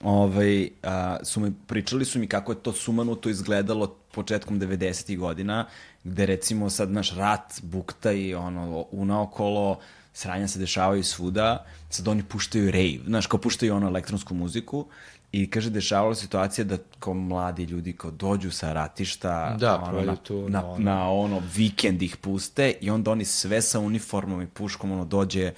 [0.00, 5.18] Ovaj, a, su mi, pričali su mi kako je to sumanuto izgledalo početkom 90.
[5.18, 5.66] godina,
[6.04, 9.78] gde recimo sad naš rat bukta i ono, unaokolo,
[10.16, 14.86] sranja se dešavaju svuda, sad oni puštaju rave, znaš, kao puštaju ono elektronsku muziku
[15.32, 20.16] i kaže, dešavala situacija da kao mladi ljudi kao dođu sa ratišta da, ono, na,
[20.16, 20.84] tu, na, ono.
[20.84, 25.52] na ono vikend ih puste i onda oni sve sa uniformom i puškom ono dođe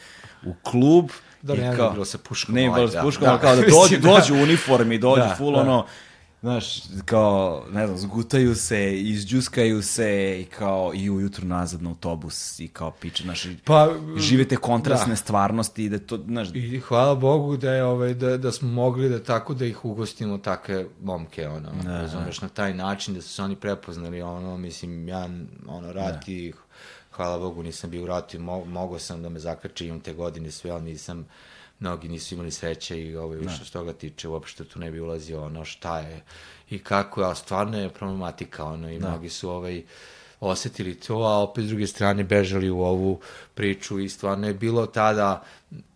[0.46, 1.10] u klub
[1.42, 2.54] da, ne, kao, ne bilo sa puškom.
[2.54, 5.60] Ne, bilo sa puškom, da, kao da dođu, dođu u uniformi, dođu da, full da.
[5.60, 5.86] ono,
[6.40, 12.60] znaš, kao, ne znam, zgutaju se, izđuskaju se i kao i ujutru nazad na autobus
[12.60, 15.16] i kao piče, znaš, pa, živete kontrastne da.
[15.16, 16.48] stvarnosti i da to, znaš...
[16.54, 20.38] I hvala Bogu da je, ovaj, da, da smo mogli da tako da ih ugostimo
[20.38, 22.46] takve momke, ono, da, razumeš, da.
[22.46, 25.28] na taj način da su se oni prepoznali, ono, mislim, ja,
[25.66, 26.58] ono, rati, da.
[27.10, 30.12] hvala Bogu nisam bio u ratu i mo, mogao sam da me zakači imam te
[30.14, 31.26] godine sve, ali nisam
[31.80, 35.44] mnogi nisu imali sreće i ovaj, što se toga tiče, uopšte tu ne bi ulazio
[35.44, 36.22] ono šta je
[36.70, 39.08] i kako, a stvarno je problematika, ono, i da.
[39.08, 39.82] mnogi su ovaj,
[40.40, 43.20] osetili to, a opet s druge strane bežali u ovu
[43.54, 45.44] priču i stvarno je bilo tada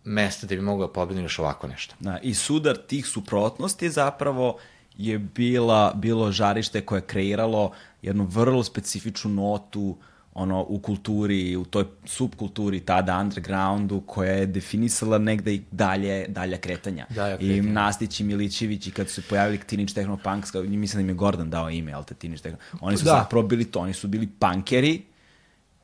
[0.03, 1.95] mesto da bi moglo da pobediti još ovako nešto.
[1.99, 4.57] Da, I sudar tih suprotnosti zapravo
[4.97, 9.95] je bila, bilo žarište koje je kreiralo jednu vrlo specifičnu notu uh,
[10.35, 16.57] ono, u kulturi, u toj subkulturi, tada undergroundu, koja je definisala negde i dalje, dalja
[16.57, 17.05] kretanja.
[17.09, 17.57] Dalja kretanja.
[17.57, 21.15] I Nastić i Milićević i kad su se pojavili Teenage Technopunks, mislim da im je
[21.15, 23.11] Gordon dao ime, ali te Teenage Techno, oni su da.
[23.11, 25.01] zapravo bili to, oni su bili punkeri,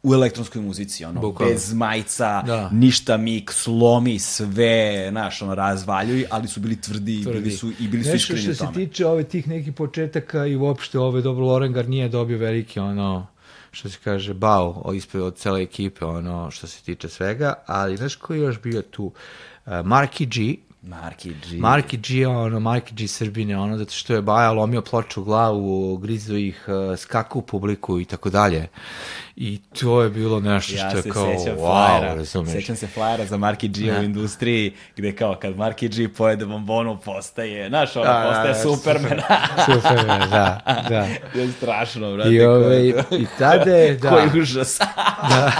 [0.03, 1.49] u elektronskoj muzici, ono, Bukalo.
[1.49, 2.69] bez majica, da.
[2.69, 7.39] ništa mik, slomi sve, znaš, ono, razvaljuju, ali su bili tvrdi, tvrdi.
[7.39, 8.49] bili su, i bili su iskreni u tome.
[8.49, 12.37] Nešto što se tiče ove tih nekih početaka i uopšte ove, dobro, Lorengar nije dobio
[12.37, 13.27] veliki, ono,
[13.71, 18.15] što se kaže, bao ispred od cele ekipe, ono, što se tiče svega, ali znaš
[18.15, 19.05] ko je još bio tu?
[19.05, 21.57] Uh, Marky G, Marky G.
[21.57, 26.35] Marky G, ono, Marky G Srbine, ono, zato što je Baja lomio ploču glavu, grizo
[26.35, 26.65] ih,
[26.97, 28.67] skakao u publiku i tako dalje.
[29.35, 32.51] I to je bilo nešto ja što je kao, wow, razumeš.
[32.51, 33.99] Sećam se flajera za Marky G ja.
[33.99, 38.59] u industriji, gde kao kad Marky G pojede bombonu, postaje, znaš, ono, da, postaje da,
[38.59, 39.19] Superman.
[39.65, 41.07] Superman, da, da.
[41.39, 42.29] je strašno, brate.
[42.29, 44.09] I, ove, i tada je, da.
[44.09, 44.79] Koji užas.
[45.29, 45.51] da.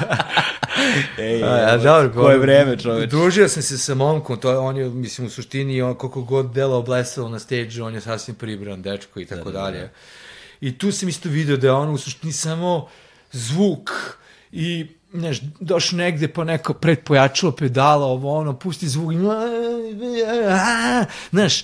[1.18, 3.10] Ej, a, dobro, koje vreme, čoveč.
[3.10, 6.54] Družio sam se sa momkom, to je, on je, mislim, u suštini, on koliko god
[6.54, 9.80] delo oblesao na stage, on je sasvim pribran dečko i tako da, da, dalje.
[9.80, 9.90] Da.
[10.62, 12.88] I tu sam isto video da je on u suštini samo
[13.32, 13.92] zvuk
[14.52, 19.12] i znaš, došao negde pa neko predpojačilo pedala, ovo ono, pusti zvuk,
[21.32, 21.64] znaš,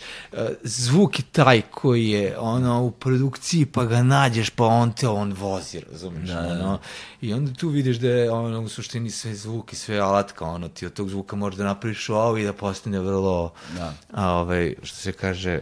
[0.63, 5.33] zvuk je taj koji je ono u produkciji, pa ga nađeš, pa on te on
[5.33, 6.79] vozi, razumiješ, da, da, ono, da.
[7.21, 10.67] i onda tu vidiš da je ono u suštini sve zvuk i sve alatka, ono,
[10.67, 13.93] ti od tog zvuka možeš da napraviš ovo i da postane vrlo, da.
[14.11, 15.61] a, ovaj, što se kaže,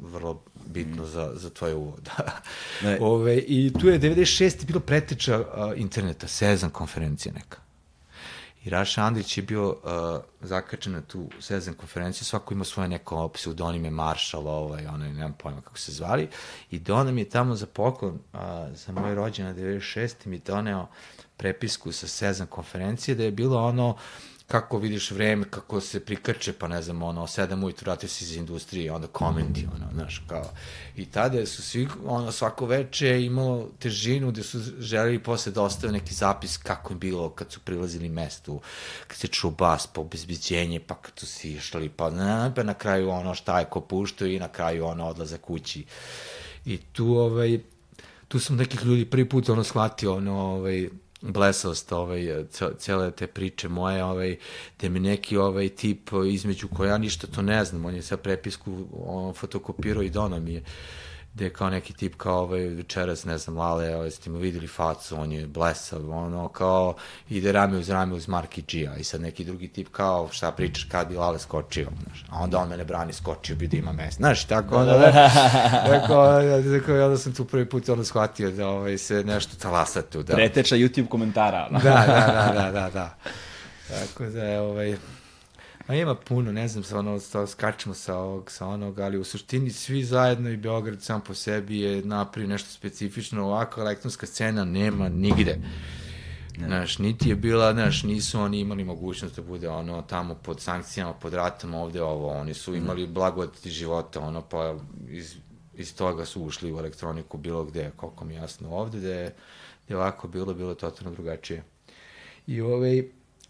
[0.00, 0.42] vrlo
[0.72, 2.10] bitno za, za tvoj uvod.
[3.00, 4.64] Ove, I tu je 96.
[4.66, 5.46] bilo preteča uh,
[5.76, 7.58] interneta, Sezan konferencija neka.
[8.64, 9.78] I Raša Andrić je bio uh,
[10.40, 15.60] zakačen na tu Sezan konferenciju, svako ima svoje neko pseudonime, Maršal, ovaj, ono, nemam pojma
[15.60, 16.28] kako se zvali,
[16.70, 18.40] i Dona mi je tamo za poklon, uh,
[18.74, 20.26] za moj rođen na 96.
[20.26, 20.86] mi doneo
[21.36, 23.96] prepisku sa Sezan konferencije, da je bilo ono, uh,
[24.52, 28.36] kako vidiš vreme, kako se prikrče, pa ne znam, ono, sedam ujutru vratio si iz
[28.36, 30.50] industrije, onda komenti, ono, znaš, kao.
[30.96, 35.92] I tada su svi, ono, svako veče imalo težinu gde su želeli posle da ostave
[35.92, 38.60] neki zapis kako je bilo kad su prilazili mestu,
[39.06, 42.74] kad se čuo bas, pa obezbiđenje, pa kad su si išli, pa, na, pa na
[42.74, 45.84] kraju ono šta je ko puštao i na kraju ono odlaza kući.
[46.64, 47.60] I tu, ovaj,
[48.28, 50.88] tu sam nekih ljudi prvi put ono shvatio, ono, ovaj,
[51.22, 52.44] blesost ovaj,
[52.78, 54.36] cele te priče moje, ovaj,
[54.80, 58.16] da mi neki ovaj tip između koja ja ništa to ne znam, on je sa
[58.16, 60.62] prepisku on fotokopirao i donao mi je
[61.34, 64.66] gde je kao neki tip kao ovaj večeras, ne znam, Lale, ovaj, ste mu videli
[64.66, 66.94] facu, on je blesav, ono, kao
[67.28, 70.84] ide rame uz rame uz Marki G-a i sad neki drugi tip kao šta pričaš
[70.84, 74.16] kad bi Lale skočio, znaš, a onda on mene brani skočio bi da ima mesta,
[74.16, 75.30] znaš, tako onda, da,
[75.92, 76.38] rekao,
[76.72, 80.34] rekao, onda sam tu prvi put onda shvatio da ovaj, se nešto talasa tu, da.
[80.34, 83.16] Preteča YouTube komentara, da, da, da, da, da, da.
[83.88, 84.96] Tako da, ovaj,
[85.86, 89.24] A ima puno, ne znam, sa ono, sa, skačemo sa ovog, sa onog, ali u
[89.24, 94.64] suštini svi zajedno i Beograd sam po sebi je napravio nešto specifično, ovako elektronska scena
[94.64, 95.58] nema nigde.
[96.58, 96.66] Ne.
[96.66, 101.12] Znaš, niti je bila, znaš, nisu oni imali mogućnost da bude ono tamo pod sankcijama,
[101.12, 104.76] pod ratom, ovde ovo, oni su imali blagodati života, ono, pa
[105.08, 105.36] iz,
[105.74, 109.24] iz toga su ušli u elektroniku bilo gde, koliko mi jasno ovde, da je,
[109.88, 111.62] da je ovako bilo, bilo totalno drugačije.
[112.46, 113.02] I ovaj,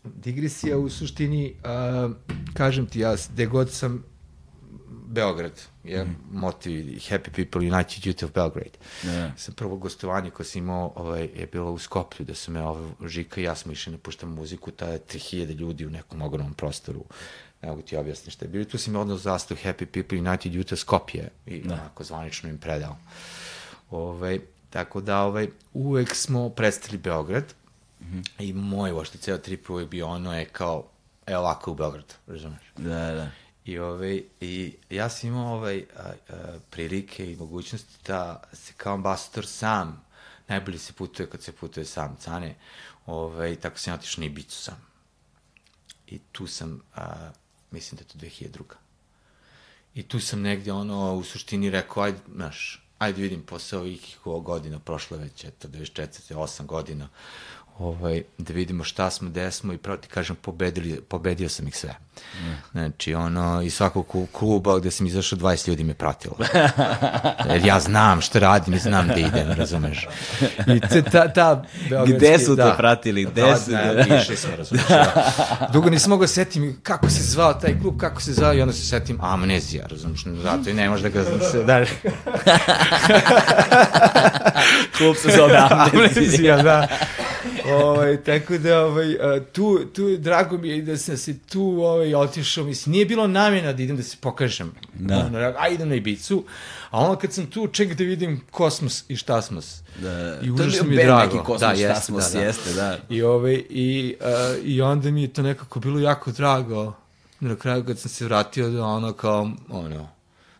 [0.05, 2.11] digresija u suštini, a,
[2.55, 4.05] kažem ti ja, gde god sam
[5.13, 5.53] Beograd
[5.85, 6.17] je mm.
[6.31, 8.79] motiv Happy People United Youth of Belgrade.
[9.03, 9.31] Yeah.
[9.37, 12.91] Sam prvo gostovanje koje sam imao ovaj, je bilo u Skoplju, da su me ovaj,
[13.07, 16.23] Žika i ja smo išli na da puštam muziku, tada je 3000 ljudi u nekom
[16.23, 17.05] ogromnom prostoru.
[17.63, 18.65] Ne mogu ti objasniti šta je bilo.
[18.65, 21.61] Tu sam odnao zastav Happy People United Youth of Skopje i.
[21.61, 21.75] Da.
[21.75, 22.97] onako zvanično im predao.
[23.91, 27.55] Ovaj, tako da ovaj, uvek smo predstavili Beograd
[28.03, 28.25] mm -hmm.
[28.39, 30.89] i moj ošto ceo trip uvek bio ono je kao,
[31.27, 32.63] evo ovako u Beograd, razumeš?
[32.77, 33.31] Da, da.
[33.65, 38.95] I, ovaj, I ja sam imao ovaj, a, a, prilike i mogućnosti da se kao
[38.95, 40.05] ambasador sam,
[40.49, 42.55] najbolje se putuje kad se putuje sam, cane,
[43.07, 44.77] ovaj, tako sam ja otišao na Ibicu sam.
[46.07, 47.31] I tu sam, a,
[47.71, 48.63] mislim da je to 2002.
[49.95, 54.79] I tu sam negde ono, u suštini rekao, ajde, znaš, ajde vidim posle ovih godina,
[54.79, 56.35] prošle već, eto, 24.
[56.35, 57.09] 8 godina,
[57.83, 61.77] ovaj, da vidimo šta smo, gde smo i pravo ti kažem, pobedili, pobedio sam ih
[61.77, 61.91] sve.
[61.91, 62.53] Mm.
[62.73, 66.37] Znači, ono, i svakog kluba gde sam izašao, 20 ljudi me pratilo.
[67.53, 70.07] Jer ja znam šta radim i znam gde idem, razumeš.
[70.67, 71.65] I te, ta, ta
[72.07, 73.25] Gde su te da, pratili?
[73.25, 73.71] Gde da, su?
[73.71, 74.89] Da, više smo, razumeš.
[74.89, 75.33] Da.
[75.73, 78.75] Dugo nisam mogao da setim kako se zvao taj klub, kako se zvao i onda
[78.75, 80.25] se setim amnezija, razumeš.
[80.43, 81.25] Zato i ne možeš da ga...
[81.67, 81.85] Da.
[84.99, 86.57] klub se zove amnezija.
[86.57, 86.89] amnezija, da
[87.71, 89.17] ovaj, tako da, ovaj,
[89.53, 93.73] tu, tu, drago mi je da sam se tu ovaj, otišao, mislim, nije bilo namjena
[93.73, 94.73] da idem da se pokažem.
[94.95, 95.17] Da.
[95.17, 96.45] Ono, a idem na Ibicu,
[96.91, 99.61] a ono kad sam tu, ček da vidim kosmos i šta smo.
[100.03, 101.35] Da, I užasno mi je drago.
[101.35, 102.41] Neki kosmos, da, jeste, šta smo, da, da.
[102.41, 102.99] jeste, da.
[103.09, 106.93] I, ovaj, i, uh, I onda mi je to nekako bilo jako drago.
[107.41, 110.09] Na kraju kad sam se vratio, da ono kao, ono,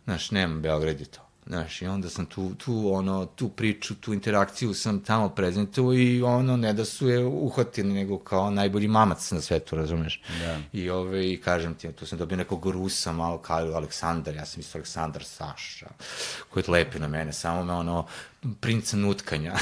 [0.05, 1.21] znaš, nemam Beograd je to.
[1.53, 6.23] Znaš, i onda sam tu, tu, ono, tu priču, tu interakciju sam tamo prezentuo i
[6.23, 10.23] ono, ne da su je uhvatili, nego kao najbolji mamac na svetu, razumeš?
[10.41, 10.59] Da.
[10.73, 14.61] I ove, i kažem ti, tu sam dobio nekog Rusa, malo kao Aleksandar, ja sam
[14.61, 15.87] isto Aleksandar Saša,
[16.51, 18.07] koji je lepi na mene, samo me ono,
[18.61, 19.53] princa nutkanja.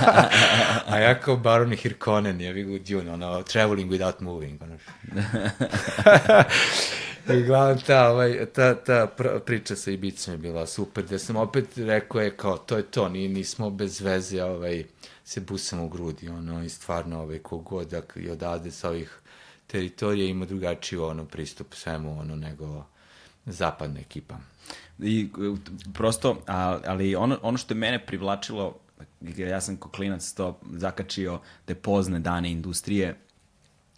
[0.90, 4.78] A ja kao Baron Hirkonen, ja bih u Dune, ono, traveling without moving, ono.
[7.34, 9.06] I glavno ta, ovaj, ta, ta
[9.46, 13.08] priča sa Ibicom je bila super, da sam opet rekao je kao, to je to,
[13.08, 14.84] ni, nismo bez veze, ovaj,
[15.24, 19.20] se busamo u grudi, ono, i stvarno, ovaj, kogod da i odade sa ovih
[19.66, 22.84] teritorija ima drugačiji ono, pristup svemu, ono, nego
[23.46, 24.38] zapadna ekipa.
[24.98, 25.28] I
[25.94, 26.42] prosto,
[26.86, 28.78] ali ono, ono što je mene privlačilo,
[29.36, 33.16] ja sam ko klinac to zakačio te pozne dane industrije,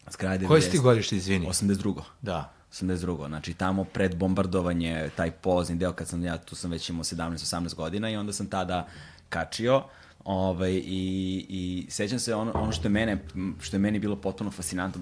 [0.07, 0.47] s kraja 90.
[0.47, 1.47] Koje si ti godište, izvini?
[1.47, 2.01] 82.
[2.21, 2.58] Da.
[2.71, 3.27] 82.
[3.27, 7.75] Znači tamo pred bombardovanje, taj pozni deo kad sam ja, tu sam već imao 17-18
[7.75, 8.87] godina i onda sam tada
[9.29, 9.83] kačio
[10.23, 13.17] ovaj, i, i sećam se ono, ono što je mene,
[13.61, 15.01] što je meni bilo potpuno fascinantno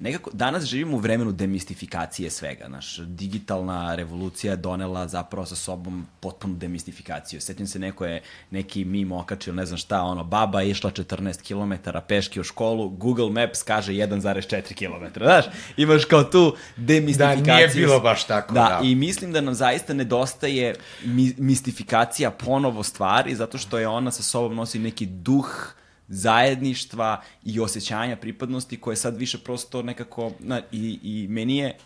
[0.00, 6.06] nekako, danas živimo u vremenu demistifikacije svega, naš, digitalna revolucija je donela zapravo sa sobom
[6.20, 7.40] potpunu demistifikaciju.
[7.40, 11.42] Sjetim se, neko je neki mim okačio, ne znam šta, ono, baba je išla 14
[11.42, 15.44] km peški u školu, Google Maps kaže 1,4 km, znaš,
[15.76, 17.44] imaš kao tu demistifikaciju.
[17.44, 18.60] Da, nije bilo baš tako, da.
[18.60, 20.74] Da, i mislim da nam zaista nedostaje
[21.04, 25.74] mi, mistifikacija ponovo stvari, zato što je ona sa sobom nosi neki duh
[26.10, 31.76] zajedništva i osjećanja pripadnosti koje sad više prosto nekako, na, i, i meni je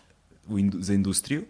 [0.49, 1.45] u indu, za industriju,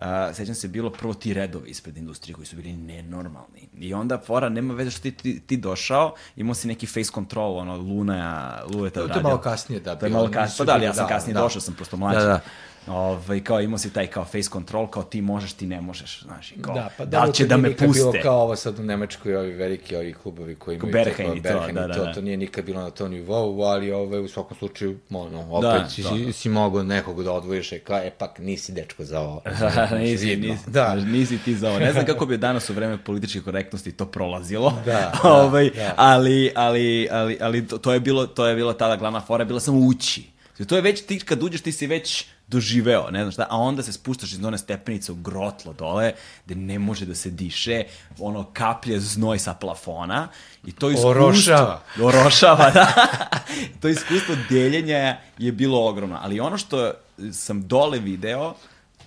[0.00, 3.68] Uh, sećam se, bilo prvo ti redovi ispred industrije koji su bili nenormalni.
[3.78, 7.56] I onda fora, nema veze što ti, ti, ti došao, imao si neki face control,
[7.56, 9.98] ono, Luna, je to, to je malo kasnije, da.
[9.98, 11.40] To je malo kasnije, pa da, ali ja sam da, kasnije da.
[11.40, 12.18] došao, sam prosto mlađi.
[12.18, 12.40] Da, da.
[12.86, 16.52] Ovaj, kao imao si taj kao face control, kao ti možeš, ti ne možeš, znaš,
[16.62, 18.00] kao, da, pa da li će da me puste.
[18.00, 21.48] Bilo kao ovo sad u Nemačkoj, ovi veliki ovi klubovi koji imaju Berheim i to,
[21.48, 22.12] Berheim da, da, to, da.
[22.12, 25.82] to nije nikad bilo na tom nivou, ali ove, ovaj, u svakom slučaju, ono, opet
[25.82, 26.32] da, si, da, da.
[26.32, 29.42] si mogao nekog da odvojiš, e, kao, e, pak, nisi dečko za ovo.
[30.00, 30.94] nisi, nisi, da.
[30.94, 31.78] nisi ti za ovo.
[31.78, 34.92] Ne znam kako bi danas u vreme političke korektnosti to prolazilo, da,
[35.22, 35.94] da, ovaj, da.
[35.96, 39.60] ali, ali, ali, ali to, to, je bilo, to je bila tada glavna fora, bila
[39.60, 40.24] sam ući.
[40.68, 43.82] To je već, ti kad uđeš, ti si već doživeo, ne znam šta, a onda
[43.82, 46.12] se spuštaš iz one stepenice u grotlo dole,
[46.46, 47.84] gde ne može da se diše,
[48.18, 50.28] ono, kaplje znoj sa plafona,
[50.64, 51.10] i to iskustvo...
[51.10, 51.82] Orošava.
[52.02, 52.92] Orošava, da.
[53.80, 56.92] to iskustvo deljenja je bilo ogromno, ali ono što
[57.32, 58.54] sam dole video,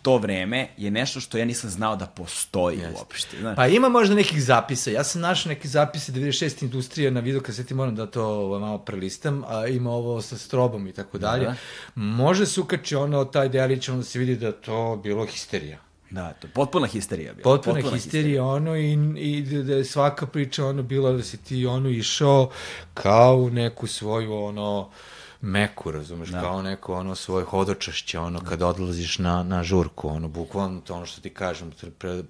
[0.03, 2.93] to vreme je nešto što ja nisam znao da postoji Jeste.
[2.99, 3.37] uopšte.
[3.39, 3.55] Znaš.
[3.55, 4.91] Pa ima možda nekih zapisa.
[4.91, 6.63] Ja sam našao neke zapise 96.
[6.63, 10.93] industrije na videokaseti, moram da to ovaj, malo prelistam, a ima ovo sa strobom i
[10.93, 11.45] tako dalje.
[11.45, 11.55] Da.
[11.95, 15.79] Može se ukači ono, taj delić, onda se vidi da to bilo histerija.
[16.09, 17.43] Da, to je potpuna histerija bila.
[17.43, 21.37] Potpuna, potpuna histerija, histerija, ono, i, i da je svaka priča ono bila da si
[21.37, 22.49] ti ono išao
[22.93, 24.89] kao u neku svoju ono
[25.43, 26.41] meku, razumeš, da.
[26.41, 31.05] kao neko ono svoje hodočašće, ono kad odlaziš na, na žurku, ono bukvalno to ono
[31.05, 31.71] što ti kažem,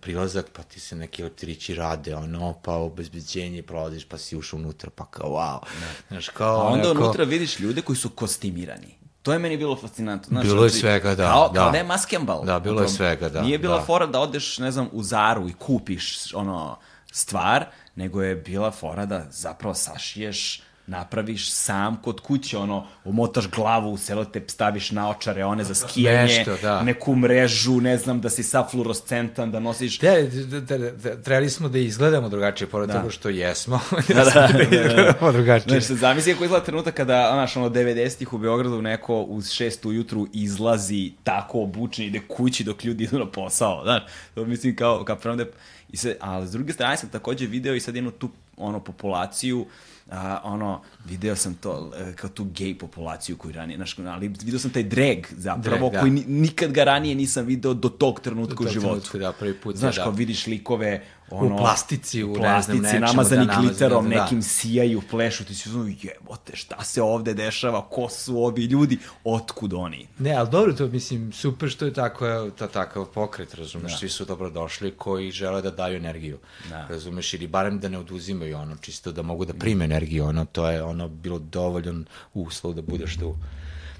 [0.01, 4.89] prilazak, pa ti se neki elektrići rade, ono, pa obezbeđenje prolaziš, pa si ušao unutra,
[4.95, 5.59] pa kao wow.
[5.79, 5.87] Da.
[6.07, 7.01] Znaš, kao, A onda neko...
[7.01, 8.97] unutra vidiš ljude koji su kostimirani.
[9.21, 10.27] To je meni bilo fascinantno.
[10.27, 11.27] Znaš, bilo je znači, svega, da.
[11.27, 11.59] Kao, da.
[11.59, 12.45] kao da je maskembal.
[12.45, 13.41] Da, bilo je svega, da.
[13.41, 13.85] Nije bila da.
[13.85, 16.77] fora da odeš, ne znam, u Zaru i kupiš ono
[17.11, 17.65] stvar,
[17.95, 23.97] nego je bila fora da zapravo sašiješ napraviš sam kod kuće, ono, umotaš glavu u
[23.97, 26.83] selotep, staviš naočare, one za skijanje, Nešto, da.
[26.83, 29.99] neku mrežu, ne znam, da si sa fluorescentan, da nosiš...
[29.99, 32.93] De, de, de, de, trebali smo da izgledamo drugačije, pored da.
[32.93, 33.79] toga što jesmo.
[34.07, 35.71] da, da, da, da, izgledamo drugačije.
[35.71, 39.87] Znaš, se zamisli kako izgleda trenutak kada, znaš, ono, 90-ih u Beogradu neko uz 6
[39.87, 44.03] ujutru izlazi tako obučen, ide kući dok ljudi idu na posao, znaš,
[44.35, 45.45] to mislim kao, kao prvom da...
[45.89, 49.61] I se, ali s druge strane sam takođe video i sad jednu tu, ono, populaciju,
[49.61, 49.67] uh,
[50.11, 54.59] a, ono, video sam to, e, kao tu gej populaciju koju ranije, znaš, ali video
[54.59, 55.99] sam taj drag zapravo, drag, da.
[55.99, 58.89] koji nikad ga ranije nisam video do tog trenutka do u životu.
[58.89, 59.75] Trenutku, da, prvi put.
[59.75, 60.03] Znaš, da.
[60.03, 61.03] kao vidiš likove
[61.33, 65.55] ono, u plastici, u, plastici, ne znam, namazani da, gliterom, da, nekim sijaju, plešu, ti
[65.55, 70.07] si uzmano, jebote, šta se ovde dešava, ko su ovi ljudi, otkud oni?
[70.19, 73.97] Ne, ali dobro, to mislim, super što je tako, ta, takav pokret, razumeš, da.
[73.97, 76.37] svi su dobro došli koji žele da daju energiju,
[76.69, 76.87] da.
[76.89, 80.69] razumeš, ili barem da ne oduzimaju ono, čisto da mogu da prime energiju, ono, to
[80.69, 83.35] je ono bilo dovoljan uslov da budeš tu.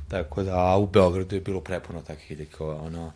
[0.08, 3.12] Tako da, a u Beogradu je bilo prepuno takvih idekova, ono,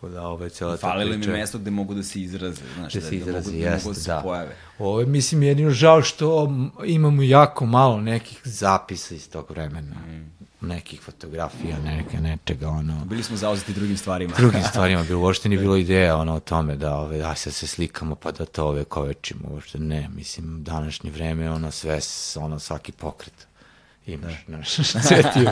[0.00, 3.00] Tako da, ove, cela ta Falilo mi mesto gde mogu da se izraze, znaš, da,
[3.00, 4.20] da se izraze, da mogu, jest, da, mogu da se da.
[4.22, 4.56] pojave.
[4.78, 6.52] Ove, mislim, jedino žao što
[6.86, 9.96] imamo jako malo nekih zapisa iz tog vremena.
[9.96, 10.30] Mm.
[10.60, 13.04] Nekih fotografija, neke, nečega, ono...
[13.04, 14.34] Bili smo zauzeti drugim stvarima.
[14.36, 17.66] drugim stvarima, bilo, uopšte nije bilo ideja, ono, o tome da, ove, da se se
[17.66, 22.00] slikamo pa da to ove kovečimo, uopšte ne, mislim, današnje vreme, ono, sve,
[22.36, 23.49] ono, svaki pokret
[24.12, 24.56] imaš, da.
[24.56, 25.50] znaš, cvetio,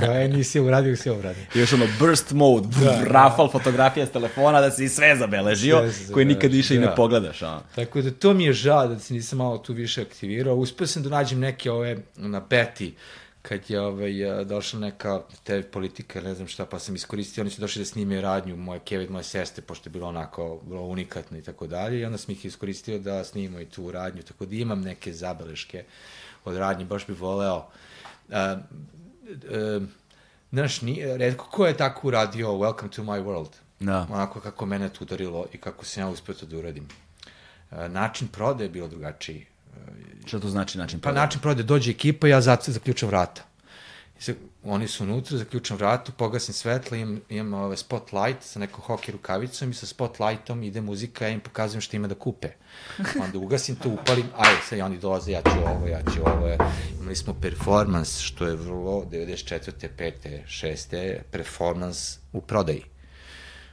[0.00, 1.44] kao, e, nisi uradio, si uradio.
[1.54, 3.04] I još ono burst mode, da, da.
[3.04, 3.52] rafal da.
[3.52, 6.78] fotografija s telefona da si sve zabeležio, sve koji nikad više da.
[6.78, 6.94] i ne da.
[6.94, 7.42] pogledaš.
[7.42, 7.60] A.
[7.74, 10.54] Tako da to mi je žao da se nisam malo tu više aktivirao.
[10.54, 12.94] Uspio sam da nađem neke ove na peti,
[13.42, 14.12] kad je ovaj,
[14.44, 18.20] došla neka te politika, ne znam šta, pa sam iskoristio, oni su došli da snime
[18.20, 22.04] radnju, moje Kevin, moje sestre, pošto je bilo onako, bilo unikatno i tako dalje, i
[22.04, 25.84] onda sam ih iskoristio da snimamo i tu radnju, tako da imam neke zabeleške
[26.44, 27.87] od radnje, baš bih voleo Uh,
[28.28, 29.82] uh,
[30.52, 33.50] znaš, ni, redko ko je tako uradio Welcome to my world.
[33.80, 34.06] Da.
[34.10, 36.88] Onako kako mene to udarilo i kako sam ja uspio to da uradim.
[37.70, 39.46] Uh, način prode je bilo drugačiji.
[40.26, 41.14] Šta to znači način prode?
[41.14, 43.42] Pa način prode, dođe ekipa i ja zaključam vrata.
[44.18, 48.84] I se, oni su unutra, zaključam vratu, pogasim svetla, imam, imam ove spotlight sa nekom
[48.86, 52.48] hockey rukavicom i sa spotlightom ide muzika, ja im pokazujem šta ima da kupe.
[53.24, 56.56] Onda ugasim to, upalim, aj, sad oni dolaze, ja ću ovo, ja ću ovo.
[57.00, 59.88] Imali smo performans, što je vrlo 94.
[59.98, 60.40] 5.
[60.46, 61.18] 6.
[61.30, 62.84] performans u prodaji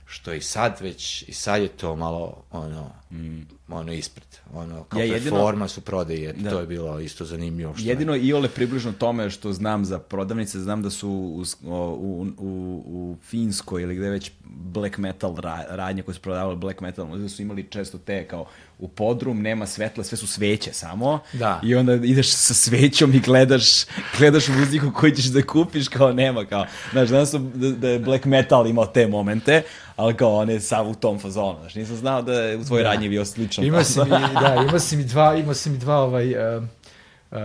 [0.05, 3.41] što i sad već, i sad je to malo, ono, mm.
[3.69, 6.49] ono ispred, ono, kao ja, jedino, performans u prodaji, da.
[6.49, 7.73] to je bilo isto zanimljivo.
[7.75, 8.21] Što jedino je.
[8.21, 13.17] i ole približno tome što znam za prodavnice, znam da su u, u, u, u
[13.23, 15.35] Finskoj ili gde već black metal
[15.69, 18.45] radnje koje su prodavali black metal, da su imali često te kao
[18.79, 21.19] u podrum, nema svetla, sve su sveće samo.
[21.33, 21.61] Da.
[21.63, 23.85] I onda ideš sa svećom i gledaš,
[24.17, 27.99] gledaš muziku koju ćeš da kupiš, kao nema, kao, znaš, znam sam da, da je
[27.99, 29.63] black metal imao te momente,
[29.95, 32.83] ali kao on je sam u tom fazonu, znaš, nisam znao da je u tvojoj
[32.83, 32.89] da.
[32.89, 33.63] radnji bio slično.
[33.63, 34.09] Ima si mi,
[34.41, 36.63] da, ima si mi dva, ima si mi dva ovaj, uh,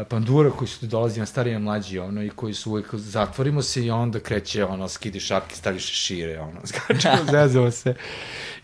[0.09, 3.85] pandura koji su dolazi na stariji i mlađi, ono, i koji su uvijek, zatvorimo se
[3.85, 7.95] i onda kreće, ono, skidi šapke, staviš šire, ono, skačemo, zezamo se.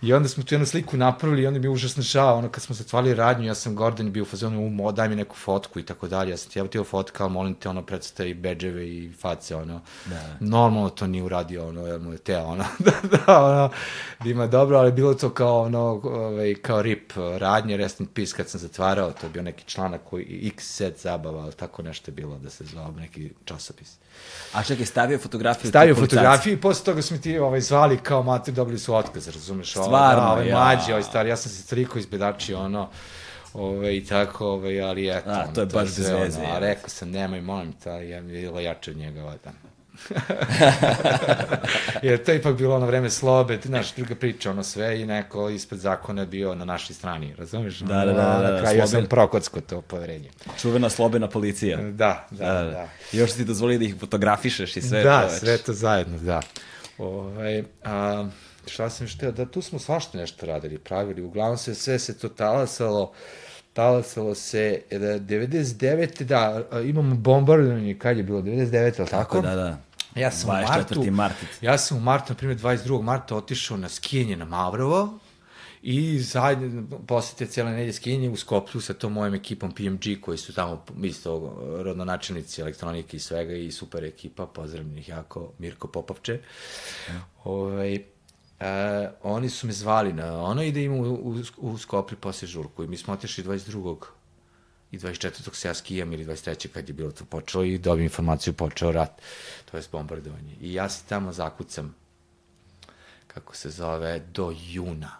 [0.02, 2.62] I onda smo tu jednu sliku napravili i onda mi je užasno žao, ono kad
[2.62, 5.82] smo zatvarali radnju, ja sam Gordon bio u fazonu, umo, daj mi neku fotku i
[5.82, 9.80] tako dalje, ja sam ti evo fotka, molim te, ono, predstavi bedževe i face, ono,
[10.06, 10.36] da.
[10.40, 13.70] normalno to nije uradio, ono, ja mu je te, ono, da, da, ono,
[14.24, 18.32] da ima dobro, ali bilo to kao, ono, ovaj, kao rip radnje, rest in peace,
[18.36, 22.10] kad sam zatvarao, to je bio neki članak koji, x set zabava, ali tako nešto
[22.10, 23.96] je bilo da se zvao neki časopis.
[24.52, 25.68] A čekaj, stavio fotografiju?
[25.68, 29.28] Stavio fotografiju i posle toga su mi ti ovaj, zvali kao mater, dobili su otkaz,
[29.28, 29.74] razumeš?
[29.86, 30.56] Stvarno, da, ovaj, ja.
[30.56, 32.88] mlađi, ovaj stari, ja sam se toliko izbedačio, ono,
[33.54, 35.30] ove, i tako, ove, ali eto.
[35.30, 36.40] A, to je baš bez veze.
[36.40, 39.50] Ono, a rekao sam, nemoj, molim, ta, je bila jače od njega, ovaj, da.
[42.02, 45.50] Jer to je ipak bilo ono vreme slobe, znaš, druga priča, ono sve i neko
[45.50, 47.78] ispred zakona je bio na našoj strani, razumiješ?
[47.78, 48.12] Da, da, da.
[48.12, 50.30] da, da na kraju ja sam prokocko to poverenje.
[50.60, 51.76] Čuvena slobena policija.
[51.76, 52.62] Da, da, da.
[52.62, 52.88] da.
[53.12, 55.40] I još ti dozvoli da ih fotografišeš i sve da, to već.
[55.40, 56.40] sve to zajedno, da.
[56.98, 58.26] Ovaj, a,
[58.66, 62.28] šta sam šteo, da tu smo svašta nešto radili, pravili, uglavnom se sve se to
[62.28, 63.12] talasalo,
[63.72, 66.22] talasalo se, da, 99.
[66.24, 68.94] da, imamo bombardovanje, kad je bilo, 99.
[68.98, 69.40] ali tako?
[69.40, 69.78] Da, da.
[70.14, 71.36] Ja sam u martu, mart.
[71.60, 73.02] ja sam u martu, na primjer 22.
[73.02, 75.18] marta otišao na skijenje na Mavrovo
[75.82, 80.54] i zajedno posjetio cijela nedelje skijenje u Skoplju sa tom mojom ekipom PMG koji su
[80.54, 86.40] tamo isto rodnonačelnici elektronike i svega i super ekipa, pozdravljam ih jako, Mirko Popovče.
[87.08, 87.20] Ja.
[87.44, 87.98] Ovaj,
[88.60, 92.48] e, oni su me zvali na ono i da imam u, u, u Skoplju posle
[92.48, 93.96] žurku i mi smo otišli 22
[94.92, 95.54] i 24.
[95.54, 96.68] se ja skijam ili 23.
[96.68, 99.22] kad je bilo to počelo i dobijem informaciju počeo rat,
[99.70, 100.56] to je bombardovanje.
[100.60, 101.94] I ja se tamo zakucam,
[103.26, 105.10] kako se zove, do juna.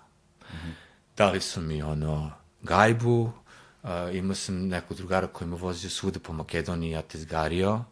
[0.40, 0.72] Mm -hmm.
[1.16, 2.32] Dali su mi ono
[2.62, 7.84] gajbu, uh, imao sam nekog drugara koji me vozio svuda po Makedoniji, ja te zgario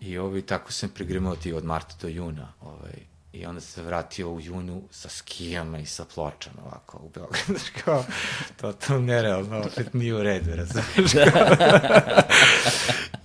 [0.00, 2.52] i ovaj, tako sam prigrimao ti od marta do juna.
[2.60, 7.42] Ovaj, I onda se vratio u junu sa skijama i sa pločama ovako u Beograd.
[7.46, 8.04] Znaš kao,
[8.60, 11.12] to, to nerealno, opet nije u redu, razumiješ?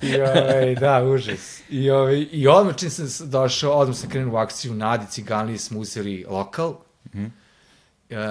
[0.02, 1.62] I ovaj, da, užas.
[1.70, 5.80] I, ovaj, i odmah čim sam došao, odmah sam krenuo u akciju Nadi Cigani, smo
[5.80, 6.76] uzeli lokal.
[7.14, 7.30] Mm -hmm.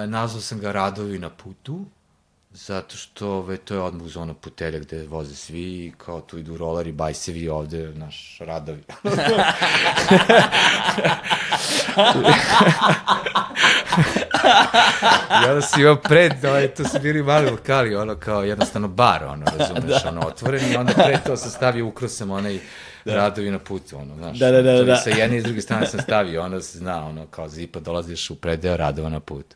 [0.03, 1.85] e, nazvao sam ga Radovi na putu
[2.55, 6.57] Zato što ove, to je odmah uz ono putelja gde voze svi, kao tu idu
[6.57, 8.83] roleri, bajsevi ovde, naš radovi.
[15.43, 19.23] I onda si imao pred, ovaj, to su bili mali lokali, ono kao jednostavno bar,
[19.23, 20.09] ono, razumeš, da.
[20.09, 22.59] ono, otvoren i onda pred to sam stavio, ukrosem onaj
[23.05, 23.15] da.
[23.15, 24.37] radovi na putu, ono, znaš.
[24.37, 24.83] Da, da, da.
[24.83, 24.95] da.
[24.95, 28.29] Sa jedne i s druge strane sam stavio, ono se zna, ono, kao zipa dolaziš
[28.29, 29.55] u predeo radova na putu.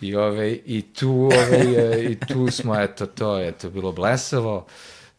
[0.00, 4.66] I, ove, i, tu, ove, I tu smo, eto, to je to bilo blesavo.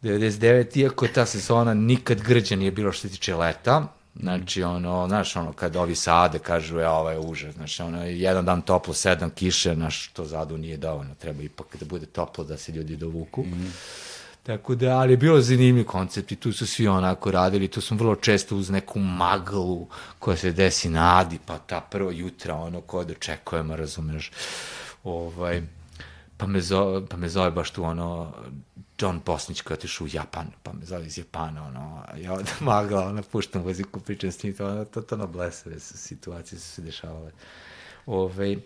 [0.02, 3.86] 99, iako ta sezona nikad grđa nije bilo što se tiče leta,
[4.20, 8.44] Znači, ono, znaš, ono, kad ovi sade kažu, je, ovo je užas, znači, ono, jedan
[8.44, 12.56] dan toplo, sedam kiše, znaš, to zadu nije dovoljno, treba ipak da bude toplo da
[12.56, 13.42] se ljudi dovuku.
[13.42, 13.70] Mm -hmm.
[14.50, 17.96] Tako da, ali je bilo zanimljiv koncept i tu su svi onako radili, tu smo
[17.96, 19.86] vrlo često uz neku maglu
[20.18, 24.30] koja se desi na Adi, pa ta prvo jutra, ono, ko da očekujemo, razumeš,
[25.04, 25.62] ovaj,
[26.36, 28.32] pa me, zove, pa me zove baš tu, ono,
[28.98, 33.06] John Bosnić koji je u Japan, pa me zove iz Japana, ono, ja od magla,
[33.06, 36.82] ono, puštam muziku, pričam s njim, to, ono, to, to na blesave situacije su se
[36.82, 37.30] dešavale.
[38.06, 38.56] Ove, ovaj,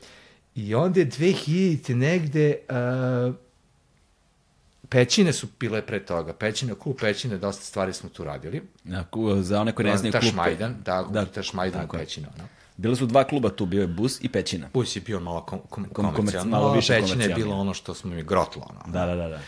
[0.54, 3.34] I onda je 2000 negde, uh,
[4.88, 6.32] Pećine su bile pre toga.
[6.32, 8.62] Pećine, klub Pećine, dosta stvari smo tu radili.
[8.84, 9.04] Ja,
[9.40, 10.22] za one koji ne znaju klub...
[10.22, 12.28] Tašmajdan, da, da, Tašmajdan Pećina.
[12.38, 12.44] No.
[12.76, 14.68] Bile su dva kluba tu, bio je Bus i Pećina.
[14.74, 17.94] Bus je bio malo kom, kom, kom, komercijalno, malo više Pećina je bilo ono što
[17.94, 18.66] smo mi grotlo.
[18.70, 18.92] Ono.
[18.92, 19.28] Da, da, da.
[19.28, 19.40] da.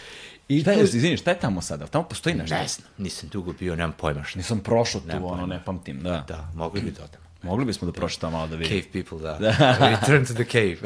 [0.48, 1.86] I šta je, izvini, šta je tamo sada?
[1.86, 2.54] Tamo postoji nešto?
[2.54, 4.38] Ne znam, nisam dugo bio, nemam pojma šta.
[4.38, 6.24] Nisam prošao tu, nemam ono, ne pamtim, da.
[6.28, 8.80] Da, mogli bi to da Mogli bismo da prošetamo malo da vidimo.
[8.80, 9.38] Cave people, da.
[9.78, 9.88] da.
[9.90, 10.76] Return to the cave.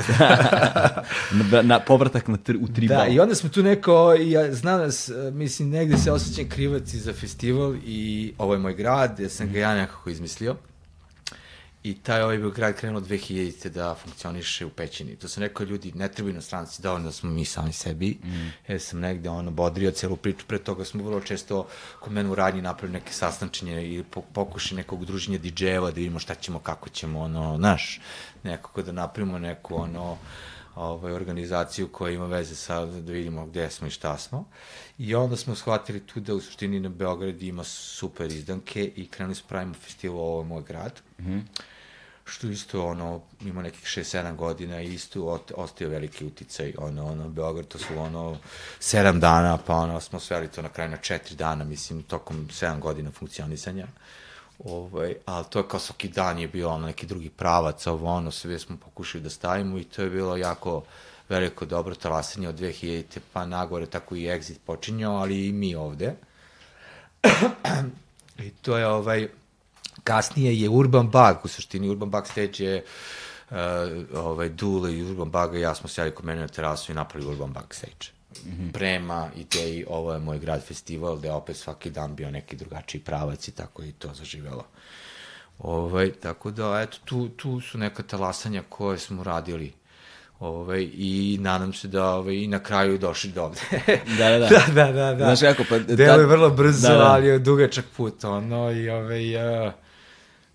[1.52, 2.98] na, na, povratak na tr, u tribal.
[2.98, 7.12] Da, i onda smo tu neko, ja znam nas, mislim, negde se osjećam krivac za
[7.12, 10.56] festival i ovo je moj grad, ja sam ga ja nekako izmislio.
[11.82, 13.68] I taj ovaj bio grad krenuo 2000.
[13.68, 15.16] da funkcioniše u pećini.
[15.16, 18.18] To su neko ljudi, ne treba inostranci, dovoljno da smo mi sami sebi.
[18.24, 18.72] Mm.
[18.72, 21.66] Ja sam negde ono bodrio celu priču, pre toga smo vrlo često
[22.00, 26.34] kod mene u radnji napravili neke sastančenje ili pokuši nekog druženja DJ-eva da vidimo šta
[26.34, 28.00] ćemo, kako ćemo, ono, znaš,
[28.42, 30.18] nekako da napravimo neku, ono,
[30.74, 34.44] ovaj, organizaciju koja ima veze sa, da vidimo gde smo i šta smo.
[34.98, 39.34] I onda smo shvatili tu da u suštini na Beograd ima super izdanke i krenuli
[39.34, 41.00] smo pravimo festival Ovo je moj grad.
[41.18, 41.42] Mm -hmm
[42.30, 47.68] što isto ono ima nekih 6-7 godina i isto ostaje veliki uticaj ono ono Beograd
[47.68, 48.36] to su ono
[48.80, 52.78] 7 dana pa ono smo sveli to na kraju na 4 dana mislim tokom 7
[52.78, 53.86] godina funkcionisanja
[54.64, 58.30] ovaj al to je kao svaki dan je bio ono neki drugi pravac ovo ono
[58.30, 60.82] sve smo pokušali da stavimo i to je bilo jako
[61.30, 66.14] veliko dobro talasanje od 2000 pa nagore tako i exit počinjao ali i mi ovde.
[68.46, 69.28] I to je ovaj
[70.04, 72.84] Kasnije je Urban Bug, u suštini Urban Bug stage je
[73.50, 73.56] uh,
[74.14, 77.32] ovaj, Dule i Urban Bug i ja smo sjeli kod mene na terasu i napravili
[77.32, 78.06] Urban Bug stage.
[78.44, 78.72] Mm -hmm.
[78.72, 83.48] Prema ideji, ovo je moj grad festival, gde opet svaki dan bio neki drugačiji pravac
[83.48, 84.64] i tako i to zaživelo.
[85.58, 89.72] Ovaj, tako da, eto, tu, tu su neka talasanja koje smo radili
[90.40, 93.60] Ovaj, I nadam se da ovaj, i na kraju došli do ovde.
[94.18, 94.48] da, da, da.
[94.48, 95.24] da, da, da, da.
[95.24, 95.78] Znaš kako, pa...
[95.78, 97.04] Delo je vrlo brzo, da, da.
[97.04, 99.36] ali je dugačak put, ono, i ovaj,
[99.66, 99.72] uh,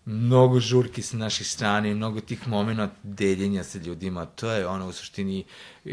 [0.05, 4.91] mnogo žurki sa naših strane, mnogo tih momena deljenja sa ljudima, to je ono u
[4.91, 5.43] suštini,
[5.85, 5.91] uh,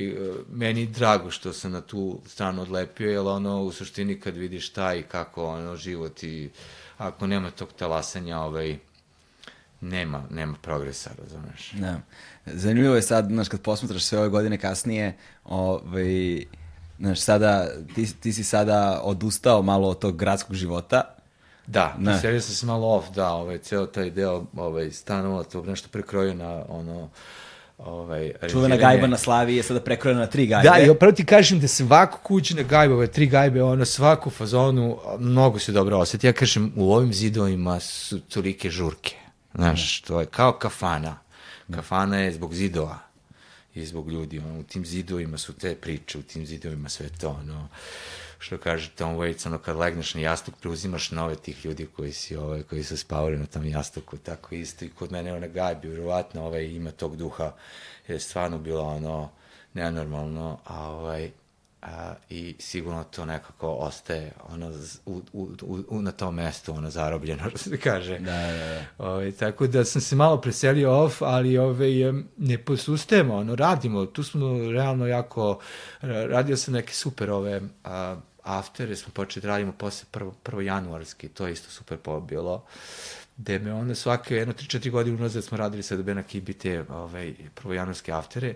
[0.51, 4.94] meni drago što sam na tu stranu odlepio, jer ono u suštini kad vidiš šta
[4.94, 6.51] i kako ono život i
[6.98, 8.78] ako nema tog talasanja, ovaj,
[9.80, 11.72] nema, nema progresa, razumeš?
[11.72, 12.01] Da.
[12.47, 16.44] Zanimljivo je sad, znaš, kad posmatraš sve ove godine kasnije, ovaj,
[16.98, 21.16] znaš, sada, ti, ti si sada odustao malo od tog gradskog života,
[21.66, 22.18] Da, ne.
[22.20, 26.34] serio sam se malo off, da, ovaj, ceo taj deo ovaj, stanova, to nešto prekrojio
[26.34, 27.09] na ono,
[27.78, 30.68] ovaj, Čuvena gajba na Slavi je sada prekrojena na tri gajbe.
[30.68, 34.98] Da, i opravo ti kažem da svako kućne gajbe, ove tri gajbe, ono, svaku fazonu,
[35.18, 36.26] mnogo se dobro osjeti.
[36.26, 39.16] Ja kažem, u ovim zidovima su tolike žurke.
[39.55, 41.18] Znaš, to je kao kafana.
[41.74, 42.98] Kafana je zbog zidova
[43.74, 44.39] i zbog ljudi.
[44.39, 47.68] Ono, u tim zidovima su te priče, u tim zidovima sve to, ono,
[48.43, 52.36] što kaže Tom Waits, ono, kad legneš na jastuk, preuzimaš nove tih ljudi koji, si,
[52.36, 56.44] ovaj, koji su spavali na tom jastuku, tako isto i kod mene ona gajbi, vjerovatno,
[56.44, 57.52] ovaj, ima tog duha,
[58.09, 59.31] je stvarno bilo, ono,
[59.74, 61.31] nenormalno, a ovaj,
[61.82, 64.73] a, i sigurno to nekako ostaje ono
[65.06, 65.48] u, u,
[65.89, 68.19] u, na tom mestu ono zarobljeno što se kaže.
[68.19, 68.85] Da, da, da.
[68.98, 74.06] Ove, ovaj, tako da sam se malo preselio off ali ove, ne posustajemo ono radimo.
[74.06, 75.59] Tu smo realno jako
[76.02, 81.28] radio sam neke super ove a, aftere smo počeli da radimo posle prvo, prvo januarski
[81.28, 81.98] to je isto super
[82.28, 82.64] bilo
[83.36, 87.35] gde me onda svake jedno, tri, četiri godine unazad smo radili sa Debena Kibite ovaj,
[87.55, 88.55] prvo januarske aftere,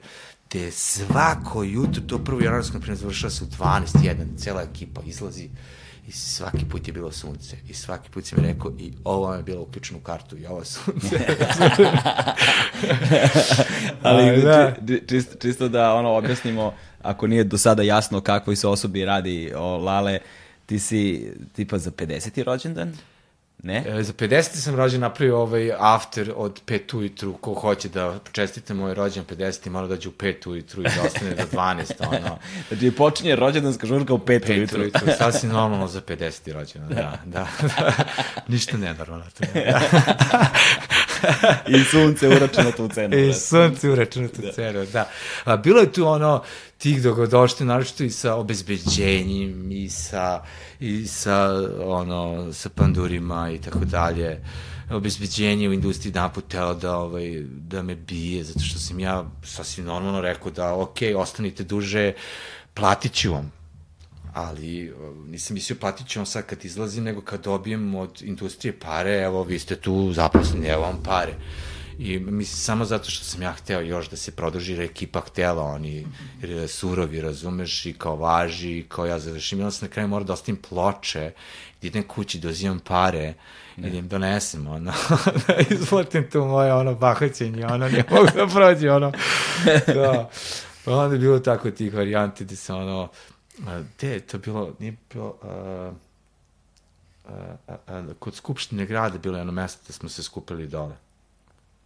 [0.48, 5.48] gde svako jutro, to prvo januarsko, naprimjer, završava se u 12.1, cela ekipa izlazi
[6.08, 9.42] i svaki put je bilo sunce i svaki put si mi rekao i ovo je
[9.42, 11.18] bilo uključeno u kartu i ovo sunce.
[14.02, 14.74] Ali da.
[15.08, 16.74] čisto, čisto da ono objasnimo,
[17.06, 20.18] ako nije do sada jasno kakvoj se osobi radi o Lale,
[20.66, 22.44] ti si tipa za 50.
[22.44, 22.96] rođendan?
[23.62, 23.84] Ne?
[23.88, 24.42] E, za 50.
[24.42, 29.70] sam rođen napravio ovaj after od 5 ujutru, ko hoće da čestite moj rođen 50.
[29.70, 31.92] mora da u 5 ujutru i da ostane do 12.
[32.08, 32.38] Ono.
[32.68, 34.78] znači počinje rođendanska žurka u 5 ujutru.
[34.78, 36.52] 5 ujutru, sasvim normalno za 50.
[36.52, 37.46] rođena, da, da.
[38.48, 39.24] Ništa nenormalno.
[39.54, 39.80] Da.
[41.66, 43.16] I sunce uračeno tu cenu.
[43.16, 44.52] I sunce uračeno tu da.
[44.52, 45.08] cenu, da.
[45.44, 46.42] A, bilo je tu ono,
[46.78, 50.42] tih dogodošte, naročito i sa obezbeđenjem i sa,
[50.80, 51.50] i sa,
[51.84, 54.40] ono, sa pandurima i tako dalje.
[54.90, 59.86] Obezbeđenje u industriji naput tela da, ovaj, da me bije, zato što sam ja sasvim
[59.86, 62.12] normalno rekao da, ok, ostanite duže,
[62.74, 63.52] platit ću vam
[64.36, 64.92] ali
[65.26, 69.42] nisam mislio platit ću vam sad kad izlazim, nego kad dobijem od industrije pare, evo,
[69.42, 71.32] vi ste tu zaposleni, evo vam pare.
[71.98, 75.62] I mislim, samo zato što sam ja hteo još da se produži, jer ekipa htela,
[75.62, 76.06] oni
[76.68, 79.58] surovi, razumeš, i kao važi, i kao ja završim.
[79.58, 81.32] I onda sam na kraju morao da ostavim ploče,
[81.82, 83.34] da idem kući, da uzimam pare,
[83.76, 83.88] ne.
[83.88, 84.92] i da im donesem, ono,
[85.46, 89.12] da izplatim tu moje, ono, bahaćenje, ono, ne mogu da prođe, ono,
[89.86, 90.30] da.
[90.84, 93.08] Pa onda je bilo tako tih varijanti gde se, ono,
[93.96, 95.96] gde je to bilo, nije bilo, uh,
[97.24, 101.05] uh, uh, kod Skupštine grada bilo jedno mesto da smo se skupili dole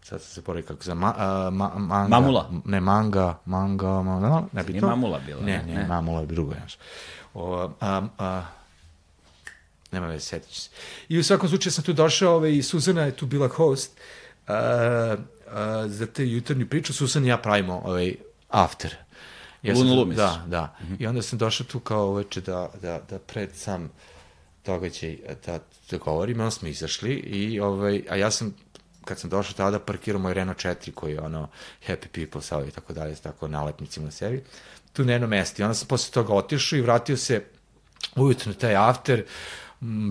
[0.02, 1.14] sad se pored kako za ma,
[1.50, 2.08] ma, manga.
[2.08, 2.50] Mamula.
[2.64, 4.86] Ne, manga, manga, manga, ne bi to.
[4.86, 5.42] Mamula bila.
[5.42, 5.86] Ne, ne, ne.
[5.86, 6.78] Mamula je drugo, znaš.
[7.34, 8.42] O, a, a,
[9.92, 10.70] nema već, setit se.
[11.08, 13.92] I u svakom slučaju sam tu došao ovaj, i Suzana je tu bila host
[14.48, 15.22] uh, uh,
[15.86, 16.92] za te jutarnju priču.
[16.92, 18.14] Suzana i ja pravimo ovaj,
[18.48, 18.96] after.
[19.62, 20.16] Ja Luno Lumis.
[20.16, 20.76] Da, da.
[20.80, 20.96] Mm -hmm.
[20.98, 23.90] I onda sam došao tu kao uveče da, da, da pred sam
[24.66, 25.58] događaj da,
[25.90, 28.54] da govorim, onda smo izašli i ovaj, a ja sam
[29.04, 31.48] kad sam došao tada, parkirao moj Renault 4 koji je ono
[31.86, 34.44] Happy People sao i tako dalje, tako nalepnicima na sebi,
[34.92, 35.62] tu na jedno mesto.
[35.62, 37.44] I onda sam posle toga otišao i vratio se
[38.16, 39.24] ujutro na taj after,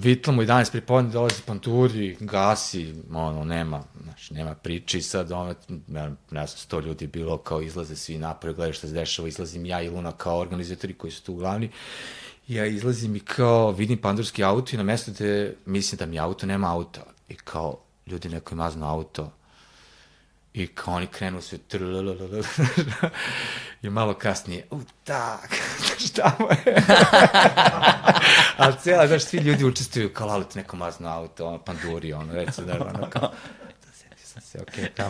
[0.01, 5.55] vitlamo 11 pripodne, dolazi panturi, gasi, ono, nema, znaš, nema priče i sad, ono,
[5.87, 9.65] ne, ne znam, sto ljudi bilo, kao izlaze svi napore, gledaju šta se dešava, izlazim
[9.65, 11.69] ja i Luna kao organizatori koji su tu glavni,
[12.47, 16.45] ja izlazim i kao vidim pandurski auto i na mesto gde mislim da mi auto
[16.45, 17.01] nema auta.
[17.29, 17.77] I kao
[18.09, 19.31] ljudi neko je mazno auto
[20.53, 21.57] i kao oni krenu sve
[23.81, 25.55] i malo kasnije, u tak,
[26.05, 26.83] šta mu je?
[28.57, 32.55] Ali cijela, znaš, svi ljudi učestvuju kao lalit neko mazno auto, ono, panduri, ono, već
[32.55, 33.31] se da, ono, kao,
[33.85, 35.09] da sjetio sam se, okej, okay, tamo.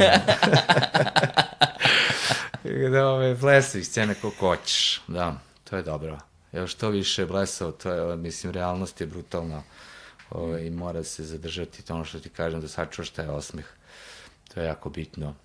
[2.91, 6.19] da, ove, blesavi scene kako hoćeš, da, to je dobro.
[6.53, 9.63] Evo što više blesao, to je, mislim, realnost je brutalna
[10.31, 13.65] ovaj, i mora se zadržati to ono što ti kažem, da sačuvaš taj osmeh.
[14.53, 15.35] To je jako bitno.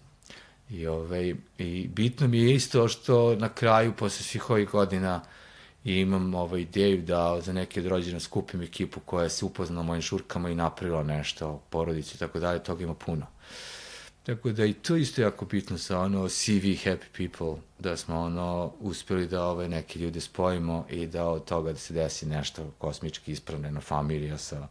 [0.70, 5.20] I, ovaj, I bitno mi je isto što na kraju, posle svih ovih godina,
[5.84, 10.02] i imam ovaj ideju da za neke od rođena skupim ekipu koja se upoznala mojim
[10.02, 13.26] šurkama i napravila nešto, porodici i tako dalje, toga ima puno.
[14.26, 18.72] Tako da i to isto jako bitno sa ono CV Happy People, da smo ono
[18.80, 23.32] uspeli da ove neke ljude spojimo i da od toga da se desi nešto kosmički
[23.32, 24.68] ispravljeno familija sa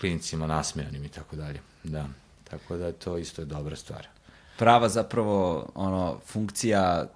[0.00, 1.60] klinicima nasmejanim i tako dalje.
[1.84, 2.06] Da,
[2.50, 4.06] tako da to isto je dobra stvar.
[4.58, 7.06] Prava zapravo ono funkcija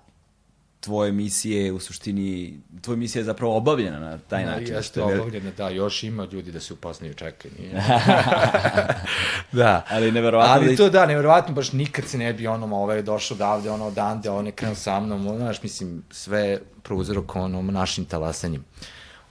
[0.80, 4.74] tvoje misije u suštini, tvoja misija je zapravo obavljena na taj no, način.
[4.74, 7.72] Jeste obavljena, da, još ima ljudi da se upoznaju, čekaj, nije.
[9.52, 9.82] da.
[9.90, 10.54] Ali neverovatno.
[10.54, 10.76] Ali da...
[10.76, 14.46] to da, neverovatno, baš nikad se ne bi ono, ovaj došao odavde, ono odande, on
[14.46, 18.64] je krenuo sa mnom, znaš, mislim, sve prouzrok ono, našim talasanjem.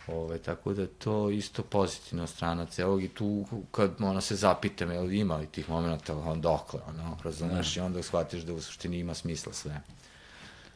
[0.07, 5.13] Ove, tako da to isto pozitivna strana celog i tu kad ona se zapitam, jel
[5.13, 7.81] ima li tih momenta, on dokle, ono, razumeš, da.
[7.81, 9.81] i onda shvatiš da u suštini ima smisla sve.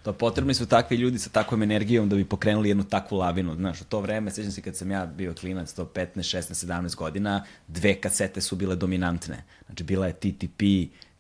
[0.03, 3.55] To potrebni su takvi ljudi sa takvom energijom da bi pokrenuli jednu takvu lavinu.
[3.55, 6.95] Znaš, u to vreme, sećam se kad sam ja bio klinac, to 15, 16, 17
[6.95, 9.43] godina, dve kasete su bile dominantne.
[9.65, 10.63] Znači, bila je TTP,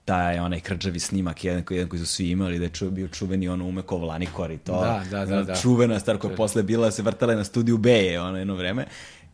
[0.05, 3.07] taj onaj krđavi snimak, jedan koji, jedan koji su svi imali, da je ču, bio
[3.07, 4.81] čuveni ono Umekov Lanikor i to.
[4.81, 5.43] Da, da, da.
[5.43, 5.55] da.
[5.55, 8.85] Čuvena stvar koja posle bila, se vrtala na studiju B je ono jedno vreme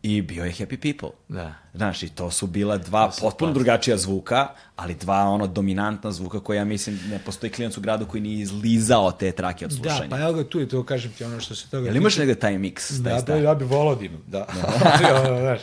[0.02, 1.16] i bio je Happy People.
[1.28, 1.54] Da.
[1.74, 6.40] Znaš, i to su bila dva to potpuno drugačija zvuka, ali dva ono dominantna zvuka
[6.40, 10.08] koja ja mislim ne postoji klinac u gradu koji nije izlizao te trake od slušanja.
[10.08, 11.86] Da, pa evo ga tu je to, kažem ti ono što se toga...
[11.86, 12.90] Jel imaš negde taj miks?
[12.90, 14.46] Da, taj da, ja bi volao da imam, da.
[14.54, 15.38] da.
[15.40, 15.60] znaš,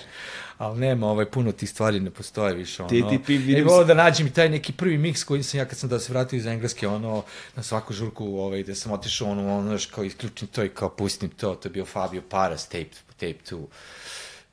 [0.57, 2.83] ali nema, ovaj, puno tih stvari ne postoje više.
[2.83, 2.89] Ono.
[2.89, 3.57] TTP vidim...
[3.57, 5.99] Ja volao da nađem i taj neki prvi miks koji sam ja kad sam da
[5.99, 7.23] se vratio iz Engleske, ono,
[7.55, 11.29] na svaku žurku, ovaj, da sam otišao, ono, ono, kao isključim to i kao pustim
[11.29, 13.65] to, to je bio Fabio Paras, tape, tape 2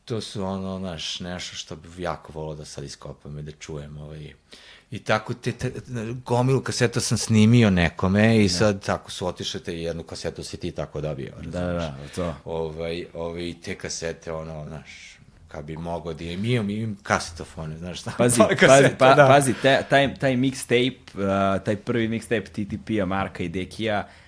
[0.04, 3.98] to su ono, znaš, nešto što bi jako volao da sad iskopam i da čujem.
[3.98, 4.32] Ovaj.
[4.90, 5.72] I tako te, te
[6.24, 8.80] gomilu kaseta sam snimio nekome i sad ne.
[8.80, 11.32] tako su otišle te jednu kasetu si ti tako dobio.
[11.42, 12.34] Da, da, da, to.
[12.44, 15.18] Ovaj, ovaj, te kasete, ono, znaš,
[15.48, 18.12] kad bi mogao da imam, imam, imam kasetofone, znaš šta?
[18.18, 19.26] Pazi, pazi, pa, da.
[19.26, 19.54] pazi,
[19.90, 24.19] taj, taj mixtape, uh, taj prvi mixtape TTP-a, Marka i Dekija, uh,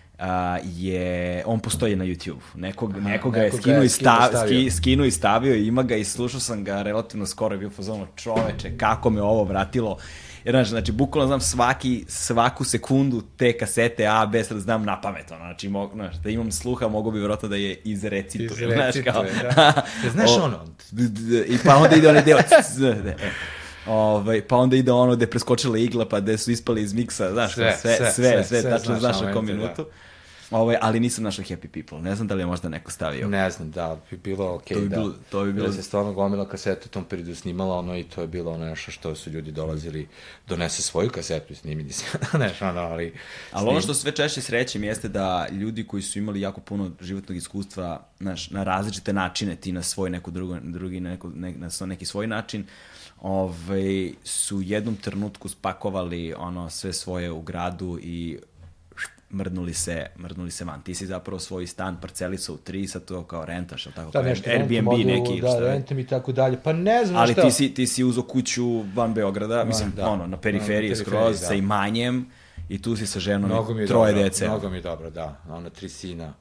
[0.65, 2.41] je, on postoji na YouTube.
[2.55, 6.05] Nekog, Aha, nekoga je skinu i, stav, ski, skinu i stavio i ima ga i
[6.05, 9.99] slušao sam ga relativno skoro, je bio fazonu čoveče, kako me ovo vratilo.
[10.45, 15.01] Jer, znaš, znači, bukvalno znam svaki, svaku sekundu te kasete A, B, sad znam na
[15.01, 18.95] pamet, ono, znači, mo, znaš, da imam sluha, mogu bi vjerojatno da je izrecituje, znaš,
[19.05, 19.25] kao...
[19.43, 19.83] Da.
[20.15, 20.65] znaš ono?
[21.47, 23.15] I pa onda ide onaj deo, e.
[23.87, 27.55] Ovaj, pa onda ide ono gde preskočila igla, pa gde su ispali iz miksa, znaš,
[27.55, 29.83] sve, sve, sve, sve, sve, sve tačno znaš na kom minutu.
[29.83, 30.12] Da.
[30.53, 32.01] Ovaj, ali nisam našao Happy People.
[32.01, 33.29] Ne znam da li je možda neko stavio.
[33.29, 34.97] Ne znam, da, bi bilo okej, okay, to bi da.
[34.97, 35.67] Bilo, to bi bilo...
[35.67, 38.65] Da se stvarno gomila kaseta u tom periodu snimala, ono, i to je bilo ono
[38.65, 40.09] nešto što su ljudi dolazili,
[40.49, 42.05] donese svoju kasetu i snimili se,
[42.39, 43.15] nešto, ono, ali...
[43.53, 47.37] Ali ono što sve češće srećem jeste da ljudi koji su imali jako puno životnog
[47.37, 52.05] iskustva, znaš, na različite načine, ti na svoj neko drugo, drugi, neko, ne, na neki
[52.05, 52.67] svoj način,
[53.21, 58.39] ovaj, su u jednom trenutku spakovali ono sve svoje u gradu i
[59.33, 60.83] mrnuli se, mrnuli se van.
[60.83, 64.23] Ti si zapravo svoj stan, parcelica u tri, sad to kao rentaš, ali tako da,
[64.23, 65.41] nešto, Airbnb modu, neki.
[65.41, 66.59] Da, rentem i tako dalje.
[66.63, 67.41] Pa ne znam ali šta.
[67.41, 70.09] Ali ti si, ti si uzo kuću van Beograda, van, mislim, da.
[70.09, 71.47] ono, na periferiji, na skroz, da.
[71.47, 72.27] sa imanjem
[72.69, 74.47] i tu si sa ženom mnogo i troje dobro, dece.
[74.47, 75.41] Mnogo mi je dobro, da.
[75.49, 76.35] Ona tri sina,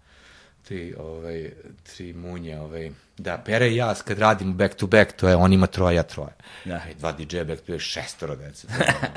[0.64, 1.52] tri, ovaj,
[1.84, 5.54] tri munje, ovaj, da, Pere i ja, kad radimo back to back, to je, on
[5.54, 6.34] ima troje, ja troje.
[6.66, 6.82] Da.
[6.92, 8.68] I dva DJ back to je šestoro dece.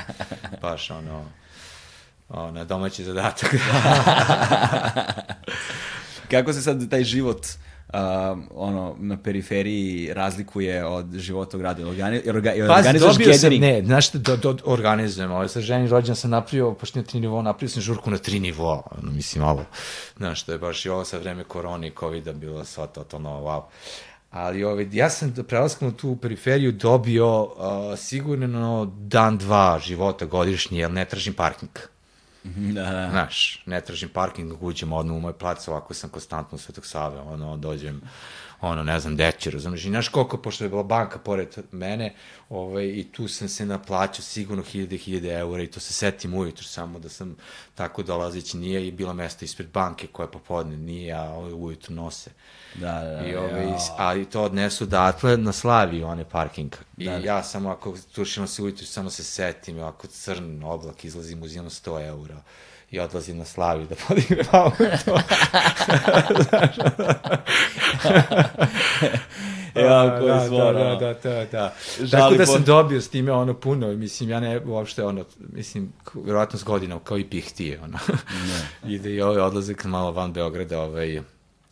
[0.62, 1.24] Baš ono,
[2.28, 3.54] na domaći zadatak.
[6.30, 7.46] Kako se sad taj život
[7.88, 11.88] uh, ono, na periferiji razlikuje od života u gradu?
[11.88, 16.16] Organi, orga, organizuješ dobio sam, ne, znaš što, do, do, organizujem, ovo, sa ženi rođen
[16.16, 19.64] sam napravio, pošto na tri nivoa, napravio sam žurku na tri nivoa, ono, mislim, ovo,
[20.16, 23.62] znaš, to je baš i ovo sa vreme korone i COVID-a bilo sva totalno, wow.
[24.30, 27.50] Ali ovaj, ja sam prelaskom u tu periferiju dobio uh,
[27.96, 31.93] sigurno dan, dva života godišnji, jer ne tražim parking.
[32.74, 33.08] Da, da.
[33.10, 36.86] Znaš, ne tražim parking dok uđem odmah u moj plac, ovako sam konstantno u Svetog
[36.86, 38.00] Save, ono, dođem,
[38.64, 42.14] ono, ne znam, deći, razumiješ, i znaš koliko, pošto je bila banka pored mene,
[42.48, 46.64] ovaj, i tu sam se naplaćao sigurno hiljade, hiljade eura i to se setim ujutru
[46.64, 47.36] samo da sam
[47.74, 52.30] tako dolazeći, nije i bila mesta ispred banke koja popodne nije, a ovaj ujutru nose.
[52.74, 53.26] Da, da, da.
[53.26, 53.66] I, ovaj,
[53.98, 56.74] a i to odnesu datle na slavi one parking.
[56.96, 57.18] I da, da.
[57.18, 62.06] ja samo ako tušimo se ujutru, samo se setim, ako crn oblak izlazim, uzimam 100
[62.06, 62.42] eura
[62.94, 64.84] i odlazim na slavi da podignem auto.
[69.74, 70.96] e, ja, koji da, zvon, da, ono.
[70.96, 71.74] da, da, da.
[71.98, 75.24] Žali Tako da sam pod- dobio s time ono puno, mislim, ja ne, uopšte ono,
[75.38, 77.98] mislim, vjerojatno s godinom, kao i pihtije, ono.
[78.92, 81.22] I da i ovaj odlazak malo van Beograda, ovaj,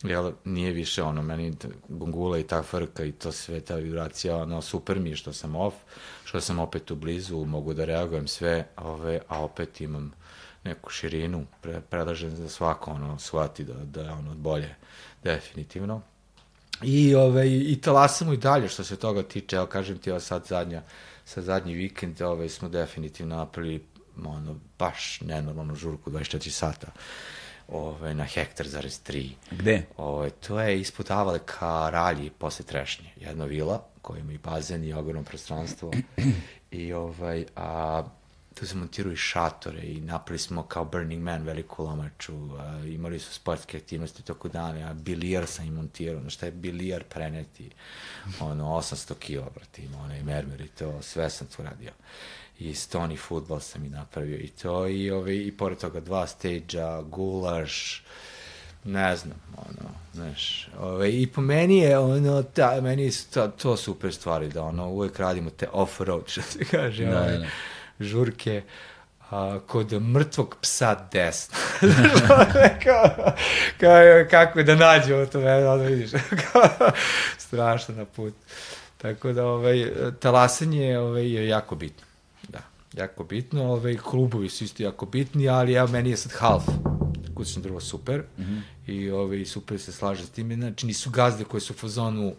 [0.02, 1.52] jel, nije više ono, meni
[1.88, 5.56] gungula i ta frka i to sve, ta vibracija, ono, super mi je što sam
[5.56, 5.76] off,
[6.24, 10.12] što sam opet u blizu, mogu da reagujem sve, ove, a opet imam
[10.64, 14.74] neku širinu, pre, predlažem da svako ono shvati da, da je ono bolje,
[15.24, 16.02] definitivno.
[16.82, 20.46] I, ove, i talasamo i dalje što se toga tiče, evo kažem ti, evo sad
[20.46, 20.82] zadnja,
[21.24, 23.86] sa zadnji vikend ove, smo definitivno napravili
[24.24, 26.86] ono, baš nenormalnu žurku 24 sata
[27.68, 29.30] ove, na hektar zarez 3.
[29.50, 29.82] Gde?
[29.96, 33.10] Ove, to je ispod Avale ka Ralji posle Trešnje.
[33.16, 35.90] Jedna vila koja ima i bazen i ogromno prostranstvo.
[36.70, 38.02] I ovaj, a,
[38.62, 43.18] tu se montiraju i šatore i napravili smo kao Burning Man veliku lomaču, a, imali
[43.18, 47.70] su sportske aktivnosti toko dana, a bilijar sam im montirao, no šta je bilijar preneti,
[48.40, 51.90] ono, 800 kila, brate, ima onaj mermer i to, sve sam tu radio.
[52.58, 57.02] I stoni futbol sam i napravio i to, i, ovaj, i pored toga dva stage-a,
[57.02, 58.04] gulaš,
[58.84, 63.76] ne znam, ono, znaš, ove, i po meni je, ono, ta, meni su to, to
[63.76, 67.46] super stvari, da, ono, uvek radimo te off-road, što se kaže, Da, ove, da.
[68.02, 68.62] Žurke,
[69.30, 71.56] a, kod mrtvog psa desno.
[72.84, 73.34] kao,
[73.80, 74.00] kao,
[74.30, 76.10] kako da nađe to, ne, ono, vidiš,
[77.38, 78.34] strašno na put.
[78.98, 82.06] Tako da, ovaj, talasanje ovaj, je jako bitno.
[82.48, 82.60] Da,
[82.92, 83.64] jako bitno.
[83.64, 86.64] Ovaj, klubovi su isto jako bitni, ali evo, meni je sad half
[87.34, 88.60] kućno drvo super mm -hmm.
[88.86, 90.54] i ovaj, super se slaže s tim.
[90.54, 92.34] Znači, nisu gazde koje su u fazonu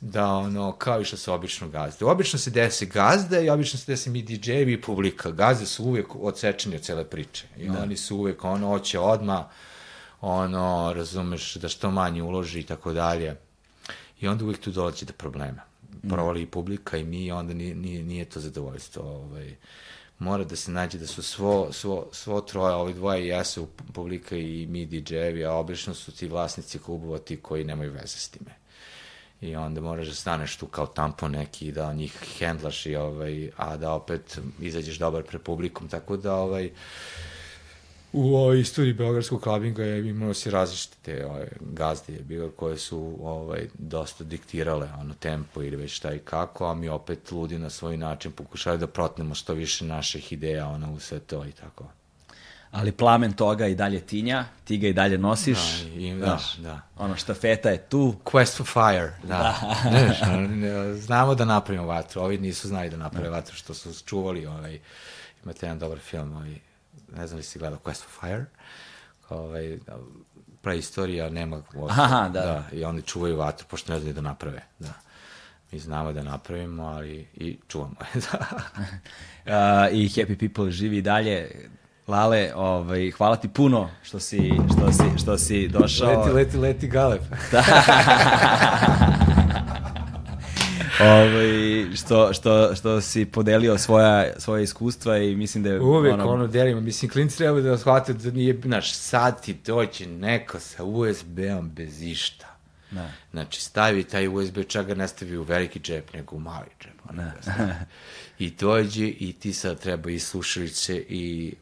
[0.00, 2.04] da ono, kao i što se obično gazde.
[2.04, 5.30] Obično se desi gazde i obično se desi mi DJ-evi i publika.
[5.30, 7.46] Gazde su uvijek odsečeni od cele priče.
[7.56, 7.82] I da.
[7.82, 9.48] oni su uvijek, ono, hoće odma
[10.20, 13.36] ono, razumeš, da što manje uloži i tako dalje.
[14.20, 15.62] I onda uvijek tu dolazi do problema.
[16.08, 19.02] Provali i publika i mi, onda nije, nije, nije to zadovoljstvo.
[19.02, 19.56] Ovaj,
[20.18, 24.66] mora da se nađe da su svo, svo, svo troje, ovi dvoje jesu publika i
[24.66, 28.57] mi DJ-evi, a obično su ti vlasnici klubova ti koji nemaju veze s time.
[29.40, 33.76] I onda moraš da staneš tu kao tampon neki da njih hendlaš i ovaj, a
[33.76, 36.70] da opet izađeš dobar pre publikom, tako da ovaj,
[38.12, 43.18] u ovoj istoriji Beogradskog klabinga je imao si različite ovaj, gazde je bilo koje su
[43.22, 47.70] ovaj, dosta diktirale ono tempo ili već šta i kako, a mi opet ludi na
[47.70, 51.84] svoj način pokušali da protnemo što više naših ideja ono, u sve to i tako.
[52.70, 55.58] Ali plamen toga i dalje tinja, ti ga i dalje nosiš.
[55.82, 56.80] Da, i, da, znaš, da.
[56.96, 58.14] Ono, štafeta je tu.
[58.24, 59.54] Quest for fire, da.
[59.90, 64.46] Znaš, ne, znamo da napravimo vatru, ovi nisu znali da naprave vatru, što su čuvali,
[64.46, 64.78] ovaj,
[65.44, 66.54] imate jedan dobar film, ovaj,
[67.16, 68.44] ne znam li si gledao Quest for Fire,
[69.28, 69.78] ovaj,
[70.62, 72.40] preistorija nema Aha, Aha, da.
[72.40, 72.46] da.
[72.46, 72.76] da.
[72.76, 74.92] i oni čuvaju vatru, pošto ne znaju da naprave, da.
[75.72, 78.46] Mi znamo da napravimo, ali i čuvamo je, da.
[79.48, 79.54] Uh,
[79.92, 81.68] I Happy People živi dalje.
[82.08, 86.08] Lale, ovaj, hvala ti puno što si, što si, što si došao.
[86.08, 87.20] Leti, leti, leti galeb.
[91.00, 95.80] ovaj, što, što, što si podelio svoja, svoje iskustva i mislim da je...
[95.80, 100.06] Uvek ono, ono delimo, mislim, klinci treba da shvate da nije, znaš, sad ti doće
[100.06, 102.46] neko sa USB-om bez išta.
[102.90, 103.10] Da.
[103.30, 106.94] Znači, stavi taj USB, čak ga ne stavi u veliki džep, nego u mali džep.
[107.10, 107.32] Ono da.
[107.42, 107.72] stavi.
[108.38, 111.54] I dođe i ti sad treba i slušalice i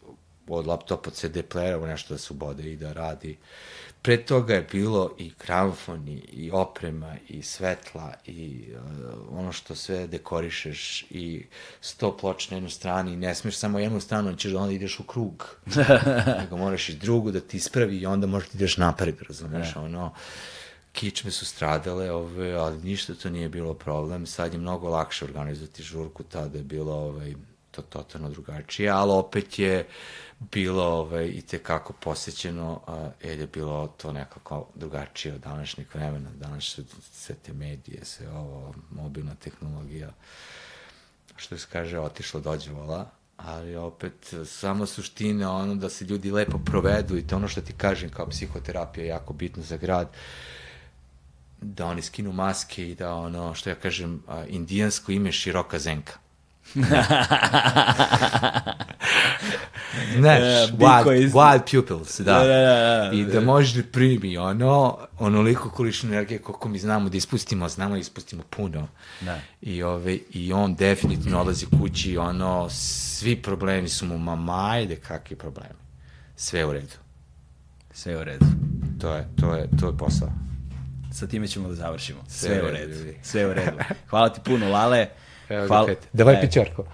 [0.48, 3.36] od laptopa CD playera nešto da se ubode i da radi.
[4.02, 9.74] Pre toga je bilo i gramofon i, i oprema i svetla i uh, ono što
[9.74, 11.44] sve dekorišeš i
[11.80, 15.00] sto ploča na jednoj strani i ne smeš samo jednu stranu, ćeš da onda ideš
[15.00, 15.56] u krug.
[16.40, 19.80] Nego moraš i drugu da ti ispravi i onda možda ideš napred, razumeš, Da.
[19.80, 20.12] ono
[20.92, 24.26] kičme su stradale, ove, ali ništa to nije bilo problem.
[24.26, 27.34] Sad je mnogo lakše organizovati žurku, tada je bilo ovaj,
[27.70, 29.86] to totalno drugačije, ali opet je
[30.40, 36.30] bilo ovaj, i tekako posjećeno, a, jer je bilo to nekako drugačije od današnjeg vremena.
[36.30, 40.12] Danas su sve te medije, sve ovo, mobilna tehnologija,
[41.36, 46.58] što se kaže, otišlo dođe vola, ali opet samo suština ono da se ljudi lepo
[46.58, 50.08] provedu i to ono što ti kažem kao psihoterapija je jako bitno za grad
[51.60, 56.18] da oni skinu maske i da ono što ja kažem indijansko ime široka zenka
[60.16, 62.32] Znaš, E, wild, wild pupils, da.
[62.32, 63.10] Da, da, da, da.
[63.12, 67.94] I da možeš da primi ono, onoliko količinu energije koliko mi znamo da ispustimo, znamo
[67.94, 68.88] da ispustimo puno.
[69.20, 69.38] Da.
[69.62, 74.96] I, ove, I on definitivno odlazi kući i ono, svi problemi su mu, ma majde,
[74.96, 75.74] kakvi problemi.
[76.36, 76.94] Sve u redu.
[77.92, 78.46] Sve u redu.
[79.00, 80.32] To je, to je, to je posao.
[81.12, 82.20] sa time ćemo da završimo.
[82.28, 82.94] Sve, Sve u redu.
[82.94, 83.16] Ljudi.
[83.22, 83.76] Sve u redu.
[84.10, 85.06] Hvala ti puno, Lale.
[85.48, 85.88] Evo hvala.
[86.12, 86.40] Davaj e.
[86.40, 86.84] pićarko.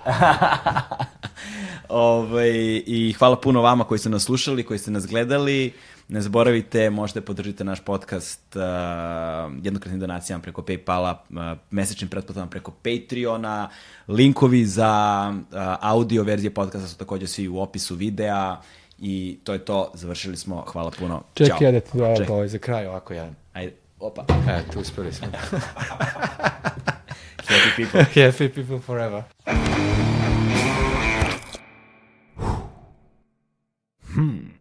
[1.88, 5.72] Ove, ovaj, I hvala puno vama koji ste nas slušali, koji ste nas gledali.
[6.08, 8.62] Ne zaboravite, možete podržite naš podcast uh,
[9.62, 13.68] jednokratnim donacijama preko Paypala, uh, mesečnim pretplatama preko Patreona.
[14.08, 18.56] Linkovi za uh, audio verzije podcasta su takođe svi u opisu videa.
[18.98, 21.22] I to je to, završili smo, hvala puno.
[21.34, 23.34] Čekaj, ja da ti ovaj za kraj ovako jedan.
[23.52, 24.24] Ajde, opa.
[24.48, 25.28] E, tu uspeli smo.
[27.52, 28.00] happy people.
[28.14, 29.24] yeah, happy people forever.
[34.14, 34.51] hmm.